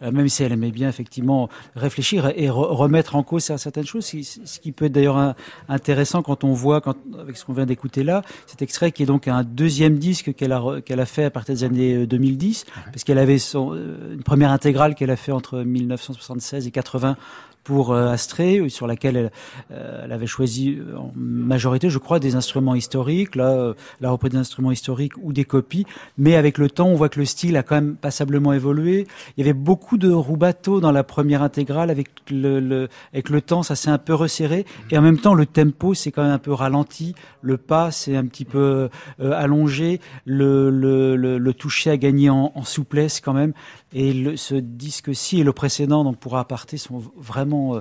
même 0.00 0.28
si 0.28 0.42
elle 0.42 0.52
aimait 0.52 0.70
bien 0.72 0.88
effectivement 0.88 1.48
réfléchir 1.76 2.32
et 2.36 2.48
re- 2.48 2.52
remettre 2.74 3.14
en 3.16 3.22
cause 3.22 3.44
certaines 3.56 3.86
choses. 3.86 4.04
Ce 4.06 4.58
qui- 4.60 4.72
peut 4.72 4.86
être 4.86 4.92
d'ailleurs 4.92 5.34
intéressant 5.68 6.22
quand 6.22 6.44
on 6.44 6.52
voit, 6.52 6.80
quand, 6.80 6.96
avec 7.20 7.36
ce 7.36 7.44
qu'on 7.44 7.52
vient 7.52 7.66
d'écouter 7.66 8.02
là, 8.04 8.22
cet 8.46 8.62
extrait 8.62 8.90
qui 8.90 9.02
est 9.02 9.06
donc 9.06 9.28
un 9.28 9.42
deuxième 9.44 9.91
disque 9.98 10.34
qu'elle 10.34 10.52
a 10.52 10.80
qu'elle 10.84 11.00
a 11.00 11.06
fait 11.06 11.24
à 11.24 11.30
partir 11.30 11.54
des 11.54 11.64
années 11.64 11.94
euh, 11.94 12.06
2010, 12.06 12.66
parce 12.86 13.04
qu'elle 13.04 13.18
avait 13.18 13.38
son, 13.38 13.74
euh, 13.74 14.14
une 14.14 14.22
première 14.22 14.50
intégrale 14.50 14.94
qu'elle 14.94 15.10
a 15.10 15.16
fait 15.16 15.32
entre 15.32 15.60
1976 15.60 16.66
et 16.66 16.70
80 16.70 17.16
pour 17.64 17.92
euh, 17.92 18.08
Astrée, 18.08 18.68
sur 18.68 18.86
laquelle 18.86 19.16
elle, 19.16 19.30
euh, 19.70 20.02
elle 20.04 20.12
avait 20.12 20.26
choisi 20.26 20.78
euh, 20.78 20.96
en 20.96 21.12
majorité, 21.14 21.90
je 21.90 21.98
crois, 21.98 22.18
des 22.18 22.34
instruments 22.34 22.74
historiques. 22.74 23.36
Là, 23.36 23.50
euh, 23.50 23.74
elle 24.00 24.06
a 24.06 24.10
repris 24.10 24.30
des 24.30 24.36
instruments 24.38 24.72
historiques 24.72 25.12
ou 25.22 25.32
des 25.32 25.44
copies, 25.44 25.86
mais 26.18 26.34
avec 26.36 26.58
le 26.58 26.68
temps, 26.70 26.88
on 26.88 26.94
voit 26.96 27.08
que 27.08 27.20
le 27.20 27.26
style 27.26 27.56
a 27.56 27.62
quand 27.62 27.74
même 27.76 27.94
passablement 27.96 28.52
évolué. 28.52 29.06
Il 29.36 29.44
y 29.44 29.48
avait 29.48 29.52
beaucoup 29.58 29.98
de 29.98 30.10
rubato 30.10 30.80
dans 30.80 30.92
la 30.92 31.04
première 31.04 31.42
intégrale. 31.42 31.90
Avec 31.90 32.08
le, 32.30 32.60
le- 32.60 32.88
avec 33.12 33.28
le 33.28 33.40
temps, 33.40 33.62
ça 33.62 33.76
s'est 33.76 33.90
un 33.90 33.98
peu 33.98 34.14
resserré, 34.14 34.66
et 34.90 34.98
en 34.98 35.02
même 35.02 35.18
temps, 35.18 35.34
le 35.34 35.46
tempo 35.46 35.94
s'est 35.94 36.10
quand 36.10 36.22
même 36.22 36.32
un 36.32 36.38
peu 36.38 36.52
ralenti. 36.52 37.14
Le 37.42 37.56
pas 37.56 37.90
s'est 37.90 38.16
un 38.16 38.26
petit 38.26 38.44
peu 38.44 38.88
euh, 39.20 39.32
allongé. 39.32 40.00
Le, 40.24 40.70
le, 40.70 41.16
le, 41.16 41.38
le 41.38 41.54
toucher 41.54 41.90
a 41.90 41.96
gagné 41.96 42.30
en, 42.30 42.52
en 42.54 42.64
souplesse 42.64 43.20
quand 43.20 43.32
même. 43.32 43.52
Et 43.94 44.12
le, 44.12 44.36
ce 44.36 44.54
disque-ci 44.54 45.40
et 45.40 45.44
le 45.44 45.52
précédent, 45.52 46.04
donc 46.04 46.18
pour 46.18 46.36
aparté, 46.36 46.78
sont 46.78 47.02
vraiment, 47.16 47.76
euh, 47.76 47.80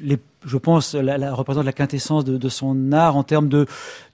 les, 0.00 0.18
je 0.44 0.56
pense, 0.58 0.94
la, 0.94 1.18
la 1.18 1.32
représente 1.34 1.64
la 1.64 1.72
quintessence 1.72 2.24
de, 2.24 2.36
de 2.36 2.48
son 2.48 2.92
art 2.92 3.16
en 3.16 3.22
termes 3.22 3.48
de 3.48 3.66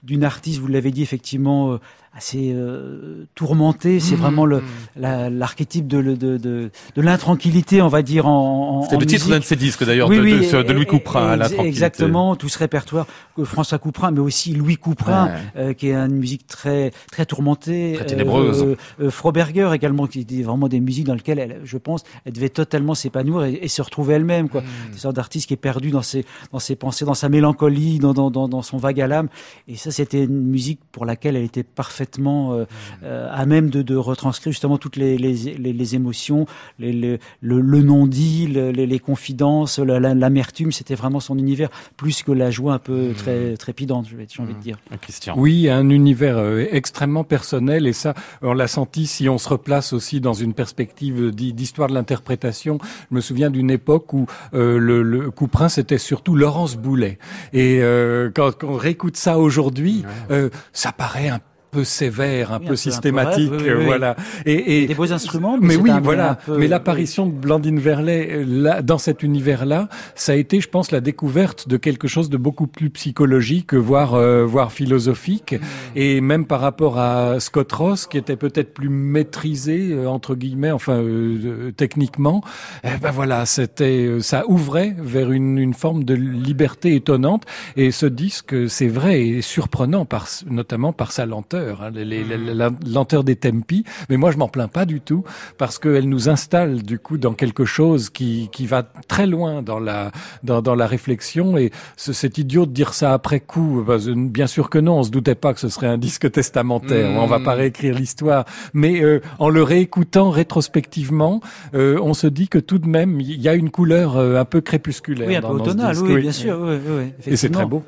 d'une 0.03 0.23
artiste. 0.23 0.59
Vous 0.59 0.67
l'avez 0.67 0.91
dit 0.91 1.01
effectivement. 1.03 1.71
euh, 1.73 1.77
assez 2.19 2.51
euh, 2.51 3.25
tourmentée, 3.35 3.99
c'est 3.99 4.15
vraiment 4.15 4.47
le 4.47 4.63
la- 4.95 5.29
l'archétype 5.29 5.85
de, 5.87 6.01
de, 6.01 6.37
de, 6.37 6.71
de 6.95 7.01
l'intranquillité, 7.03 7.79
on 7.83 7.89
va 7.89 8.01
dire 8.01 8.25
en, 8.27 8.87
en 8.91 8.97
le 8.99 9.05
titre 9.05 9.29
d'un 9.29 9.37
de 9.37 9.43
ses 9.43 9.55
disques 9.55 9.83
d'ailleurs, 9.85 10.09
Oui, 10.09 10.17
de, 10.17 10.21
oui, 10.23 10.37
de, 10.39 10.41
ce- 10.41 10.55
de 10.57 10.63
et- 10.71 10.73
Louis 10.73 10.87
Couperin, 10.87 11.39
ex-. 11.39 11.53
Exactement, 11.59 12.35
tout 12.35 12.49
ce 12.49 12.57
répertoire 12.57 13.05
que 13.35 13.43
François 13.43 13.77
Couperin, 13.77 14.09
mais 14.09 14.19
aussi 14.19 14.55
Louis 14.55 14.77
Couperin, 14.77 15.27
Ouais. 15.27 15.33
euh, 15.57 15.73
qui 15.73 15.89
est 15.89 15.93
une 15.93 16.15
musique 16.15 16.47
très 16.47 16.91
très 17.11 17.27
tourmentée, 17.27 17.93
Très 17.97 18.07
ténébreuse. 18.07 18.75
Euh, 18.99 19.11
Froberger 19.11 19.69
également, 19.75 20.07
qui 20.07 20.21
était 20.21 20.41
vraiment 20.41 20.67
des 20.69 20.79
musiques 20.79 21.05
dans 21.05 21.13
lesquelles 21.13 21.37
elle, 21.37 21.61
je 21.65 21.77
pense, 21.77 22.03
elle 22.25 22.33
devait 22.33 22.49
totalement 22.49 22.95
s'épanouir 22.95 23.43
et, 23.45 23.59
et 23.61 23.67
se 23.67 23.83
retrouver 23.83 24.15
elle-même, 24.15 24.49
quoi. 24.49 24.61
Hmm. 24.61 24.91
Une 24.93 24.97
sorte 24.97 25.15
d'artiste 25.17 25.47
qui 25.49 25.53
est 25.53 25.57
perdu 25.57 25.91
dans 25.91 26.01
ses 26.01 26.16
dans 26.51 26.59
ses 26.59 26.75
pensées, 26.75 27.05
dans 27.05 27.13
sa 27.13 27.29
mélancolie, 27.29 27.99
dans 27.99 28.13
dans 28.13 28.29
dans, 28.31 28.47
dans 28.47 28.61
son 28.61 28.77
vague 28.77 28.99
à 29.01 29.07
l'âme. 29.07 29.27
Et 29.67 29.75
ça, 29.75 29.91
c'était 29.91 30.23
une 30.23 30.47
musique 30.47 30.79
pour 30.91 31.05
laquelle 31.05 31.35
elle 31.35 31.43
était 31.43 31.63
parfaitement 31.63 32.53
euh, 32.53 32.65
euh, 33.03 33.27
à 33.31 33.45
même 33.45 33.69
de, 33.69 33.81
de 33.81 33.95
retranscrire 33.95 34.51
justement 34.51 34.77
toutes 34.77 34.95
les, 34.95 35.17
les, 35.17 35.33
les, 35.33 35.73
les 35.73 35.95
émotions, 35.95 36.45
les, 36.79 36.91
les- 36.93 37.19
le, 37.41 37.61
le 37.61 37.81
non-dit, 37.81 38.47
le- 38.47 38.71
les, 38.71 38.85
les 38.87 38.99
confidences, 38.99 39.79
la- 39.79 39.99
la- 39.99 40.13
l'amertume. 40.15 40.71
C'était 40.71 40.95
vraiment 40.95 41.19
son 41.19 41.37
univers, 41.37 41.69
plus 41.97 42.23
que 42.23 42.31
la 42.31 42.51
joie 42.51 42.73
un 42.73 42.79
peu 42.79 43.13
très 43.17 43.55
trépidante, 43.57 44.07
j'ai 44.09 44.41
envie 44.41 44.53
de 44.53 44.59
dire. 44.59 44.77
Christian. 45.01 45.35
Oui, 45.37 45.69
un 45.69 45.89
univers 45.89 46.37
euh, 46.37 46.65
extrêmement 46.71 47.23
personnel 47.23 47.87
et 47.87 47.93
ça, 47.93 48.13
on 48.41 48.53
l'a 48.53 48.67
senti 48.67 49.07
si 49.07 49.29
on 49.29 49.37
se 49.37 49.49
replace 49.49 49.93
aussi 49.93 50.19
dans 50.21 50.33
une 50.33 50.53
perspective 50.53 51.31
d'histoire 51.31 51.89
de 51.89 51.93
l'interprétation. 51.93 52.79
Je 53.09 53.15
me 53.15 53.21
souviens 53.21 53.49
d'une 53.49 53.69
époque 53.71 54.13
où 54.13 54.25
euh, 54.53 54.77
le, 54.77 55.03
le 55.03 55.31
Couperin 55.31 55.69
c'était 55.69 55.97
surtout 56.07 56.35
Laurence 56.35 56.77
Boulet. 56.77 57.19
Et 57.51 57.79
euh, 57.81 58.31
quand, 58.33 58.51
quand 58.57 58.67
on 58.67 58.77
réécoute 58.77 59.17
ça 59.17 59.37
aujourd'hui, 59.37 60.05
euh, 60.31 60.49
ça 60.71 60.91
paraît 60.93 61.27
un 61.27 61.39
peu 61.71 61.83
sévère, 61.83 62.51
un 62.53 62.57
Oui, 62.57 62.57
un 62.57 62.59
peu 62.59 62.65
peu- 62.65 62.65
un 62.65 62.69
peu 62.69 62.75
systématique, 62.75 63.51
oui, 63.51 63.69
oui. 63.77 63.85
voilà. 63.85 64.15
Et, 64.45 64.83
et 64.83 64.87
Des 64.87 64.95
beaux 64.95 65.11
instruments, 65.13 65.57
mais 65.59 65.75
c'est 65.75 65.79
oui, 65.81 65.91
voilà. 66.01 66.35
peu- 66.45 66.57
mais 66.57 66.67
l'apparition 66.67 67.25
de 67.25 67.31
Blandine 67.31 67.79
Verlet 67.79 68.29
euh, 68.31 68.43
là, 68.47 68.81
dans 68.81 68.97
cet 68.97 69.23
univers-là, 69.23 69.89
ça 70.15 70.31
a 70.31 70.35
été, 70.35 70.61
je 70.61 70.69
pense, 70.69 70.91
la 70.91 71.01
découverte 71.01 71.67
de 71.67 71.77
quelque 71.77 72.07
chose 72.07 72.29
de 72.29 72.37
beaucoup 72.37 72.67
plus 72.67 72.89
psychologique, 72.89 73.73
voire 73.73 74.13
euh, 74.13 74.45
voire 74.45 74.71
philosophique, 74.71 75.55
et 75.95 76.21
même 76.21 76.45
par 76.45 76.61
rapport 76.61 76.97
à 76.99 77.39
Scott 77.39 77.71
Ross, 77.71 78.07
qui 78.07 78.17
était 78.17 78.35
peut-être 78.37 78.73
plus 78.73 78.89
maîtrisé 78.89 79.89
euh, 79.91 80.07
entre 80.07 80.35
guillemets, 80.35 80.71
enfin 80.71 80.97
euh, 80.97 81.71
techniquement. 81.75 82.41
Eh 82.83 82.97
ben 83.01 83.11
voilà, 83.11 83.45
c'était 83.45 84.17
ça 84.21 84.43
ouvrait 84.47 84.95
vers 84.97 85.31
une, 85.31 85.57
une 85.57 85.73
forme 85.73 86.03
de 86.03 86.13
liberté 86.13 86.95
étonnante. 86.95 87.43
Et 87.75 87.91
ce 87.91 88.05
disque, 88.05 88.55
c'est 88.69 88.87
vrai, 88.87 89.27
est 89.27 89.41
surprenant 89.41 90.05
par 90.05 90.27
notamment 90.49 90.93
par 90.93 91.11
sa 91.11 91.25
lenteur, 91.25 91.56
hein, 91.57 91.91
les- 91.93 92.05
les- 92.05 92.23
la, 92.23 92.37
la 92.37 92.69
lenteur 92.85 93.23
des 93.23 93.35
tempi. 93.35 93.83
Mais 94.09 94.17
moi, 94.17 94.31
je 94.31 94.37
m'en 94.37 94.47
plains 94.47 94.67
pas 94.67 94.85
du 94.85 95.01
tout 95.01 95.23
parce 95.57 95.79
qu'elle 95.79 96.07
nous 96.09 96.29
installe 96.29 96.83
du 96.83 96.99
coup 96.99 97.17
dans 97.17 97.33
quelque 97.33 97.65
chose 97.65 98.09
qui, 98.09 98.49
qui 98.51 98.65
va 98.65 98.83
très 99.07 99.27
loin 99.27 99.61
dans 99.61 99.79
la 99.79 100.11
dans, 100.43 100.61
dans 100.61 100.75
la 100.75 100.87
réflexion. 100.87 101.57
Et 101.57 101.71
ce- 101.95 102.13
c'est 102.13 102.37
idiot 102.37 102.65
de 102.65 102.71
dire 102.71 102.93
ça 102.93 103.13
après 103.13 103.39
coup. 103.39 103.83
que 103.85 104.13
Bien 104.27 104.47
sûr 104.47 104.69
que 104.69 104.77
non, 104.79 104.99
on 104.99 105.03
se 105.03 105.11
doutait 105.11 105.35
pas 105.35 105.53
que 105.53 105.59
ce 105.59 105.69
serait 105.69 105.87
un 105.87 105.97
disque 105.97 106.31
testamentaire. 106.31 107.09
On 107.19 107.27
va 107.27 107.39
pas 107.39 107.53
réécrire 107.53 107.95
l'histoire, 107.95 108.45
mais 108.73 109.01
euh, 109.03 109.19
en 109.39 109.49
le 109.49 109.63
réécoutant 109.63 110.29
rétrospectivement, 110.29 111.41
euh, 111.73 111.99
on 112.01 112.13
se 112.13 112.27
dit 112.27 112.47
que 112.47 112.57
tout 112.59 112.79
de 112.79 112.87
même 112.87 113.19
il 113.21 113.41
y 113.41 113.47
a 113.49 113.53
une 113.55 113.69
couleur 113.69 114.17
euh, 114.17 114.39
un 114.39 114.45
peu 114.45 114.61
crépusculaire. 114.61 115.27
Oui, 115.27 115.35
un 115.35 115.41
dans- 115.41 115.51
peu 115.53 115.57
dans 115.59 115.65
ce 115.65 115.69
automnal, 115.71 115.91
disque, 115.93 116.05
oui, 116.05 116.21
bien 116.21 116.31
sûr. 116.31 116.57
Oui, 116.61 116.75
oui, 116.87 116.93
oui, 117.25 117.31
Et 117.31 117.35
c'est 117.35 117.49
très 117.49 117.65
beau. 117.65 117.83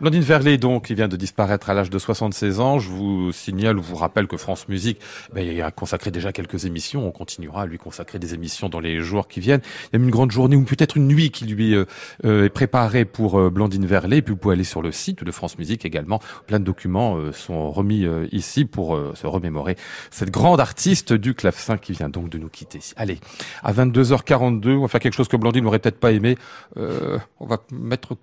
Blandine 0.00 0.22
Verlet, 0.22 0.58
donc, 0.58 0.86
qui 0.86 0.94
vient 0.94 1.08
de 1.08 1.16
disparaître 1.16 1.70
à 1.70 1.74
l'âge 1.74 1.90
de 1.90 1.98
76 1.98 2.60
ans. 2.60 2.78
Je 2.78 2.88
vous 2.88 3.32
signale 3.32 3.78
ou 3.78 3.82
vous 3.82 3.96
rappelle 3.96 4.26
que 4.26 4.36
France 4.36 4.68
Musique 4.68 5.00
ben, 5.32 5.60
a 5.60 5.70
consacré 5.70 6.10
déjà 6.10 6.32
quelques 6.32 6.64
émissions. 6.64 7.06
On 7.06 7.10
continuera 7.10 7.62
à 7.62 7.66
lui 7.66 7.78
consacrer 7.78 8.18
des 8.18 8.34
émissions 8.34 8.68
dans 8.68 8.80
les 8.80 9.00
jours 9.00 9.28
qui 9.28 9.40
viennent. 9.40 9.62
Il 9.92 9.98
y 9.98 10.02
a 10.02 10.04
une 10.04 10.10
grande 10.10 10.30
journée 10.30 10.56
ou 10.56 10.64
peut-être 10.64 10.96
une 10.96 11.08
nuit 11.08 11.30
qui 11.30 11.44
lui 11.46 11.74
euh, 11.74 11.84
euh, 12.24 12.44
est 12.44 12.50
préparée 12.50 13.04
pour 13.04 13.38
euh, 13.38 13.50
Blandine 13.50 13.86
Verlet. 13.86 14.18
Et 14.18 14.22
puis 14.22 14.32
vous 14.32 14.38
pouvez 14.38 14.54
aller 14.54 14.64
sur 14.64 14.82
le 14.82 14.92
site 14.92 15.24
de 15.24 15.30
France 15.30 15.58
Musique 15.58 15.84
également. 15.84 16.20
Plein 16.46 16.60
de 16.60 16.64
documents 16.64 17.16
euh, 17.16 17.32
sont 17.32 17.70
remis 17.70 18.06
ici 18.32 18.64
pour 18.64 18.98
se 19.14 19.26
remémorer 19.26 19.76
cette 20.10 20.30
grande 20.30 20.60
artiste 20.60 21.12
du 21.12 21.34
clavecin 21.34 21.76
qui 21.76 21.92
vient 21.92 22.08
donc 22.08 22.28
de 22.28 22.38
nous 22.38 22.48
quitter. 22.48 22.80
Allez, 22.96 23.18
à 23.62 23.72
22h42, 23.72 24.76
on 24.76 24.82
va 24.82 24.88
faire 24.88 25.00
quelque 25.00 25.14
chose 25.14 25.28
que 25.28 25.36
Blandine 25.36 25.64
n'aurait 25.64 25.78
peut-être 25.78 25.98
pas 25.98 26.12
aimé. 26.12 26.36
On 26.76 27.46
va 27.46 27.58
mettre 27.72 28.16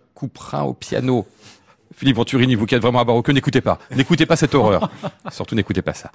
Au 0.65 0.73
piano. 0.73 1.25
Philippe 1.95 2.17
Venturini, 2.17 2.55
vous 2.55 2.65
qui 2.65 2.75
êtes 2.75 2.81
vraiment 2.81 2.99
à 2.99 3.03
baroque, 3.03 3.29
n'écoutez 3.29 3.61
pas. 3.61 3.79
N'écoutez 3.95 4.25
pas 4.25 4.35
cette 4.35 4.55
horreur. 4.55 4.89
Surtout 5.31 5.55
n'écoutez 5.55 5.81
pas 5.81 5.93
ça. 5.93 6.11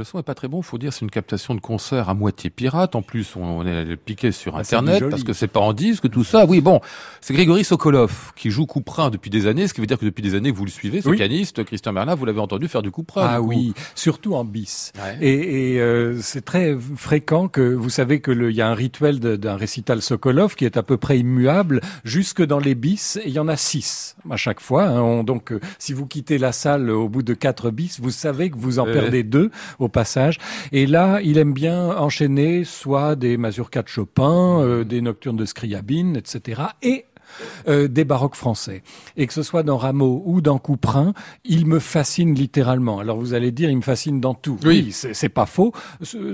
Le 0.00 0.04
son 0.04 0.18
est 0.18 0.22
pas 0.22 0.34
très 0.34 0.48
bon, 0.48 0.62
faut 0.62 0.78
dire 0.78 0.92
c'est 0.94 1.02
une 1.02 1.10
captation 1.10 1.54
de 1.54 1.60
concert 1.60 2.08
à 2.08 2.14
moitié 2.14 2.48
pirate. 2.48 2.96
En 2.96 3.02
plus, 3.02 3.36
on, 3.36 3.66
est 3.66 3.96
piquer 3.96 4.32
sur 4.32 4.56
Ah, 4.56 4.60
internet 4.60 5.04
parce 5.10 5.24
que 5.24 5.32
c'est 5.34 5.46
pas 5.46 5.60
en 5.60 5.72
disque 5.74 6.08
tout 6.10 6.24
ça. 6.24 6.46
Oui, 6.46 6.60
bon, 6.62 6.80
c'est 7.20 7.34
Grégory 7.34 7.64
Sokolov 7.64 8.32
qui 8.34 8.50
joue 8.50 8.64
Couperin 8.64 9.10
depuis 9.10 9.28
des 9.30 9.46
années, 9.46 9.68
ce 9.68 9.74
qui 9.74 9.80
veut 9.82 9.86
dire 9.86 9.98
que 9.98 10.06
depuis 10.06 10.22
des 10.22 10.34
années 10.34 10.50
vous 10.50 10.64
le 10.64 10.70
suivez, 10.70 11.02
ce 11.02 11.08
Oui. 11.10 11.16
pianiste 11.16 11.64
Christian 11.64 11.92
Bernard, 11.92 12.16
vous 12.16 12.24
l'avez 12.24 12.40
entendu 12.40 12.66
faire 12.66 12.80
du 12.82 12.90
Couperin. 12.90 13.28
Ah 13.30 13.40
du 13.40 13.46
oui, 13.46 13.74
surtout 13.94 14.34
en 14.34 14.44
bis. 14.44 14.92
Ouais. 14.96 15.18
Et, 15.20 15.74
et, 15.74 15.80
euh, 15.80 16.18
c'est 16.22 16.44
très 16.46 16.74
fréquent 16.96 17.48
que 17.48 17.60
vous 17.60 17.90
savez 17.90 18.20
que 18.20 18.30
il 18.30 18.56
y 18.56 18.62
a 18.62 18.68
un 18.68 18.74
rituel 18.74 19.20
d'un 19.20 19.56
récital 19.56 20.00
Sokolov 20.00 20.54
qui 20.54 20.64
est 20.64 20.78
à 20.78 20.82
peu 20.82 20.96
près 20.96 21.18
immuable 21.18 21.82
jusque 22.04 22.42
dans 22.42 22.58
les 22.58 22.74
bis. 22.74 23.16
Et 23.22 23.28
il 23.28 23.32
y 23.34 23.38
en 23.38 23.48
a 23.48 23.56
six 23.56 24.16
à 24.30 24.36
chaque 24.38 24.60
fois. 24.60 24.84
hein. 24.84 25.00
On- 25.02 25.24
donc, 25.24 25.52
euh, 25.52 25.60
si 25.78 25.92
vous 25.92 26.06
quittez 26.06 26.38
la 26.38 26.52
salle 26.52 26.88
au 26.88 27.08
bout 27.10 27.22
de 27.22 27.34
quatre 27.34 27.70
bis, 27.70 28.00
vous 28.00 28.10
savez 28.10 28.48
que 28.50 28.56
vous 28.56 28.78
en 28.78 28.86
Ouais. 28.86 28.92
perdez 28.94 29.22
deux 29.24 29.50
au 29.78 29.88
passage. 29.90 30.38
Et 30.72 30.86
là, 30.86 31.20
il 31.22 31.38
aime 31.38 31.52
bien 31.52 31.96
enchaîner 31.96 32.64
soit 32.64 33.16
des 33.16 33.36
mazurkas 33.36 33.82
de 33.82 33.88
Chopin, 33.88 34.60
euh, 34.60 34.84
des 34.84 35.00
nocturnes 35.00 35.36
de 35.36 35.44
Scriabine, 35.44 36.16
etc. 36.16 36.62
Et 36.82 37.04
euh, 37.68 37.88
des 37.88 38.04
baroques 38.04 38.34
français. 38.36 38.82
Et 39.16 39.26
que 39.26 39.32
ce 39.32 39.42
soit 39.42 39.62
dans 39.62 39.76
Rameau 39.76 40.22
ou 40.26 40.40
dans 40.40 40.58
Couperin, 40.58 41.12
il 41.44 41.66
me 41.66 41.78
fascine 41.78 42.34
littéralement. 42.34 43.00
Alors 43.00 43.18
vous 43.18 43.34
allez 43.34 43.52
dire, 43.52 43.70
il 43.70 43.76
me 43.76 43.82
fascine 43.82 44.20
dans 44.20 44.34
tout. 44.34 44.58
Oui. 44.64 44.84
Oui, 44.86 44.92
c'est 44.92 45.28
pas 45.28 45.46
faux. 45.46 45.72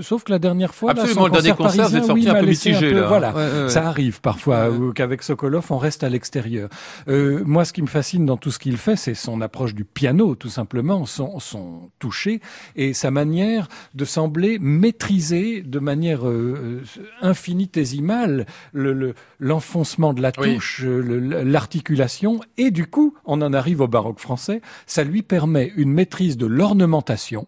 Sauf 0.01 0.23
que 0.23 0.31
la 0.31 0.39
dernière 0.39 0.73
fois, 0.73 0.93
là, 0.93 1.01
Absolument, 1.01 1.21
son 1.21 1.27
le 1.27 1.31
dernier 1.33 1.49
concert 1.55 1.85
concert, 1.85 2.01
vous 2.01 2.07
sorti 2.07 2.21
oui, 2.23 2.29
un 2.29 2.39
peu 2.39 2.45
mitigé, 2.45 2.89
peu- 2.91 2.99
là. 3.01 3.07
Voilà, 3.07 3.33
Ouais, 3.35 3.45
ouais, 3.51 3.63
ouais. 3.63 3.69
ça 3.69 3.87
arrive 3.87 4.21
parfois 4.21 4.69
ou 4.69 4.93
qu'avec 4.93 5.23
Sokolov, 5.23 5.65
on 5.71 5.77
reste 5.77 6.03
à 6.03 6.09
l'extérieur. 6.09 6.69
Euh, 7.07 7.41
moi, 7.45 7.65
ce 7.65 7.73
qui 7.73 7.81
me 7.81 7.87
fascine 7.87 8.25
dans 8.25 8.37
tout 8.37 8.51
ce 8.51 8.59
qu'il 8.59 8.77
fait, 8.77 8.95
c'est 8.95 9.13
son 9.13 9.41
approche 9.41 9.73
du 9.75 9.83
piano, 9.85 10.35
tout 10.35 10.49
simplement, 10.49 11.05
son, 11.05 11.39
son 11.39 11.89
toucher 11.99 12.41
et 12.75 12.93
sa 12.93 13.11
manière 13.11 13.67
de 13.95 14.05
sembler 14.05 14.59
maîtriser 14.59 15.61
de 15.61 15.79
manière 15.79 16.27
euh, 16.27 16.81
euh, 16.99 17.27
infinitésimale 17.51 18.45
le- 18.73 18.93
le- 18.93 19.13
l'enfoncement 19.39 20.13
de 20.13 20.21
la 20.21 20.31
touche, 20.31 20.81
euh, 20.83 20.86
l'articulation, 20.89 22.39
et 22.57 22.71
du 22.71 22.87
coup, 22.87 23.15
on 23.25 23.41
en 23.41 23.53
arrive 23.53 23.81
au 23.81 23.87
baroque 23.87 24.19
français, 24.19 24.61
ça 24.85 25.03
lui 25.03 25.21
permet 25.21 25.71
une 25.75 25.91
maîtrise 25.91 26.37
de 26.37 26.45
l'ornementation 26.45 27.47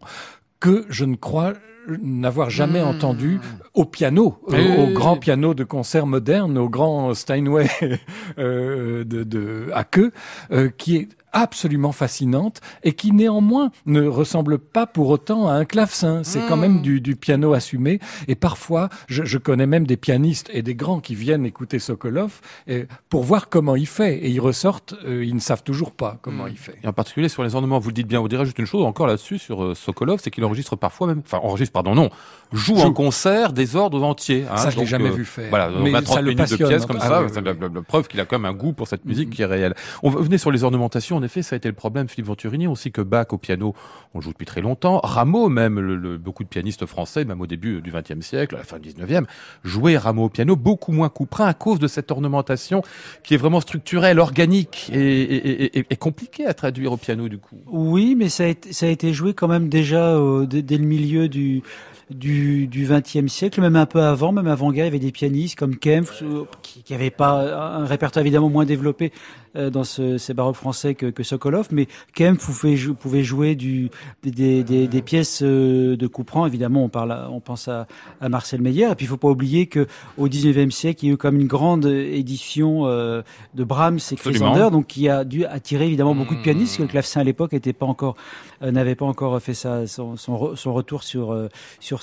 que 0.59 0.85
je 0.89 1.05
ne 1.05 1.15
crois 1.15 1.53
n'avoir 2.01 2.49
jamais 2.49 2.81
Mmh. 2.81 2.87
entendu 2.87 3.39
au 3.73 3.85
piano, 3.85 4.37
oui, 4.47 4.57
au 4.77 4.85
oui, 4.85 4.93
grand 4.93 5.17
piano 5.17 5.53
de 5.53 5.63
concert 5.63 6.05
moderne, 6.05 6.57
au 6.57 6.69
grand 6.69 7.13
Steinway 7.13 7.67
euh, 8.37 9.03
de, 9.03 9.23
de 9.23 9.69
à 9.73 9.83
queue, 9.83 10.11
euh, 10.51 10.69
qui 10.77 10.97
est 10.97 11.09
absolument 11.33 11.91
fascinante 11.91 12.61
et 12.83 12.93
qui 12.93 13.11
néanmoins 13.11 13.71
ne 13.85 14.05
ressemble 14.07 14.57
pas 14.59 14.85
pour 14.87 15.09
autant 15.09 15.47
à 15.47 15.53
un 15.53 15.65
clavecin. 15.65 16.21
C'est 16.23 16.39
quand 16.47 16.57
Mmh. 16.57 16.61
même 16.61 16.81
du, 16.81 17.01
du 17.01 17.15
piano 17.15 17.53
assumé. 17.53 17.99
Et 18.27 18.35
parfois, 18.35 18.89
je, 19.07 19.23
je 19.23 19.37
connais 19.37 19.65
même 19.67 19.85
des 19.87 19.97
pianistes 19.97 20.49
et 20.53 20.61
des 20.61 20.75
grands 20.75 20.99
qui 20.99 21.15
viennent 21.15 21.45
écouter 21.45 21.79
Sokolov 21.79 22.41
et 22.67 22.85
pour 23.09 23.23
voir 23.23 23.49
comment 23.49 23.75
il 23.75 23.87
fait. 23.87 24.17
Et 24.17 24.29
ils 24.29 24.39
ressortent, 24.41 24.95
euh, 25.05 25.23
ils 25.23 25.35
ne 25.35 25.39
savent 25.39 25.63
toujours 25.63 25.91
pas 25.91 26.17
comment 26.21 26.45
Mmh. 26.45 26.49
il 26.51 26.57
fait. 26.57 26.75
Et 26.83 26.87
en 26.87 26.93
particulier 26.93 27.29
sur 27.29 27.43
les 27.43 27.55
ornements, 27.55 27.79
vous 27.79 27.89
le 27.89 27.93
dites 27.93 28.07
bien, 28.07 28.19
vous 28.19 28.27
direz 28.27 28.45
juste 28.45 28.59
une 28.59 28.65
chose 28.65 28.83
encore 28.83 29.07
là-dessus 29.07 29.37
sur 29.39 29.63
euh, 29.63 29.75
Sokolov, 29.75 30.19
c'est 30.23 30.31
qu'il 30.31 30.43
enregistre 30.45 30.75
parfois 30.75 31.07
même, 31.07 31.21
enfin 31.25 31.39
enregistre, 31.43 31.73
pardon, 31.73 31.95
non, 31.95 32.09
joue, 32.51 32.75
Joue. 32.75 32.81
en 32.81 32.91
concert 32.93 33.53
des 33.53 33.75
ordres 33.75 34.03
entiers. 34.03 34.45
hein. 34.51 34.57
Ça, 34.57 34.69
je 34.69 34.79
l'ai 34.79 34.85
jamais 34.85 35.09
euh, 35.09 35.13
vu 35.13 35.25
faire. 35.25 35.49
Voilà, 35.49 35.69
Mais 35.81 35.91
20 35.91 36.01
30 36.01 36.15
ça 36.15 36.21
le 36.21 36.29
minutes 36.29 36.37
de 36.37 36.43
passionne. 36.43 36.67
pièces 36.69 36.85
comme 36.85 36.97
Ah 37.01 37.07
ça, 37.07 37.21
oui, 37.23 37.27
oui, 37.35 37.41
la, 37.43 37.51
oui. 37.51 37.57
la- 37.61 37.67
la 37.67 37.81
preuve 37.81 38.07
qu'il 38.07 38.19
a 38.19 38.25
quand 38.25 38.39
même 38.39 38.51
un 38.51 38.55
goût 38.55 38.73
pour 38.73 38.87
cette 38.87 39.05
musique 39.05 39.29
Mhm. 39.29 39.33
qui 39.35 39.41
est 39.43 39.45
réelle. 39.45 39.75
On 40.03 40.09
venez 40.09 40.37
sur 40.37 40.51
les 40.51 40.63
ornementations, 40.63 41.18
en 41.19 41.23
effet, 41.23 41.41
ça 41.41 41.55
a 41.55 41.57
été 41.57 41.67
le 41.67 41.75
problème, 41.75 42.07
Philippe 42.07 42.27
Venturini, 42.27 42.67
on 42.67 42.75
sait 42.75 42.91
que 42.91 43.01
Bach 43.01 43.27
au 43.31 43.37
piano, 43.37 43.75
on 44.13 44.21
joue 44.21 44.31
depuis 44.31 44.45
très 44.45 44.61
longtemps. 44.61 45.01
Rameau, 45.03 45.49
même, 45.49 46.17
beaucoup 46.17 46.43
de 46.43 46.49
pianistes 46.49 46.85
français, 46.85 47.25
même 47.25 47.41
au 47.41 47.47
début 47.47 47.81
du 47.81 47.91
XXe 47.91 48.25
siècle, 48.25 48.55
à 48.55 48.59
la 48.59 48.63
fin 48.63 48.79
du 48.79 48.89
XIXe, 48.89 49.27
jouaient 49.63 49.97
Rameau 49.97 50.25
au 50.25 50.29
piano, 50.29 50.55
beaucoup 50.55 50.93
moins 50.93 51.09
couperin 51.09 51.47
à 51.47 51.53
cause 51.53 51.79
de 51.79 51.87
cette 51.87 52.09
ornementation 52.09 52.81
qui 53.23 53.33
est 53.33 53.37
vraiment 53.37 53.59
structurelle, 53.59 54.19
organique 54.19 54.89
et, 54.93 55.83
compliquée 55.99 56.45
à 56.45 56.53
traduire 56.53 56.93
au 56.93 56.97
piano 56.97 57.27
du 57.27 57.37
coup. 57.37 57.57
Oui, 57.67 58.15
mais 58.15 58.29
ça 58.29 58.45
a 58.45 58.87
été, 58.87 59.13
joué 59.13 59.33
quand 59.33 59.49
même 59.49 59.67
déjà 59.67 60.15
euh, 60.15 60.45
dès 60.45 60.77
le 60.77 60.85
milieu 60.85 61.27
du 61.27 61.61
du 62.09 62.67
du 62.67 62.87
XXe 62.89 63.31
siècle, 63.31 63.61
même 63.61 63.75
un 63.75 63.85
peu 63.85 64.01
avant, 64.01 64.31
même 64.31 64.47
avant-guerre, 64.47 64.85
il 64.85 64.87
y 64.87 64.91
avait 64.91 64.99
des 64.99 65.11
pianistes 65.11 65.57
comme 65.57 65.75
Kempf 65.75 66.23
qui 66.63 66.83
n'avaient 66.93 67.09
pas 67.11 67.41
un 67.77 67.85
répertoire 67.85 68.21
évidemment 68.25 68.49
moins 68.49 68.65
développé 68.65 69.11
euh, 69.55 69.69
dans 69.71 69.83
ce, 69.83 70.17
ces 70.19 70.33
baroques 70.33 70.55
français 70.55 70.93
que, 70.95 71.07
que 71.07 71.23
Sokolov, 71.23 71.67
mais 71.71 71.87
Kempf 72.15 72.45
pouvait, 72.45 72.75
jou- 72.75 72.93
pouvait 72.93 73.23
jouer 73.23 73.55
du, 73.55 73.89
des, 74.23 74.63
des, 74.63 74.87
des, 74.87 75.01
pièces 75.01 75.41
euh, 75.43 75.95
de 75.97 76.07
Couperin. 76.07 76.45
Évidemment, 76.45 76.83
on 76.83 76.89
parle, 76.89 77.17
on 77.31 77.39
pense 77.39 77.67
à, 77.67 77.87
à 78.21 78.29
Marcel 78.29 78.61
Meyer. 78.61 78.91
Et 78.91 78.95
puis, 78.95 79.05
il 79.05 79.09
faut 79.09 79.17
pas 79.17 79.29
oublier 79.29 79.65
que 79.65 79.87
au 80.17 80.27
XIXe 80.27 80.73
siècle, 80.73 81.03
il 81.05 81.07
y 81.07 81.11
a 81.11 81.13
eu 81.13 81.17
comme 81.17 81.39
une 81.39 81.47
grande 81.47 81.85
édition 81.87 82.85
euh, 82.85 83.21
de 83.55 83.63
Brahms 83.63 83.97
et. 84.11 84.15
Chrysander, 84.15 84.69
donc 84.71 84.85
qui 84.87 85.09
a 85.09 85.23
dû 85.23 85.45
attirer 85.45 85.85
évidemment 85.87 86.13
beaucoup 86.15 86.35
de 86.35 86.41
pianistes. 86.41 86.77
parce 86.77 86.77
que 86.77 86.83
Mmh. 86.83 86.85
Le 86.85 86.91
clavecin 86.91 87.21
à 87.21 87.23
l'époque 87.23 87.53
était 87.53 87.73
pas 87.73 87.85
encore, 87.87 88.15
n'avait 88.61 88.95
pas 88.95 89.05
encore 89.05 89.39
fait 89.41 89.53
sa, 89.53 89.85
son, 89.87 90.15
son, 90.15 90.35
re- 90.37 90.55
son 90.55 90.73
retour 90.73 91.03
sur 91.03 91.31
euh, 91.33 91.49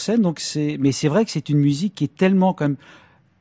scène. 0.01 0.23
Donc 0.23 0.41
c'est, 0.41 0.77
mais 0.81 0.93
c'est 0.93 1.09
vrai 1.09 1.25
que 1.25 1.31
c'est 1.31 1.49
une 1.49 1.59
musique 1.59 1.95
qui 1.95 2.05
est 2.05 2.17
tellement 2.17 2.53
quand 2.53 2.75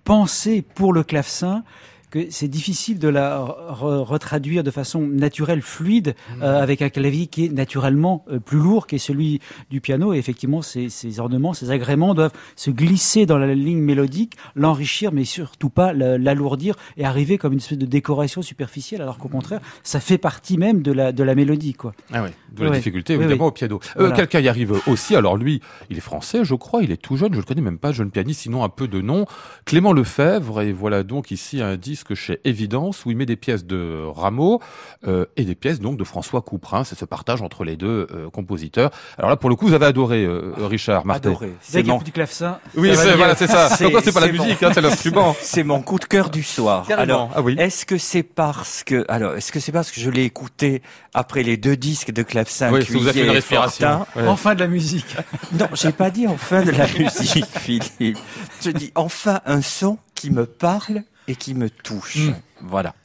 pensée 0.03 0.61
pour 0.61 0.93
le 0.93 1.03
clavecin 1.03 1.63
que 2.09 2.27
c'est 2.29 2.47
difficile 2.47 2.99
de 2.99 3.07
la 3.07 3.39
re- 3.39 4.03
retraduire 4.03 4.63
de 4.63 4.71
façon 4.71 5.01
naturelle, 5.01 5.61
fluide, 5.61 6.15
euh, 6.41 6.61
avec 6.61 6.81
un 6.81 6.89
clavier 6.89 7.27
qui 7.27 7.45
est 7.45 7.49
naturellement 7.49 8.23
euh, 8.31 8.39
plus 8.39 8.57
lourd 8.59 8.87
que 8.87 8.97
celui 8.97 9.39
du 9.69 9.81
piano. 9.81 10.13
Et 10.13 10.17
effectivement, 10.17 10.61
ces, 10.61 10.89
ces 10.89 11.19
ornements, 11.19 11.53
ces 11.53 11.71
agréments 11.71 12.13
doivent 12.13 12.33
se 12.55 12.71
glisser 12.71 13.25
dans 13.25 13.37
la 13.37 13.53
ligne 13.53 13.79
mélodique, 13.79 14.33
l'enrichir, 14.55 15.11
mais 15.11 15.25
surtout 15.25 15.69
pas 15.69 15.93
la- 15.93 16.17
l'alourdir 16.17 16.75
et 16.97 17.05
arriver 17.05 17.37
comme 17.37 17.53
une 17.53 17.59
espèce 17.59 17.77
de 17.77 17.85
décoration 17.85 18.41
superficielle, 18.41 19.01
alors 19.01 19.17
qu'au 19.17 19.27
contraire, 19.29 19.59
ça 19.83 19.99
fait 19.99 20.17
partie 20.17 20.57
même 20.57 20.81
de 20.81 20.91
la, 20.91 21.11
de 21.11 21.23
la 21.23 21.35
mélodie, 21.35 21.73
quoi. 21.73 21.93
Ah 22.13 22.23
oui, 22.23 22.29
de 22.51 22.63
la 22.63 22.69
Ouais. 22.71 22.77
difficulté 22.77 23.13
évidemment 23.13 23.47
au 23.47 23.51
piano. 23.51 23.79
Euh. 23.97 24.11
Quelqu'un 24.11 24.39
y 24.39 24.47
arrive 24.47 24.73
aussi, 24.87 25.15
alors 25.15 25.37
lui, 25.37 25.61
il 25.89 25.97
est 25.97 26.01
français, 26.01 26.43
je 26.43 26.55
crois, 26.55 26.83
il 26.83 26.91
est 26.91 26.97
tout 27.01 27.15
jeune, 27.17 27.33
je 27.33 27.37
le 27.39 27.43
connais 27.43 27.61
même 27.61 27.77
pas, 27.77 27.91
jeune 27.91 28.11
pianiste, 28.11 28.41
sinon 28.41 28.63
un 28.63 28.69
peu 28.69 28.87
de 28.87 29.01
nom. 29.01 29.25
Clément 29.65 29.93
Lefebvre, 29.93 30.61
et 30.61 30.71
voilà 30.73 31.03
donc 31.03 31.31
ici 31.31 31.61
un 31.61 31.75
disque 31.77 31.94
chez 32.15 32.39
Évidence 32.43 33.05
où 33.05 33.11
il 33.11 33.17
met 33.17 33.25
des 33.25 33.35
pièces 33.35 33.65
de 33.65 34.03
Rameau 34.05 34.61
euh, 35.07 35.25
et 35.37 35.43
des 35.43 35.55
pièces 35.55 35.79
donc 35.79 35.97
de 35.97 36.03
François 36.03 36.41
Couperin. 36.41 36.83
C'est 36.83 36.97
ce 36.97 37.05
partage 37.05 37.41
entre 37.41 37.63
les 37.63 37.75
deux 37.77 38.07
euh, 38.11 38.29
compositeurs. 38.29 38.91
Alors 39.17 39.29
là, 39.29 39.37
pour 39.37 39.49
le 39.49 39.55
coup, 39.55 39.67
vous 39.67 39.73
avez 39.73 39.85
adoré 39.85 40.23
euh, 40.25 40.53
Richard 40.57 41.05
Martin. 41.05 41.29
Adoré. 41.29 41.53
C'est 41.61 41.83
mon, 41.83 41.97
du 41.99 42.11
clavecin, 42.11 42.59
Oui, 42.75 42.91
c'est 42.95 43.15
voilà, 43.15 43.35
c'est 43.35 43.47
ça. 43.47 43.69
C'est- 43.69 43.85
Pourquoi 43.85 44.01
c'est 44.01 44.11
pas 44.13 44.19
la 44.19 44.31
musique, 44.31 44.61
hein, 44.63 44.71
c'est 44.73 44.81
l'instrument. 44.81 45.35
c'est 45.41 45.63
mon 45.63 45.81
coup 45.81 45.99
de 45.99 46.05
cœur 46.05 46.29
du 46.29 46.43
soir. 46.43 46.85
Carrément. 46.87 47.03
Alors, 47.03 47.31
ah 47.35 47.41
oui. 47.41 47.55
est-ce 47.59 47.85
que 47.85 47.97
c'est 47.97 48.23
parce 48.23 48.83
que, 48.83 49.05
alors, 49.09 49.35
est-ce 49.35 49.51
que 49.51 49.59
c'est 49.59 49.71
parce 49.71 49.91
que 49.91 50.01
je 50.01 50.09
l'ai 50.09 50.23
écouté 50.23 50.81
après 51.13 51.43
les 51.43 51.57
deux 51.57 51.77
disques 51.77 52.11
de 52.11 52.23
clavecin, 52.23 52.71
Oui, 52.71 52.81
vous 52.89 53.07
a 53.07 53.13
fait 53.13 53.23
une 53.23 53.29
respiration. 53.31 54.05
Ouais. 54.15 54.27
Enfin 54.27 54.55
de 54.55 54.59
la 54.59 54.67
musique. 54.67 55.15
Non, 55.53 55.67
j'ai 55.73 55.91
pas 55.91 56.09
dit 56.09 56.27
enfin 56.27 56.63
de 56.63 56.71
la 56.71 56.87
musique, 56.99 57.45
Philippe. 57.45 58.17
Je 58.61 58.71
dis 58.71 58.91
enfin 58.95 59.41
un 59.45 59.61
son 59.61 59.97
qui 60.15 60.31
me 60.31 60.45
parle 60.45 61.03
et 61.27 61.35
qui 61.35 61.53
me 61.53 61.69
touche. 61.69 62.17
Mm. 62.17 62.33
Voilà. 62.61 62.95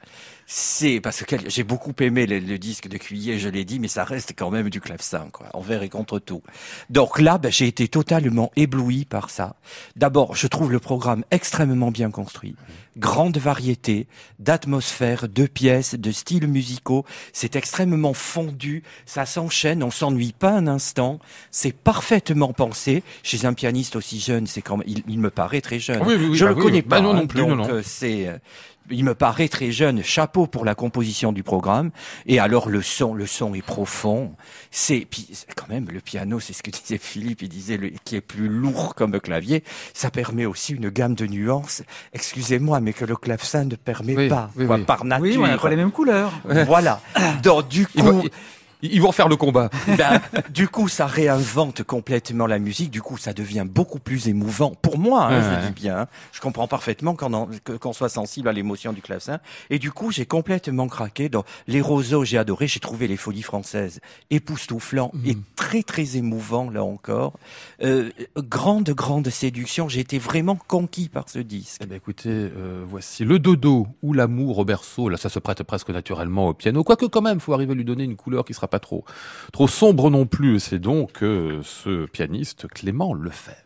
C'est 0.52 1.00
parce 1.00 1.22
que 1.22 1.36
j'ai 1.46 1.62
beaucoup 1.62 1.92
aimé 2.00 2.26
le, 2.26 2.40
le 2.40 2.58
disque 2.58 2.88
de 2.88 2.98
Cuillet, 2.98 3.38
je 3.38 3.48
l'ai 3.48 3.64
dit, 3.64 3.78
mais 3.78 3.86
ça 3.86 4.02
reste 4.02 4.32
quand 4.36 4.50
même 4.50 4.68
du 4.68 4.80
clavecin, 4.80 5.28
quoi, 5.32 5.46
envers 5.54 5.84
et 5.84 5.88
contre 5.88 6.18
tout. 6.18 6.42
Donc 6.88 7.20
là, 7.20 7.38
ben, 7.38 7.52
j'ai 7.52 7.68
été 7.68 7.86
totalement 7.86 8.50
ébloui 8.56 9.04
par 9.04 9.30
ça. 9.30 9.54
D'abord, 9.94 10.34
je 10.34 10.48
trouve 10.48 10.72
le 10.72 10.80
programme 10.80 11.24
extrêmement 11.30 11.92
bien 11.92 12.10
construit, 12.10 12.56
grande 12.96 13.38
variété 13.38 14.08
d'atmosphère, 14.40 15.28
de 15.28 15.46
pièces, 15.46 15.94
de 15.94 16.10
styles 16.10 16.48
musicaux. 16.48 17.04
C'est 17.32 17.54
extrêmement 17.54 18.12
fondu, 18.12 18.82
ça 19.06 19.26
s'enchaîne, 19.26 19.84
on 19.84 19.92
s'ennuie 19.92 20.34
pas 20.36 20.50
un 20.50 20.66
instant. 20.66 21.20
C'est 21.52 21.72
parfaitement 21.72 22.52
pensé. 22.52 23.04
Chez 23.22 23.44
un 23.46 23.54
pianiste 23.54 23.94
aussi 23.94 24.18
jeune, 24.18 24.48
c'est 24.48 24.62
quand 24.62 24.78
même, 24.78 24.88
il, 24.88 25.04
il 25.06 25.20
me 25.20 25.30
paraît 25.30 25.60
très 25.60 25.78
jeune. 25.78 26.02
Oui, 26.04 26.16
oui, 26.18 26.26
oui, 26.30 26.36
je 26.36 26.44
bah 26.44 26.50
le 26.50 26.56
oui, 26.56 26.62
connais 26.62 26.76
oui. 26.78 26.82
pas. 26.82 26.96
Bah 26.96 27.02
non, 27.02 27.14
non 27.14 27.20
hein, 27.22 27.26
plus, 27.26 27.40
non, 27.42 27.54
donc, 27.54 27.68
non. 27.68 27.74
euh, 27.74 27.82
c'est, 27.84 28.26
euh, 28.26 28.36
il 28.90 29.04
me 29.04 29.14
paraît 29.14 29.48
très 29.48 29.70
jeune. 29.72 30.02
Chapeau 30.02 30.46
pour 30.46 30.64
la 30.64 30.74
composition 30.74 31.32
du 31.32 31.42
programme. 31.42 31.90
Et 32.26 32.38
alors 32.38 32.68
le 32.68 32.82
son, 32.82 33.14
le 33.14 33.26
son 33.26 33.54
est 33.54 33.62
profond. 33.62 34.32
C'est 34.70 35.06
puis 35.08 35.28
quand 35.56 35.68
même 35.68 35.88
le 35.90 36.00
piano, 36.00 36.40
c'est 36.40 36.52
ce 36.52 36.62
que 36.62 36.70
disait 36.70 36.98
Philippe. 36.98 37.42
Il 37.42 37.48
disait 37.48 37.76
le, 37.76 37.90
qui 38.04 38.16
est 38.16 38.20
plus 38.20 38.48
lourd 38.48 38.94
comme 38.94 39.18
clavier. 39.20 39.64
Ça 39.94 40.10
permet 40.10 40.46
aussi 40.46 40.74
une 40.74 40.90
gamme 40.90 41.14
de 41.14 41.26
nuances. 41.26 41.82
Excusez-moi, 42.12 42.80
mais 42.80 42.92
que 42.92 43.04
le 43.04 43.16
clavecin 43.16 43.64
ne 43.64 43.76
permet 43.76 44.16
Oui, 44.16 44.28
pas 44.28 44.50
oui, 44.56 44.66
quoi, 44.66 44.76
oui. 44.76 44.84
par 44.84 45.04
nature. 45.04 45.24
Oui, 45.24 45.36
on 45.38 45.46
n'a 45.46 45.58
pas 45.58 45.70
les 45.70 45.76
mêmes 45.76 45.92
couleurs. 45.92 46.32
Voilà. 46.66 47.00
Donc 47.42 47.68
du 47.68 47.86
Il 47.94 48.02
coup, 48.02 48.22
Ils 48.82 49.00
vont 49.02 49.12
faire 49.12 49.28
le 49.28 49.36
combat. 49.36 49.70
Ben, 49.98 50.20
du 50.50 50.68
coup, 50.68 50.88
ça 50.88 51.06
réinvente 51.06 51.82
complètement 51.82 52.46
la 52.46 52.58
musique. 52.58 52.90
Du 52.90 53.02
coup, 53.02 53.16
ça 53.18 53.32
devient 53.32 53.64
beaucoup 53.68 53.98
plus 53.98 54.28
émouvant. 54.28 54.72
Pour 54.80 54.98
moi, 54.98 55.26
hein, 55.26 55.40
Ouais. 55.40 55.60
je 55.62 55.66
dis 55.68 55.72
bien. 55.82 55.98
hein. 56.00 56.06
Je 56.32 56.40
comprends 56.40 56.66
parfaitement 56.68 57.14
qu'on 57.14 57.48
qu'on 57.80 57.92
soit 57.92 58.08
sensible 58.08 58.48
à 58.48 58.52
l'émotion 58.52 58.92
du 58.92 59.02
clavecin. 59.02 59.38
Et 59.68 59.78
du 59.78 59.90
coup, 59.92 60.10
j'ai 60.10 60.26
complètement 60.26 60.88
craqué. 60.88 61.28
Dans 61.28 61.44
les 61.66 61.80
roseaux, 61.80 62.24
j'ai 62.24 62.38
adoré. 62.38 62.66
J'ai 62.68 62.80
trouvé 62.80 63.08
les 63.08 63.16
folies 63.16 63.42
françaises 63.42 64.00
époustouflants 64.30 65.12
et 65.26 65.36
très 65.56 65.82
très 65.82 66.16
émouvants 66.16 66.70
là 66.70 66.82
encore. 66.84 67.34
Euh, 67.82 68.10
grande 68.36 68.90
grande 68.90 69.28
séduction. 69.28 69.88
J'ai 69.88 70.00
été 70.00 70.18
vraiment 70.18 70.56
conquis 70.56 71.08
par 71.08 71.28
ce 71.28 71.38
disque. 71.38 71.80
Eh 71.82 71.86
ben 71.86 71.96
écoutez, 71.96 72.28
euh, 72.30 72.84
voici 72.86 73.24
le 73.24 73.38
dodo 73.38 73.86
ou 74.02 74.12
l'amour 74.12 74.58
au 74.58 74.64
berceau. 74.64 75.08
Là, 75.08 75.16
ça 75.16 75.28
se 75.28 75.38
prête 75.38 75.62
presque 75.62 75.90
naturellement 75.90 76.48
au 76.48 76.54
piano. 76.54 76.82
Quoique 76.84 77.06
quand 77.06 77.22
même, 77.22 77.40
faut 77.40 77.52
arriver 77.52 77.72
à 77.72 77.74
lui 77.74 77.84
donner 77.84 78.04
une 78.04 78.16
couleur 78.16 78.44
qui 78.44 78.54
sera 78.54 78.68
pas 78.70 78.80
trop, 78.80 79.04
trop 79.52 79.68
sombre 79.68 80.10
non 80.10 80.26
plus. 80.26 80.60
C'est 80.60 80.78
donc 80.78 81.22
euh, 81.22 81.60
ce 81.62 82.06
pianiste 82.06 82.68
Clément 82.68 83.12
Lefebvre. 83.14 83.60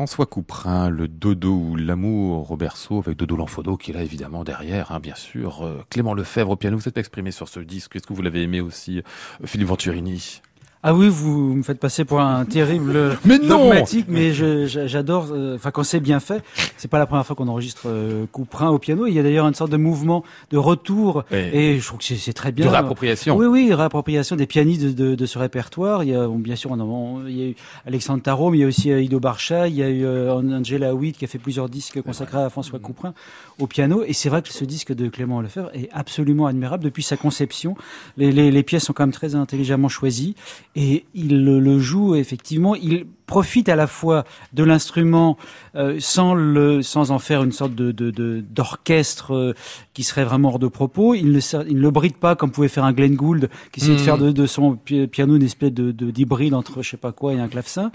François 0.00 0.24
Couperin, 0.24 0.88
le 0.88 1.08
dodo 1.08 1.52
ou 1.52 1.76
l'amour 1.76 2.50
au 2.50 2.56
berceau 2.56 3.00
avec 3.00 3.18
Dodo 3.18 3.36
Lanfodo 3.36 3.76
qui 3.76 3.90
est 3.90 3.94
là 3.94 4.02
évidemment 4.02 4.44
derrière, 4.44 4.92
hein, 4.92 4.98
bien 4.98 5.14
sûr. 5.14 5.62
Euh, 5.62 5.84
Clément 5.90 6.14
Lefebvre 6.14 6.52
au 6.52 6.56
piano, 6.56 6.78
vous 6.78 6.88
êtes 6.88 6.96
exprimé 6.96 7.32
sur 7.32 7.48
ce 7.48 7.60
disque. 7.60 7.96
Est-ce 7.96 8.06
que 8.06 8.14
vous 8.14 8.22
l'avez 8.22 8.42
aimé 8.42 8.62
aussi, 8.62 9.00
euh, 9.00 9.46
Philippe 9.46 9.68
Venturini? 9.68 10.40
Ah 10.82 10.94
oui, 10.94 11.08
vous 11.10 11.56
me 11.56 11.62
faites 11.62 11.78
passer 11.78 12.06
pour 12.06 12.20
un 12.22 12.46
terrible 12.46 13.18
Mais 13.26 13.38
non 13.38 13.64
dogmatique, 13.66 14.06
mais 14.08 14.32
j'adore. 14.32 15.26
euh, 15.30 15.56
Enfin, 15.56 15.70
quand 15.70 15.82
c'est 15.82 16.00
bien 16.00 16.20
fait, 16.20 16.42
c'est 16.78 16.88
pas 16.88 16.98
la 16.98 17.04
première 17.04 17.26
fois 17.26 17.36
qu'on 17.36 17.48
enregistre 17.48 17.82
euh, 17.84 18.24
Couperin 18.32 18.70
au 18.70 18.78
piano. 18.78 19.06
Il 19.06 19.12
y 19.12 19.18
a 19.18 19.22
d'ailleurs 19.22 19.46
une 19.46 19.52
sorte 19.52 19.70
de 19.70 19.76
mouvement 19.76 20.24
de 20.50 20.56
retour, 20.56 21.24
Et- 21.32 21.74
et 21.74 21.78
je 21.80 21.86
trouve 21.86 21.98
que 21.98 22.04
c'est- 22.06 22.32
très 22.32 22.50
bien. 22.50 22.64
De 22.64 22.70
réappropriation. 22.70 23.36
Oui, 23.36 23.44
oui, 23.44 23.74
réappropriation 23.74 24.36
des 24.36 24.46
pianistes 24.46 24.80
de, 24.82 24.92
de, 25.10 25.14
de 25.16 25.26
ce 25.26 25.38
répertoire. 25.38 26.02
Il 26.02 26.10
y 26.10 26.14
a, 26.14 26.26
bon, 26.26 26.38
bien 26.38 26.56
sûr, 26.56 26.70
on 26.70 26.80
a- 26.80 26.82
on- 26.82 27.26
il 27.26 27.36
y 27.36 27.42
a 27.42 27.46
eu 27.50 27.56
Alexandre 27.86 28.22
Tarot, 28.22 28.50
mais 28.50 28.56
il 28.56 28.60
y 28.62 28.64
a 28.64 28.68
aussi 28.68 28.90
euh, 28.90 29.02
Ido 29.02 29.20
Barcha, 29.20 29.68
il 29.68 29.74
y 29.74 29.82
a 29.82 29.88
eu 29.90 30.06
euh, 30.06 30.32
Angela 30.32 30.94
Witt 30.94 31.18
qui 31.18 31.26
a 31.26 31.28
fait 31.28 31.38
plusieurs 31.38 31.68
disques 31.68 32.00
consacrés 32.00 32.38
à 32.38 32.48
François 32.48 32.78
Couperin 32.78 33.12
au 33.58 33.66
piano. 33.66 34.02
Et 34.06 34.14
c'est 34.14 34.30
vrai 34.30 34.40
que 34.40 34.48
ce 34.48 34.64
disque 34.64 34.94
de 34.94 35.08
Clément 35.08 35.42
Lefebvre 35.42 35.68
est 35.74 35.90
absolument 35.92 36.46
admirable 36.46 36.84
depuis 36.84 37.02
sa 37.02 37.18
conception. 37.18 37.76
Les, 38.16 38.32
les, 38.32 38.50
les 38.50 38.62
pièces 38.62 38.84
sont 38.84 38.94
quand 38.94 39.02
même 39.02 39.12
très 39.12 39.34
intelligemment 39.34 39.90
choisies 39.90 40.36
et 40.76 41.04
il 41.14 41.44
le, 41.44 41.78
joue 41.78 42.14
effectivement. 42.14 42.74
Il 42.74 43.06
profite 43.34 43.68
à 43.68 43.76
la 43.76 43.86
fois 43.86 44.24
de 44.52 44.64
l'instrument 44.64 45.36
euh, 45.76 45.96
sans 46.00 46.34
le 46.34 46.82
sans 46.82 47.12
en 47.12 47.18
faire 47.20 47.42
une 47.44 47.52
sorte 47.52 47.74
de 47.76 47.92
de- 47.92 48.10
de- 48.10 48.42
d'orchestre 48.56 49.34
euh, 49.34 49.54
qui 49.94 50.02
serait 50.02 50.24
vraiment 50.24 50.48
hors 50.48 50.58
de 50.58 50.66
propos. 50.68 51.14
Il 51.14 51.30
ne 51.30 51.40
ser- 51.40 51.64
il 51.68 51.76
ne 51.76 51.80
le 51.82 51.90
bride 51.92 52.16
pas 52.16 52.34
comme 52.34 52.50
pouvait 52.50 52.68
faire 52.76 52.84
un 52.84 52.92
Glenn 52.92 53.14
Gould 53.14 53.48
qui 53.72 53.80
essayait 53.80 53.94
de 53.94 54.00
Mhm. 54.00 54.04
faire 54.04 54.18
de, 54.18 54.30
de 54.32 54.46
son 54.46 54.74
pi- 54.76 55.06
piano 55.06 55.36
une 55.36 55.44
espèce 55.44 55.72
de 55.72 55.92
de- 55.92 56.10
d'hybride 56.10 56.54
entre 56.54 56.82
je 56.82 56.90
sais 56.90 56.96
pas 56.96 57.12
quoi 57.12 57.32
et 57.34 57.38
un 57.40 57.48
clavecin. 57.48 57.92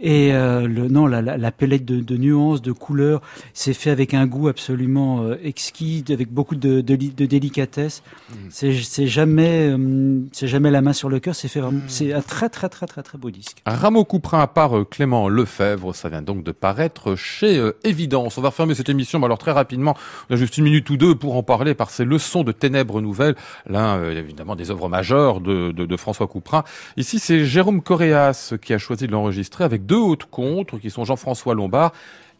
Et 0.00 0.32
euh, 0.34 0.66
le 0.66 0.88
non 0.88 1.06
la, 1.06 1.22
la, 1.22 1.36
la 1.38 1.52
palette 1.52 1.84
de, 1.84 2.00
de 2.00 2.16
nuances, 2.16 2.60
de 2.60 2.72
couleurs, 2.72 3.20
c'est 3.54 3.74
fait 3.74 3.90
avec 3.90 4.14
un 4.14 4.26
goût 4.26 4.48
absolument 4.48 5.32
exquis, 5.44 6.04
avec 6.10 6.28
beaucoup 6.32 6.56
de, 6.56 6.80
de, 6.80 6.94
li- 6.94 7.14
de 7.16 7.26
délicatesse. 7.26 8.02
C'est 8.50 8.72
c'est 8.94 9.06
jamais 9.06 9.74
c'est 10.32 10.48
jamais 10.48 10.70
la 10.70 10.80
main 10.82 10.92
sur 10.92 11.08
le 11.08 11.20
cœur. 11.20 11.34
C'est 11.36 11.48
fait 11.48 11.60
vraiment 11.60 11.80
c'est 11.86 12.12
un 12.12 12.20
très 12.22 12.48
très 12.48 12.68
très 12.68 12.86
très 12.86 13.02
très 13.02 13.18
beau 13.18 13.30
disque. 13.30 13.58
Rameau 13.66 14.04
Couperin 14.04 14.46
part 14.46 14.71
euh, 14.78 14.84
Clément 14.84 15.28
Lefebvre. 15.28 15.94
Ça 15.94 16.08
vient 16.08 16.22
donc 16.22 16.42
de 16.42 16.52
paraître 16.52 17.16
chez 17.16 17.58
euh, 17.58 17.76
Évidence. 17.84 18.38
On 18.38 18.40
va 18.40 18.48
refermer 18.48 18.74
cette 18.74 18.88
émission, 18.88 19.18
mais 19.18 19.26
alors 19.26 19.38
très 19.38 19.52
rapidement, 19.52 19.96
on 20.28 20.34
a 20.34 20.36
juste 20.36 20.58
une 20.58 20.64
minute 20.64 20.88
ou 20.90 20.96
deux 20.96 21.14
pour 21.14 21.36
en 21.36 21.42
parler 21.42 21.74
par 21.74 21.90
ces 21.90 22.04
leçons 22.04 22.44
de 22.44 22.52
ténèbres 22.52 23.00
nouvelles. 23.00 23.34
L'un, 23.66 23.98
euh, 23.98 24.18
évidemment, 24.18 24.56
des 24.56 24.70
œuvres 24.70 24.88
majeures 24.88 25.40
de, 25.40 25.96
François 25.96 26.26
Couperin. 26.26 26.64
Ici, 26.96 27.18
c'est 27.18 27.44
Jérôme 27.44 27.82
Coréas 27.82 28.54
qui 28.62 28.72
a 28.72 28.78
choisi 28.78 29.06
de 29.06 29.12
l'enregistrer 29.12 29.64
avec 29.64 29.86
deux 29.86 29.96
hautes 29.96 30.24
contres 30.24 30.80
qui 30.80 30.90
sont 30.90 31.04
Jean-François 31.04 31.54
Lombard 31.54 31.92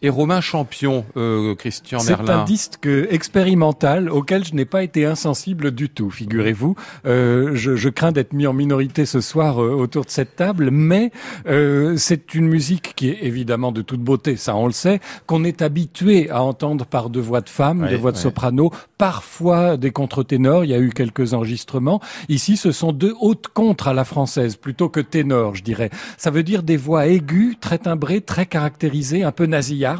et 0.03 0.09
Romain 0.09 0.40
Champion, 0.40 1.05
euh, 1.16 1.55
Christian 1.55 2.03
Merlin. 2.03 2.24
C'est 2.26 2.32
un 2.32 2.44
disque 2.44 2.88
expérimental 3.11 4.11
auquel 4.11 4.44
je 4.44 4.55
n'ai 4.55 4.64
pas 4.64 4.82
été 4.82 5.07
insensible 5.07 5.70
du 5.70 5.88
tout, 5.88 6.11
figurez-vous. 6.11 6.74
Euh, 7.07 7.53
je, 7.55 7.76
je, 7.76 7.88
crains 7.88 8.11
d'être 8.11 8.32
mis 8.32 8.48
en 8.48 8.53
minorité 8.53 9.07
ce 9.07 9.20
soir 9.20 9.62
euh, 9.62 9.70
autour 9.70 10.05
de 10.05 10.11
cette 10.11 10.34
table, 10.34 10.70
mais 10.72 11.12
euh, 11.46 11.96
c'est 11.96 12.34
une 12.34 12.48
musique 12.48 12.94
qui 12.96 13.11
est 13.11 13.18
évidemment 13.22 13.70
de 13.70 13.80
toute 13.80 14.00
beauté, 14.00 14.36
ça 14.36 14.57
on 14.57 14.66
le 14.66 14.72
sait, 14.72 15.00
qu'on 15.26 15.44
est 15.44 15.62
habitué 15.62 16.30
à 16.30 16.42
entendre 16.42 16.84
par 16.84 17.09
deux 17.09 17.20
voix 17.20 17.40
de 17.40 17.48
femmes, 17.48 17.82
ouais, 17.82 17.90
deux 17.90 17.96
voix 17.96 18.11
de 18.11 18.16
ouais. 18.16 18.22
soprano, 18.22 18.72
parfois 18.98 19.76
des 19.76 19.92
contre-ténors, 19.92 20.64
il 20.64 20.70
y 20.70 20.74
a 20.74 20.80
eu 20.80 20.90
quelques 20.90 21.32
enregistrements. 21.32 22.00
Ici, 22.28 22.57
ce 22.57 22.72
sont 22.72 22.90
deux 22.90 23.14
hautes 23.20 23.48
contres 23.48 23.86
à 23.86 23.94
la 23.94 24.05
française, 24.05 24.57
plutôt 24.57 24.88
que 24.88 25.00
ténors, 25.00 25.55
je 25.55 25.62
dirais. 25.62 25.90
Ça 26.16 26.30
veut 26.30 26.42
dire 26.42 26.64
des 26.64 26.76
voix 26.76 27.07
aiguës, 27.07 27.57
très 27.61 27.78
timbrées, 27.78 28.20
très 28.20 28.46
caractérisées, 28.46 29.22
un 29.22 29.32
peu 29.32 29.46
nasillardes 29.46 29.91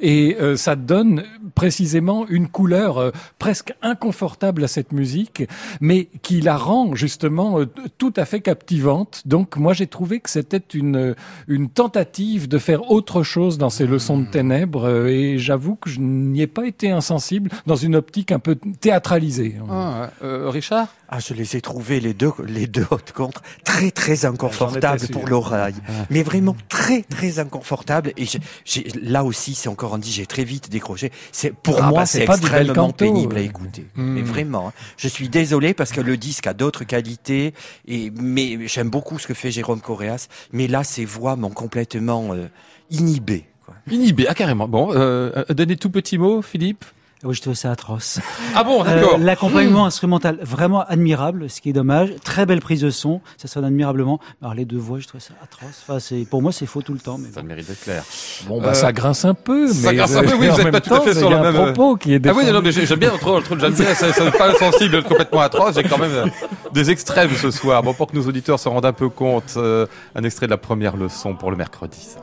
et 0.00 0.36
euh, 0.40 0.56
ça 0.56 0.76
donne 0.76 1.24
précisément 1.54 2.26
une 2.28 2.48
couleur 2.48 2.98
euh, 2.98 3.10
presque 3.38 3.74
inconfortable 3.82 4.64
à 4.64 4.68
cette 4.68 4.92
musique, 4.92 5.44
mais 5.80 6.08
qui 6.22 6.40
la 6.40 6.56
rend 6.56 6.94
justement 6.94 7.60
euh, 7.60 7.66
tout 7.98 8.12
à 8.16 8.24
fait 8.24 8.40
captivante. 8.40 9.22
Donc 9.26 9.56
moi 9.56 9.72
j'ai 9.72 9.86
trouvé 9.86 10.20
que 10.20 10.30
c'était 10.30 10.62
une 10.74 11.14
une 11.48 11.68
tentative 11.68 12.48
de 12.48 12.58
faire 12.58 12.90
autre 12.90 13.22
chose 13.22 13.58
dans 13.58 13.70
ces 13.70 13.86
leçons 13.86 14.18
de 14.18 14.26
ténèbres 14.26 15.06
et 15.06 15.38
j'avoue 15.38 15.76
que 15.76 15.90
je 15.90 16.00
n'y 16.00 16.42
ai 16.42 16.46
pas 16.46 16.66
été 16.66 16.90
insensible 16.90 17.50
dans 17.66 17.76
une 17.76 17.96
optique 17.96 18.32
un 18.32 18.38
peu 18.38 18.56
théâtralisée. 18.80 19.56
Ah, 19.70 20.10
Richard? 20.22 20.88
Ah, 21.08 21.18
je 21.20 21.34
les 21.34 21.56
ai 21.56 21.60
trouvés 21.60 22.00
les 22.00 22.14
deux 22.14 22.32
les 22.44 22.66
deux 22.66 22.86
hautes 22.90 23.12
contre 23.12 23.42
très 23.64 23.90
très 23.90 24.24
inconfortables 24.24 25.06
pour 25.08 25.28
l'oreille, 25.28 25.74
ah. 25.88 25.92
mais 26.10 26.22
vraiment 26.22 26.56
très 26.68 27.02
très 27.02 27.38
inconfortables 27.38 28.12
et 28.16 28.24
j'ai 28.64 28.86
là 29.02 29.24
aussi, 29.24 29.54
c'est 29.54 29.68
encore 29.68 29.94
un 29.94 29.98
dit, 29.98 30.12
j'ai 30.12 30.26
très 30.26 30.44
vite 30.44 30.70
décroché. 30.70 31.10
C'est 31.32 31.54
pour 31.54 31.82
ah 31.82 31.88
moi, 31.88 32.00
bah, 32.00 32.06
c'est 32.06 32.22
extrêmement 32.22 32.90
pénible 32.90 33.36
à 33.36 33.40
écouter. 33.40 33.86
Mmh. 33.94 34.02
Mais 34.02 34.22
vraiment, 34.22 34.68
hein. 34.68 34.72
je 34.96 35.08
suis 35.08 35.28
désolé 35.28 35.74
parce 35.74 35.92
que 35.92 36.00
le 36.00 36.16
disque 36.16 36.46
a 36.46 36.54
d'autres 36.54 36.84
qualités 36.84 37.54
et 37.86 38.10
mais 38.10 38.66
j'aime 38.66 38.90
beaucoup 38.90 39.18
ce 39.18 39.26
que 39.26 39.34
fait 39.34 39.50
Jérôme 39.50 39.80
Coréas. 39.80 40.28
Mais 40.52 40.66
là, 40.66 40.84
ses 40.84 41.04
voix 41.04 41.36
m'ont 41.36 41.50
complètement 41.50 42.34
euh, 42.34 42.48
inhibé. 42.90 43.44
Quoi. 43.64 43.74
Inhibé, 43.90 44.26
ah 44.28 44.34
carrément. 44.34 44.68
Bon, 44.68 44.92
euh, 44.94 45.44
donnez 45.50 45.76
tout 45.76 45.90
petit 45.90 46.18
mot, 46.18 46.42
Philippe? 46.42 46.84
Oui, 47.24 47.34
je 47.34 47.40
trouvais 47.40 47.56
ça 47.56 47.70
atroce. 47.70 48.20
Ah 48.54 48.62
bon, 48.62 48.84
d'accord. 48.84 49.14
Euh, 49.14 49.18
L'accompagnement 49.18 49.84
mmh. 49.84 49.86
instrumental, 49.86 50.38
vraiment 50.42 50.84
admirable, 50.84 51.48
ce 51.48 51.62
qui 51.62 51.70
est 51.70 51.72
dommage. 51.72 52.10
Très 52.22 52.44
belle 52.44 52.60
prise 52.60 52.82
de 52.82 52.90
son, 52.90 53.22
ça 53.38 53.48
sonne 53.48 53.64
admirablement. 53.64 54.20
Alors 54.42 54.52
les 54.52 54.66
deux 54.66 54.76
voix, 54.76 54.98
je 54.98 55.06
trouvais 55.08 55.22
ça 55.22 55.32
atroce. 55.42 55.82
Enfin, 55.88 55.98
c'est 55.98 56.26
pour 56.28 56.42
moi, 56.42 56.52
c'est 56.52 56.66
faux 56.66 56.82
tout 56.82 56.92
le 56.92 56.98
temps. 56.98 57.16
Mais 57.16 57.30
ça 57.32 57.40
bon. 57.40 57.46
mérite 57.48 57.68
d'être 57.68 57.82
clair. 57.82 58.04
Bon, 58.46 58.60
bah, 58.60 58.68
euh, 58.68 58.74
ça 58.74 58.92
grince 58.92 59.24
un 59.24 59.32
peu, 59.32 59.66
ça 59.66 59.90
mais 59.90 59.96
grince 59.96 60.14
un 60.14 60.24
peu. 60.24 60.34
Oui, 60.38 60.48
vous 60.48 60.62
n'êtes 60.62 60.70
pas 60.70 60.80
tout 60.80 60.94
à 60.94 61.00
fait 61.00 61.14
sur 61.14 61.30
le 61.30 61.40
même 61.40 61.54
propos 61.54 61.96
qui 61.96 62.12
est 62.12 62.18
défendu. 62.18 62.42
Ah 62.44 62.48
oui, 62.48 62.52
non, 62.52 62.60
mais 62.62 62.72
j'aime 62.72 62.98
bien 62.98 63.12
entre, 63.12 63.32
entre 63.32 63.58
j'aime 63.58 63.72
bien, 63.72 63.94
ça, 63.94 64.12
ça 64.12 64.30
pas 64.30 64.54
sensible, 64.54 65.02
complètement 65.02 65.40
atroce. 65.40 65.74
J'ai 65.74 65.84
quand 65.84 65.98
même 65.98 66.12
euh, 66.12 66.26
des 66.74 66.90
extrêmes 66.90 67.34
ce 67.34 67.50
soir. 67.50 67.82
Bon, 67.82 67.94
pour 67.94 68.08
que 68.08 68.16
nos 68.16 68.26
auditeurs 68.26 68.60
se 68.60 68.68
rendent 68.68 68.84
un 68.84 68.92
peu 68.92 69.08
compte, 69.08 69.54
euh, 69.56 69.86
un 70.14 70.22
extrait 70.22 70.46
de 70.46 70.50
la 70.50 70.58
première 70.58 70.98
leçon 70.98 71.34
pour 71.34 71.50
le 71.50 71.56
mercredi. 71.56 71.98
Ça. 71.98 72.20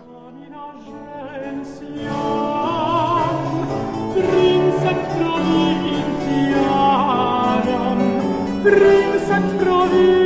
prinsen 8.63 9.43
v 9.43 9.59
krovi. 9.59 10.22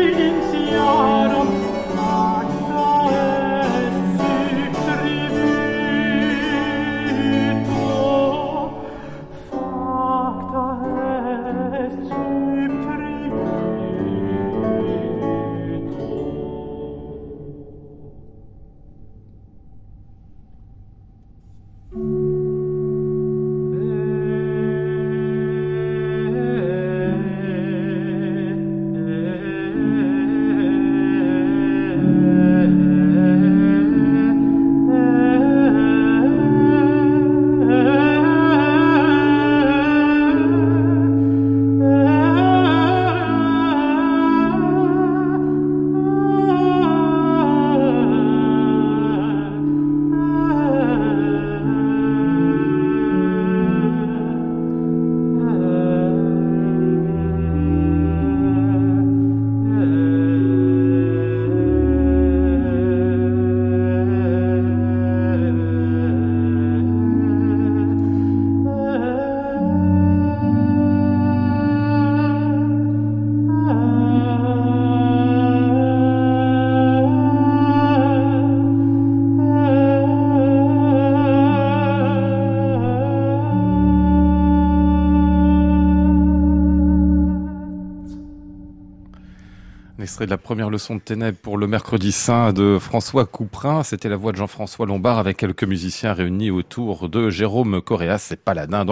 Extrait 90.17 90.25
la 90.25 90.39
première 90.39 90.71
leçon 90.71 90.95
de 90.95 90.99
ténèbres 90.99 91.37
pour 91.39 91.59
le 91.59 91.67
mercredi 91.67 92.11
saint 92.11 92.51
de 92.51 92.79
François 92.79 93.27
Couperin. 93.27 93.83
C'était 93.83 94.09
la 94.09 94.15
voix 94.15 94.31
de 94.31 94.37
Jean-François 94.37 94.87
Lombard 94.87 95.19
avec 95.19 95.37
quelques 95.37 95.63
musiciens 95.63 96.13
réunis 96.13 96.49
autour 96.49 97.07
de 97.07 97.29
Jérôme 97.29 97.83
Coréas 97.83 98.17
c'est 98.17 98.43
Paladin. 98.43 98.83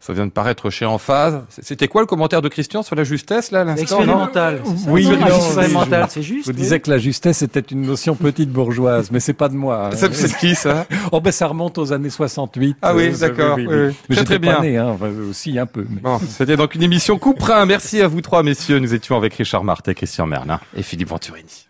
Ça 0.00 0.14
vient 0.14 0.24
de 0.24 0.30
paraître 0.30 0.70
chez 0.70 0.86
Emphase. 0.86 1.42
C'était 1.50 1.86
quoi 1.86 2.00
le 2.00 2.06
commentaire 2.06 2.40
de 2.40 2.48
Christian 2.48 2.82
sur 2.82 2.96
la 2.96 3.04
justesse, 3.04 3.50
là, 3.50 3.60
à 3.60 3.64
l'instant? 3.64 3.82
Expérimental. 3.82 4.62
Oui, 4.88 5.06
expérimental, 5.06 6.06
c'est 6.08 6.22
juste. 6.22 6.46
Vous 6.46 6.54
disiez 6.54 6.80
que 6.80 6.90
la 6.90 6.96
justesse 6.96 7.42
était 7.42 7.60
une 7.60 7.82
notion 7.82 8.14
petite 8.14 8.50
bourgeoise, 8.50 9.10
mais 9.10 9.20
c'est 9.20 9.34
pas 9.34 9.50
de 9.50 9.54
moi. 9.54 9.90
C'est 9.92 10.36
qui, 10.38 10.54
ça? 10.54 10.86
oh, 11.12 11.20
ben, 11.20 11.30
ça 11.30 11.46
remonte 11.46 11.76
aux 11.76 11.92
années 11.92 12.08
68. 12.08 12.78
Ah 12.80 12.94
oui, 12.94 13.12
d'accord. 13.18 13.56
Oui, 13.56 13.66
oui, 13.68 13.76
oui. 13.88 13.94
Mais 14.08 14.16
très, 14.16 14.24
très 14.24 14.38
bien. 14.38 14.54
Pas 14.54 14.62
né, 14.62 14.78
hein, 14.78 14.88
enfin, 14.94 15.10
aussi 15.28 15.58
un 15.58 15.66
peu. 15.66 15.84
Mais... 15.88 16.00
Bon, 16.00 16.18
c'était 16.18 16.56
donc 16.56 16.74
une 16.74 16.82
émission 16.82 17.18
Couperin. 17.18 17.66
Merci 17.66 18.00
à 18.00 18.08
vous 18.08 18.22
trois, 18.22 18.42
messieurs. 18.42 18.78
Nous 18.78 18.94
étions 18.94 19.18
avec 19.18 19.34
Richard 19.34 19.64
Martin, 19.64 19.92
Christian 19.92 20.26
Merlin 20.26 20.60
et 20.74 20.82
Philippe 20.82 21.08
Venturini. 21.08 21.66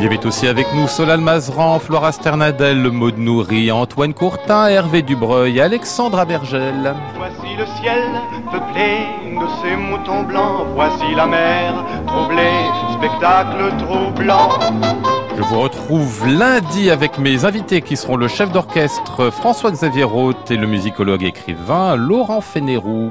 Il 0.00 0.04
y 0.04 0.06
avait 0.06 0.24
aussi 0.24 0.46
avec 0.46 0.66
nous 0.72 0.88
Solal 0.88 1.20
Mazeran, 1.20 1.78
Flora 1.78 2.10
Sternadel, 2.10 2.90
Maud 2.90 3.18
Nourri, 3.18 3.70
Antoine 3.70 4.14
Courtin, 4.14 4.68
Hervé 4.68 5.02
Dubreuil, 5.02 5.60
Alexandra 5.60 6.24
Bergel. 6.24 6.94
Voici 7.18 7.54
le 7.54 7.66
ciel 7.66 8.04
peuplé 8.50 9.00
de 9.38 9.46
ces 9.60 9.76
moutons 9.76 10.22
blancs, 10.22 10.68
voici 10.74 11.14
la 11.14 11.26
mer 11.26 11.84
troublée, 12.06 12.64
spectacle 12.94 13.76
troublant. 13.76 14.48
Je 15.36 15.42
vous 15.42 15.60
retrouve 15.60 16.26
lundi 16.26 16.90
avec 16.90 17.18
mes 17.18 17.44
invités 17.44 17.82
qui 17.82 17.98
seront 17.98 18.16
le 18.16 18.28
chef 18.28 18.50
d'orchestre 18.52 19.28
François-Xavier 19.28 20.04
Roth 20.04 20.50
et 20.50 20.56
le 20.56 20.66
musicologue 20.66 21.24
écrivain 21.24 21.94
Laurent 21.96 22.40
Fénérou. 22.40 23.10